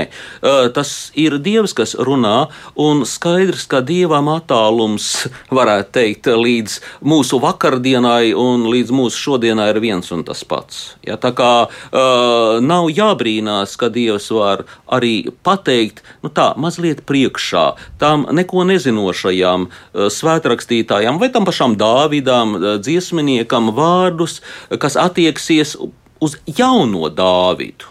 tas 0.74 1.12
ir 1.18 1.36
Dievs, 1.42 1.74
kas 1.76 1.94
runā, 1.94 2.48
un 2.80 3.04
skaidrs, 3.08 3.66
ka 3.70 3.82
Dievam 3.84 4.30
attālums, 4.32 5.28
varētu 5.52 5.92
teikt, 5.94 6.30
līdz 6.32 6.78
mūsu 7.04 7.38
vakardienai 7.42 8.32
un 8.38 8.66
līdz 8.72 8.94
mūsu 8.96 9.20
šodienai 9.26 9.68
ir 9.74 9.82
viens 9.84 10.08
un 10.14 10.24
tas 10.26 10.42
pats. 10.48 10.96
Ja, 11.06 11.18
tā 11.20 11.34
kā 11.36 11.52
nav 11.92 12.88
jābrīnās, 12.90 13.76
ka 13.78 13.92
Dievs 13.92 14.30
var 14.34 14.64
arī 14.92 15.28
pateikt, 15.44 16.02
nu 16.24 16.32
tā, 16.32 16.52
mazliet 16.60 17.04
priekšā 17.08 17.66
tām 18.00 18.24
neko 18.32 18.64
nezinošajām 18.68 19.68
uh, 19.68 20.08
svētrakstītājām 20.12 21.20
vai 21.20 21.28
tam 21.32 21.46
pašam 21.48 21.76
Dāvidam, 21.78 22.31
uh, 22.36 22.76
dziesminiekam 22.82 23.72
vārdus, 23.76 24.40
kas 24.80 24.98
attieksies 25.00 25.76
uz 26.22 26.38
jauno 26.46 27.10
Dāvidu. 27.10 27.90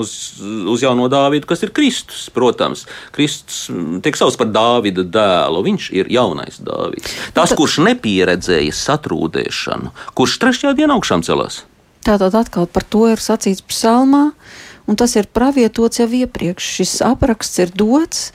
Uz, 0.00 0.10
uz 0.72 0.82
jauno 0.82 1.10
Dāvidu, 1.12 1.44
kas 1.50 1.62
ir 1.66 1.74
Kristus. 1.76 2.28
Protams, 2.32 2.86
Kristus 3.14 3.66
mm, 3.68 4.00
tiek 4.04 4.16
saukts 4.16 4.38
par 4.40 4.48
Dāvida 4.52 5.04
dēlu. 5.04 5.64
Viņš 5.66 5.90
ir 6.00 6.10
jaunais 6.12 6.60
Dāvids. 6.64 7.12
Tas, 7.36 7.52
kurš 7.58 7.80
nepieredzēja 7.84 8.72
satrūdēšanu, 8.76 9.92
kurš 10.16 10.38
trešajā 10.42 10.72
dienā 10.78 10.96
augšām 10.96 11.26
celās. 11.26 11.64
Tātad 12.06 12.32
atkal 12.38 12.64
par 12.70 12.86
to 12.88 13.04
ir 13.12 13.20
sacīts 13.20 13.64
psalmā. 13.68 14.30
un 14.88 14.96
tas 14.98 15.12
ir 15.14 15.28
pravietots 15.30 16.00
jau 16.00 16.08
iepriekš. 16.08 16.70
Šis 16.80 16.94
apraksts 17.06 17.60
ir 17.62 17.70
dots, 17.70 18.32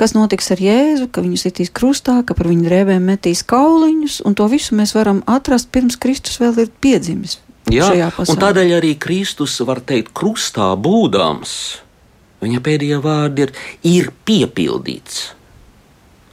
kas 0.00 0.14
notiks 0.16 0.48
ar 0.54 0.62
Jēzu, 0.64 1.10
ka 1.12 1.20
viņu 1.24 1.36
sitīs 1.42 1.72
krustā, 1.76 2.20
ka 2.24 2.36
par 2.36 2.48
viņu 2.48 2.64
drēbēm 2.64 3.04
metīs 3.12 3.44
kauliņus, 3.48 4.22
un 4.24 4.36
to 4.38 4.48
visu 4.48 4.78
mēs 4.78 4.94
varam 4.96 5.20
atrast 5.28 5.68
pirms 5.74 6.00
Kristus 6.00 6.40
vēl 6.40 6.64
ir 6.64 6.72
piedzimis. 6.80 7.36
Jā, 7.70 8.08
un 8.18 8.40
tādēļ 8.40 8.72
arī 8.80 8.94
Kristus 8.98 9.58
var 9.62 9.82
teikt, 9.86 10.14
krustā 10.16 10.72
būdams, 10.80 11.52
viņa 12.42 12.62
pēdējie 12.64 13.02
vārdi 13.04 13.46
ir, 13.46 13.52
ir 13.86 14.08
piepildīts. 14.26 15.20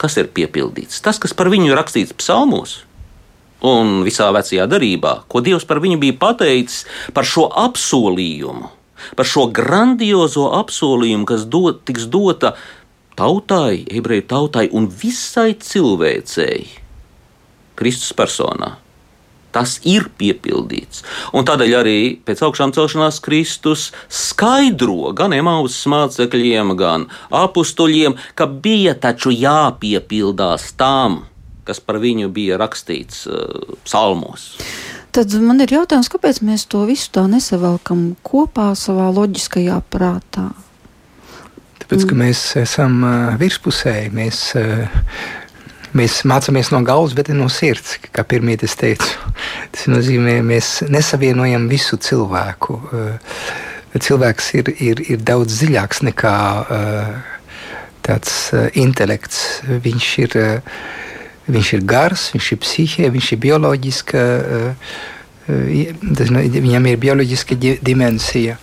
Kas 0.02 0.16
ir 0.22 0.30
piepildīts? 0.32 1.02
Tas, 1.04 1.20
kas 1.22 1.34
par 1.38 1.52
viņu 1.52 1.72
ir 1.72 1.78
rakstīts 1.78 2.16
psalmos 2.18 2.80
un 3.66 4.04
visā 4.06 4.30
vecajā 4.34 4.68
darbā, 4.70 5.14
ko 5.28 5.42
Dievs 5.42 5.66
par 5.68 5.82
viņu 5.84 6.00
bija 6.02 6.16
pateicis 6.22 6.86
par 7.14 7.26
šo 7.26 7.48
apsolījumu, 7.68 8.70
par 9.18 9.30
šo 9.30 9.48
grandiozo 9.54 10.48
apsolījumu, 10.58 11.26
kas 11.30 11.46
dot, 11.50 11.84
tiks 11.90 12.06
dota 12.14 12.56
tautai, 13.18 13.86
ebreju 13.90 14.28
tautai 14.30 14.68
un 14.78 14.90
visai 14.90 15.54
cilvēcei 15.60 16.68
Kristus 17.78 18.14
personā. 18.18 18.78
Tas 19.54 19.78
ir 19.88 20.10
piepildīts. 20.20 21.02
Un 21.34 21.46
tādēļ 21.48 21.72
arī 21.80 22.00
pēc 22.28 22.44
augšām 22.46 22.74
celšanās 22.76 23.22
Kristus 23.26 23.88
skaidro 24.12 25.14
gan 25.18 25.34
emaus 25.34 25.80
mācekļiem, 25.90 26.76
gan 26.78 27.08
apstuļiem, 27.34 28.18
ka 28.38 28.46
bija 28.46 28.94
taču 29.02 29.34
jāpiepildās 29.34 30.74
tam, 30.78 31.24
kas 31.66 31.82
par 31.82 31.98
viņu 32.04 32.30
bija 32.36 32.60
rakstīts 32.62 33.26
uh, 33.32 33.80
psalmos. 33.88 34.52
Tad 35.16 35.34
man 35.42 35.64
ir 35.64 35.74
jautājums, 35.74 36.12
kāpēc 36.14 36.44
mēs 36.46 36.68
to 36.70 36.84
visu 36.86 37.10
tā 37.16 37.26
nesavalkam 37.32 38.12
kopā 38.28 38.70
savā 38.78 39.10
loģiskajā 39.16 39.80
prātā? 39.90 40.52
Tāpēc, 41.88 42.04
ka 42.04 42.16
mēs 42.20 42.40
esam 42.60 42.98
virspusēji, 43.40 44.10
mēs, 44.12 44.40
mēs 45.96 46.18
mācāmies 46.28 46.74
no 46.74 46.82
galvas, 46.84 47.14
bet 47.16 47.32
ne 47.32 47.38
no 47.38 47.48
sirds, 47.48 47.94
kā 48.12 48.26
pirmie 48.28 48.58
es 48.60 48.76
teicu. 48.76 49.32
Tas 49.72 49.88
nozīmē, 49.88 50.42
mēs 50.44 50.82
nesavienojam 50.92 51.70
visu 51.72 51.96
cilvēku. 51.96 52.76
Cilvēks 53.96 54.52
ir, 54.60 54.74
ir, 54.84 55.04
ir 55.16 55.24
daudz 55.24 55.62
dziļāks 55.62 56.04
nekā 56.10 56.36
tāds 58.04 58.36
intelekts. 58.76 59.42
Viņš 59.88 60.12
ir, 60.26 60.38
viņš 61.48 61.74
ir 61.80 61.88
gars, 61.88 62.30
viņš 62.36 62.52
ir 62.52 62.64
psihē, 62.68 63.12
viņš 63.16 63.32
ir 63.32 63.44
bioloģiska, 63.48 64.28
viņam 65.48 66.92
ir 66.92 67.04
bioloģiska 67.08 67.64
dimensija. 67.80 68.60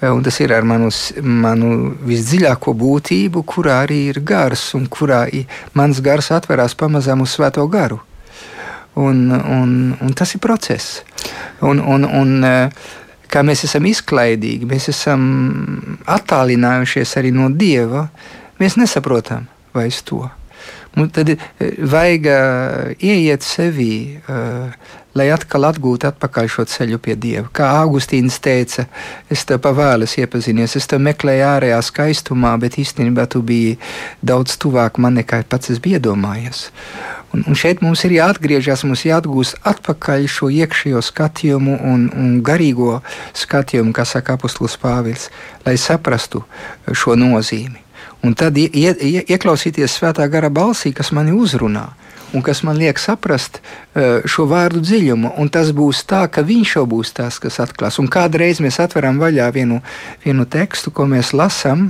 Un 0.09 0.23
tas 0.25 0.39
ir 0.41 0.55
ar 0.55 0.65
manu, 0.65 0.89
manu 1.21 1.73
visdziļāko 2.07 2.73
būtību, 2.79 3.43
kurā 3.45 3.83
arī 3.85 4.05
ir 4.13 4.23
gars, 4.25 4.71
un 4.79 4.87
kurā 4.87 5.27
mans 5.77 6.01
gars 6.01 6.31
atverās 6.33 6.77
pamazām 6.79 7.27
uz 7.27 7.35
svēto 7.35 7.67
garu. 7.69 7.99
Un, 8.97 9.27
un, 9.31 9.75
un 10.01 10.15
tas 10.17 10.33
ir 10.35 10.41
process. 10.41 11.03
Un, 11.61 11.83
un, 11.83 12.07
un, 12.07 12.33
uh, 12.47 12.89
kā 13.33 13.45
mēs 13.47 13.65
esam 13.69 13.87
izklaidīgi, 13.89 14.69
mēs 14.69 14.89
esam 14.93 15.23
attālinājušies 16.09 17.15
arī 17.21 17.33
no 17.35 17.51
Dieva, 17.53 18.09
mēs 18.61 18.79
nesaprotam 18.81 19.49
vairs 19.77 20.03
to. 20.09 20.25
Un 20.99 21.11
tad 21.15 21.31
eh, 21.31 21.39
vajag 21.79 22.27
uh, 22.33 22.95
ieiet 22.99 23.45
sevī, 23.47 24.19
uh, 24.25 24.73
lai 25.17 25.29
atkal 25.33 25.67
atgūtu 25.69 26.09
atpakaļ 26.11 26.49
šo 26.53 26.65
ceļu 26.69 26.99
pie 27.03 27.17
Dieva. 27.19 27.49
Kā 27.55 27.71
Augustīns 27.81 28.39
teica, 28.45 28.87
es 29.33 29.45
te 29.49 29.59
pavēles 29.63 30.19
iepazinies, 30.21 30.77
es 30.79 30.89
te 30.91 30.99
meklēju 31.01 31.47
ārējā 31.49 31.79
skaistumā, 31.89 32.55
bet 32.61 32.79
īstenībā 32.81 33.29
tu 33.33 33.43
biji 33.43 33.79
daudz 34.23 34.59
tuvāk 34.61 35.01
man 35.03 35.19
nekā 35.19 35.43
pats 35.49 35.73
es 35.75 35.81
biju 35.83 35.99
iedomājies. 35.99 36.69
Un, 37.35 37.43
un 37.45 37.59
šeit 37.59 37.83
mums 37.85 38.05
ir 38.09 38.15
jāatgriežas, 38.17 38.87
mums 38.89 39.05
jāatgūst 39.05 39.59
atpakaļ 39.69 40.25
šo 40.33 40.49
iekšējo 40.63 41.03
skatījumu 41.05 41.77
un, 41.91 42.07
un 42.17 42.39
garīgo 42.45 43.03
skatījumu, 43.37 43.93
kā 43.97 44.07
saka 44.09 44.39
apustulis 44.39 44.79
Pāvils, 44.81 45.29
lai 45.67 45.77
saprastu 45.81 46.45
šo 46.89 47.19
nozīmi. 47.21 47.85
Un 48.25 48.35
tad 48.35 48.57
ie, 48.59 48.71
ie, 48.73 49.23
ieklausīties 49.31 49.99
svētā 50.01 50.25
gara 50.33 50.49
balsī, 50.51 50.95
kas 50.97 51.13
mani 51.15 51.37
uzrunā. 51.37 51.87
Un 52.37 52.43
kas 52.45 52.61
man 52.67 52.77
liek 52.77 52.99
saprast 53.01 53.61
uh, 53.63 54.21
šo 54.29 54.45
vārdu 54.51 54.83
dziļumu, 54.85 55.33
un 55.41 55.49
tas 55.49 55.71
būs 55.73 56.03
tā, 56.09 56.27
ka 56.29 56.45
viņš 56.45 56.75
jau 56.77 56.85
būs 56.89 57.15
tas, 57.17 57.39
kas 57.41 57.57
atklās. 57.65 57.97
Un 58.03 58.11
kādreiz 58.13 58.61
mēs 58.61 58.77
atveram 58.85 59.21
vaļā 59.23 59.49
vienu, 59.55 59.81
vienu 60.25 60.45
tekstu, 60.45 60.93
ko 60.93 61.09
mēs 61.09 61.33
lasām, 61.33 61.89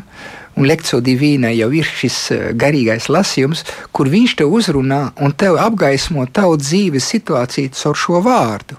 un 0.59 0.66
lekcija 0.70 1.03
divīna 1.03 1.51
jau 1.55 1.70
ir 1.74 1.86
šis 1.86 2.18
eh, 2.34 2.45
garīgais 2.55 3.11
lasījums, 3.11 3.64
kur 3.91 4.11
viņš 4.11 4.39
te 4.39 4.47
uzrunā 4.47 5.09
un 5.22 5.34
tev 5.34 5.59
apgaismo 5.59 6.26
tavu 6.30 6.59
dzīves 6.62 7.11
situāciju 7.14 7.74
caur 7.78 7.99
šo 8.07 8.22
vārdu. 8.22 8.78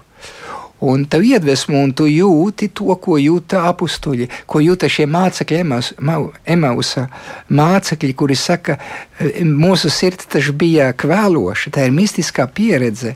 Un 0.80 1.04
tev 1.04 1.24
iedvesmo, 1.28 1.76
un 1.84 1.92
tu 1.92 2.06
jūti 2.08 2.70
to, 2.72 2.94
ko 3.02 3.18
jūta 3.20 3.66
apstuļi, 3.68 4.30
ko 4.48 4.62
jūta 4.64 4.88
šie 4.88 5.04
mācekļi, 5.10 5.60
Emausa 6.48 7.06
mācekļi, 7.52 8.14
kuri 8.16 8.36
saka, 8.38 8.78
e, 9.20 9.44
mūsu 9.44 9.90
sirds 9.92 10.30
taču 10.32 10.54
bija 10.56 10.90
kvēloša. 10.96 11.74
Tā 11.76 11.84
ir 11.88 11.92
mistiskā 11.92 12.48
pieredze 12.48 13.12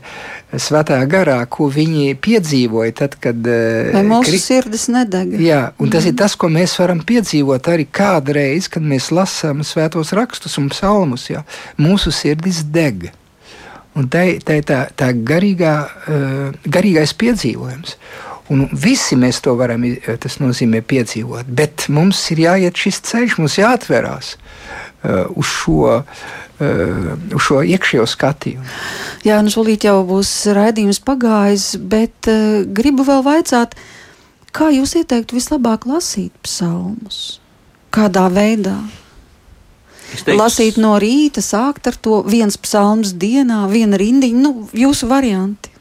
svētā 0.53 1.01
garā, 1.09 1.39
ko 1.49 1.71
viņi 1.73 2.13
piedzīvoja 2.21 2.95
tad, 3.01 3.17
kad. 3.21 3.41
E, 3.41 3.89
Vai 3.97 4.05
mūsu 4.05 4.35
kri... 4.35 4.43
sirdis 4.45 4.87
nedeg? 4.93 5.33
Jā, 5.41 5.71
un 5.81 5.89
tas 5.89 6.05
mm. 6.05 6.13
ir 6.13 6.21
tas, 6.21 6.37
ko 6.37 6.53
mēs 6.53 6.77
varam 6.81 7.01
piedzīvot 7.07 7.73
arī 7.73 7.89
kādreiz, 7.89 8.69
kad 8.69 8.85
mēs 8.85 9.09
lasām 9.15 9.65
svētos 9.65 10.13
rakstus 10.13 10.59
un 10.61 10.69
psalmus. 10.73 11.31
Jā. 11.33 11.41
Mūsu 11.81 12.13
sirdis 12.13 12.61
deg. 12.69 13.09
Un 13.95 14.07
tā 14.11 14.25
ir 14.35 14.41
tā, 14.43 14.79
tā, 14.91 15.11
garīgā, 15.27 15.75
uh, 15.85 16.55
garīgais 16.67 17.15
piedzīvojums. 17.19 17.95
Un 18.53 18.67
visi 18.77 19.17
mēs 19.17 19.39
to 19.41 19.55
varam, 19.57 19.87
tas 20.21 20.35
nozīmē 20.37 20.83
piedzīvot, 20.85 21.47
bet 21.49 21.87
mums 21.89 22.19
ir 22.35 22.43
jāiet 22.43 22.77
šis 22.77 22.99
ceļš, 23.07 23.37
mums 23.41 23.57
jāatverās 23.57 24.35
uh, 24.35 25.25
uz 25.33 25.49
šo. 25.49 26.01
Uh, 26.01 26.33
uz 27.35 27.43
šo 27.43 27.57
iekšējo 27.67 28.05
skatījumu. 28.07 28.63
Jā, 29.27 29.41
nu 29.43 29.51
šolīt 29.51 29.83
jau 29.83 29.97
būs 30.07 30.29
raidījums 30.55 31.01
pagājis, 31.03 31.65
bet 31.83 32.29
uh, 32.31 32.61
gribu 32.63 33.03
vēl 33.03 33.25
vaicāt, 33.25 33.75
kā 34.55 34.69
jūs 34.71 34.95
ieteiktu 35.01 35.35
vislabāk 35.35 35.83
lasīt 35.89 36.31
psalmus? 36.47 37.41
Kādā 37.91 38.29
veidā? 38.31 38.77
Teiktu, 40.23 40.39
lasīt 40.39 40.77
no 40.81 40.95
rīta, 41.01 41.43
sākt 41.43 41.89
ar 41.89 41.97
to 41.97 42.21
viens 42.27 42.57
psalms 42.61 43.15
dienā, 43.19 43.65
viena 43.71 43.99
rindiņa, 43.99 44.41
nu, 44.41 44.67
jūsu 44.75 45.09
varianti. 45.11 45.73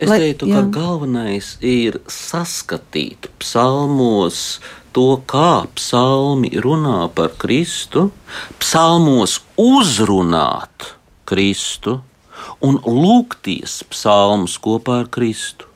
Es 0.00 0.10
Lai, 0.10 0.18
teiktu, 0.20 0.48
jā. 0.50 0.58
ka 0.58 0.72
galvenais 0.74 1.52
ir 1.64 2.00
saskatīt 2.10 3.28
psalmos 3.42 4.58
to, 4.94 5.20
kā 5.30 5.66
psalmi 5.78 6.50
runā 6.64 7.06
par 7.14 7.36
Kristu, 7.40 8.08
psalmos 8.62 9.38
uzrunāt 9.60 10.94
Kristu 11.28 12.00
un 12.64 12.80
lūgties 12.82 13.82
psalmus 13.92 14.58
kopā 14.62 15.04
ar 15.04 15.12
Kristu. 15.14 15.70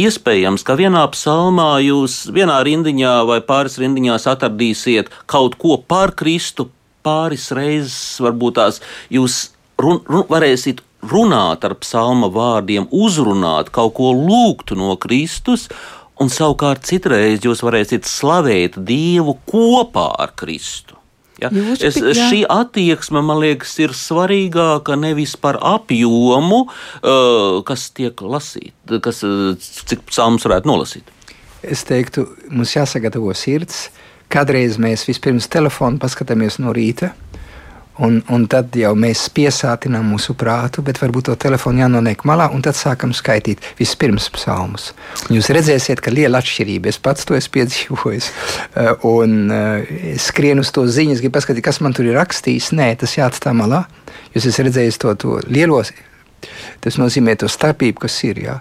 Iespējams, 0.00 0.64
ka 0.66 0.76
vienā 0.78 1.02
psalmā 1.14 1.76
jūs 1.84 2.26
vienā 2.34 2.60
rindiņā 2.66 3.16
vai 3.28 3.40
pāris 3.44 3.78
rindiņās 3.82 4.28
atradīsiet 4.32 5.10
kaut 5.30 5.58
ko 5.60 5.78
par 5.78 6.14
Kristu, 6.18 6.70
pāris 7.02 7.50
reizes 7.54 8.20
varbūt 8.22 8.58
tās 8.60 8.80
jūs 9.10 9.42
run, 9.82 10.00
run, 10.06 10.26
varēsiet 10.30 10.82
runāt 11.02 11.66
ar 11.66 11.74
psalma 11.82 12.30
vārdiem, 12.30 12.86
uzrunāt, 12.94 13.72
kaut 13.74 13.96
ko 13.98 14.12
lūgt 14.14 14.74
no 14.78 14.94
Kristus, 15.02 15.68
un 16.20 16.30
savukārt 16.30 16.86
citreiz 16.86 17.42
jūs 17.42 17.64
varēsiet 17.66 18.06
slavēt 18.06 18.78
Dievu 18.78 19.36
kopā 19.50 20.12
ar 20.22 20.34
Kristu. 20.38 21.01
Ja? 21.42 21.50
Jūsu 21.52 21.88
Es, 21.88 21.98
jā. 21.98 22.28
šī 22.30 22.42
attieksme, 22.50 23.22
man 23.24 23.40
liekas, 23.42 23.74
ir 23.82 23.94
svarīgāka 23.96 24.96
nevis 25.00 25.34
par 25.40 25.58
apjomu, 25.58 26.64
uh, 26.68 27.58
kas 27.68 27.88
tiek 27.96 28.22
lasīts, 28.22 28.98
kas, 29.04 29.22
uh, 29.26 29.52
cik 29.58 30.06
psalms 30.10 30.46
varētu 30.48 30.70
nolasīt. 30.70 31.12
Es 31.62 31.84
teiktu, 31.86 32.26
mums 32.50 32.74
jāsagatavo 32.74 33.34
sirds. 33.38 33.86
Kādreiz 34.32 34.78
mēs 34.80 35.04
vispirms 35.04 35.46
telefonu 35.52 36.00
paskatāmies 36.00 36.56
no 36.62 36.72
rīta, 36.72 37.12
un, 37.98 38.20
un 38.32 38.46
tad 38.50 38.74
jau 38.78 38.92
mēs 38.98 39.26
piesātinām 39.34 40.12
mūsu 40.14 40.36
prātu, 40.38 40.84
bet 40.84 41.00
varbūt 41.02 41.28
to 41.28 41.36
telefonu 41.40 41.82
jānoliek 41.82 42.24
malā, 42.28 42.48
un 42.54 42.64
tad 42.64 42.78
sākam 42.78 43.12
skaitīt 43.16 43.62
vispirms 43.78 44.30
psalmus. 44.32 44.92
Un 45.28 45.38
jūs 45.38 45.50
redzēsiet, 45.52 46.00
ka 46.02 46.14
liela 46.14 46.40
atšķirība. 46.42 46.92
Es 46.92 47.00
pats 47.02 47.28
to 47.28 47.36
esmu 47.38 47.56
piedzīvojis. 47.58 48.30
Eh, 48.76 48.90
Un 49.12 49.50
eh, 49.52 50.16
skrienu 50.20 50.62
uz 50.64 50.70
to 50.72 50.84
ziņas, 50.86 51.20
gribu 51.20 51.36
paskatīties, 51.36 51.64
kas 51.66 51.80
man 51.84 51.96
tur 51.96 52.08
ir 52.08 52.16
rakstījis. 52.20 52.72
Nē, 52.78 52.92
tas 53.00 53.16
jāatstāj 53.18 53.54
malā. 53.58 53.84
Jūs 54.32 54.48
esat 54.48 54.68
redzējis 54.68 55.00
to, 55.02 55.14
to 55.18 55.40
lielo 55.50 55.82
Tas 56.82 56.98
nozīmē 57.00 57.36
to 57.40 57.48
starpību, 57.50 58.04
kas 58.04 58.18
ir. 58.28 58.42
Jā. 58.46 58.56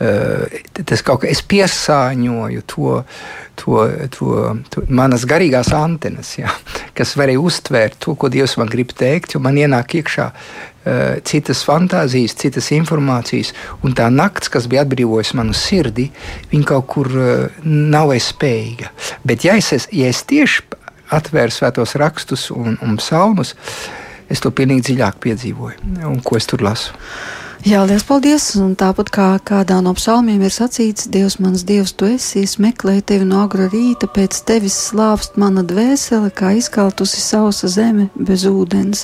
Eh, 0.00 0.62
Tas 0.86 1.02
kaut 1.02 1.22
kā 1.22 1.30
es 1.30 1.40
piesāņoju 1.42 2.62
to, 2.68 2.92
to, 3.58 3.80
to, 4.12 4.36
to 4.70 4.84
manas 4.92 5.24
garīgās 5.28 5.72
antenas, 5.74 6.34
jā, 6.38 6.52
kas 6.96 7.16
varēja 7.18 7.42
uztvērt 7.42 7.98
to, 8.04 8.14
ko 8.14 8.30
Dievs 8.32 8.56
man 8.60 8.70
grib 8.70 8.92
teikt, 8.96 9.34
jo 9.34 9.40
man 9.42 9.58
ienāk 9.58 9.96
iekšā 9.98 10.28
eh, 10.30 11.18
citas 11.26 11.64
fantāzijas, 11.66 12.36
citas 12.38 12.70
informācijas, 12.76 13.52
un 13.82 13.96
tā 13.98 14.08
nakts, 14.12 14.52
kas 14.52 14.68
bija 14.70 14.84
atbrīvojusi 14.86 15.40
manu 15.40 15.56
sirdi, 15.56 16.10
viņa 16.52 16.70
kaut 16.70 16.88
kur 16.92 17.10
eh, 17.10 17.60
nav 17.66 18.14
spējīga. 18.14 18.92
Bet 19.26 19.48
ja 19.48 19.56
es, 19.58 19.72
ja 19.90 20.12
es 20.12 20.22
tieši 20.28 20.66
atvēru 21.16 21.54
svētos 21.54 21.94
rakstus 22.00 22.50
un, 22.54 22.76
un 22.82 22.98
psalmus, 23.00 23.54
es 24.30 24.42
to 24.42 24.52
pilnīgi 24.52 24.90
dziļāk 24.90 25.18
piedzīvoju, 25.22 25.96
un 26.08 26.22
ko 26.24 26.38
es 26.40 26.48
tur 26.50 26.64
lasu. 26.66 26.94
Jā, 27.66 27.80
liels 27.82 28.04
paldies! 28.06 28.44
Un 28.62 28.76
tāpat 28.78 29.08
kā 29.10 29.26
kādā 29.42 29.80
no 29.82 29.90
psalmiem 29.96 30.44
ir 30.46 30.52
sacīts, 30.54 31.08
Dievs, 31.10 31.40
mans 31.42 31.64
Dievs, 31.66 31.96
tu 31.98 32.06
esi, 32.06 32.44
es 32.46 32.60
meklēju 32.62 33.02
tevi 33.10 33.26
no 33.26 33.40
agra 33.42 33.66
rīta, 33.72 34.06
pēc 34.06 34.38
tevis 34.46 34.76
slāpst 34.90 35.34
mana 35.40 35.64
dvēsele, 35.66 36.30
kā 36.30 36.52
izkaltusi 36.60 37.18
sausa 37.24 37.66
zeme 37.72 38.06
bez 38.14 38.44
ūdens. 38.46 39.02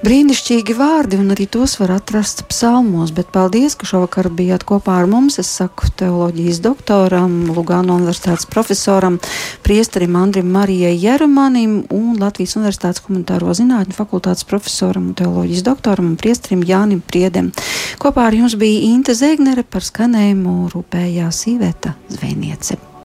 Brīnišķīgi 0.00 0.72
vārdi, 0.78 1.18
un 1.20 1.34
arī 1.34 1.44
tos 1.52 1.74
var 1.76 1.90
atrast 1.98 2.46
psalmos, 2.48 3.10
bet 3.12 3.28
paldies, 3.34 3.74
ka 3.76 3.84
šovakar 3.84 4.30
bijāt 4.32 4.64
kopā 4.64 4.94
ar 5.02 5.08
mums. 5.10 5.36
Es 5.42 5.50
saku 5.58 5.90
teoloģijas 6.00 6.62
doktoram, 6.64 7.34
Lugano 7.52 7.98
universitātes 8.00 8.48
profesoram, 8.48 9.18
priesterim 9.60 10.16
Andrim 10.16 10.48
Marijai 10.56 10.96
Jerumanim 10.96 11.82
un 11.92 12.16
Latvijas 12.16 12.56
universitātes 12.56 13.04
humanitāro 13.04 13.52
zinātņu 13.52 13.98
fakultātes 13.98 14.48
profesoram 14.48 15.10
un 15.10 15.16
teoloģijas 15.20 15.66
doktoram 15.68 16.14
un 16.14 16.20
priesterim 16.20 16.64
Jānim 16.64 17.04
Priedem. 17.04 17.52
Kopā 18.00 18.30
ar 18.30 18.40
jums 18.40 18.56
bija 18.56 18.86
Inte 18.88 19.12
Zēgnere 19.12 19.68
par 19.68 19.84
skanējumu 19.84 20.70
rūpējās 20.72 21.44
Iveta 21.52 21.98
Zvejniece. 22.08 22.89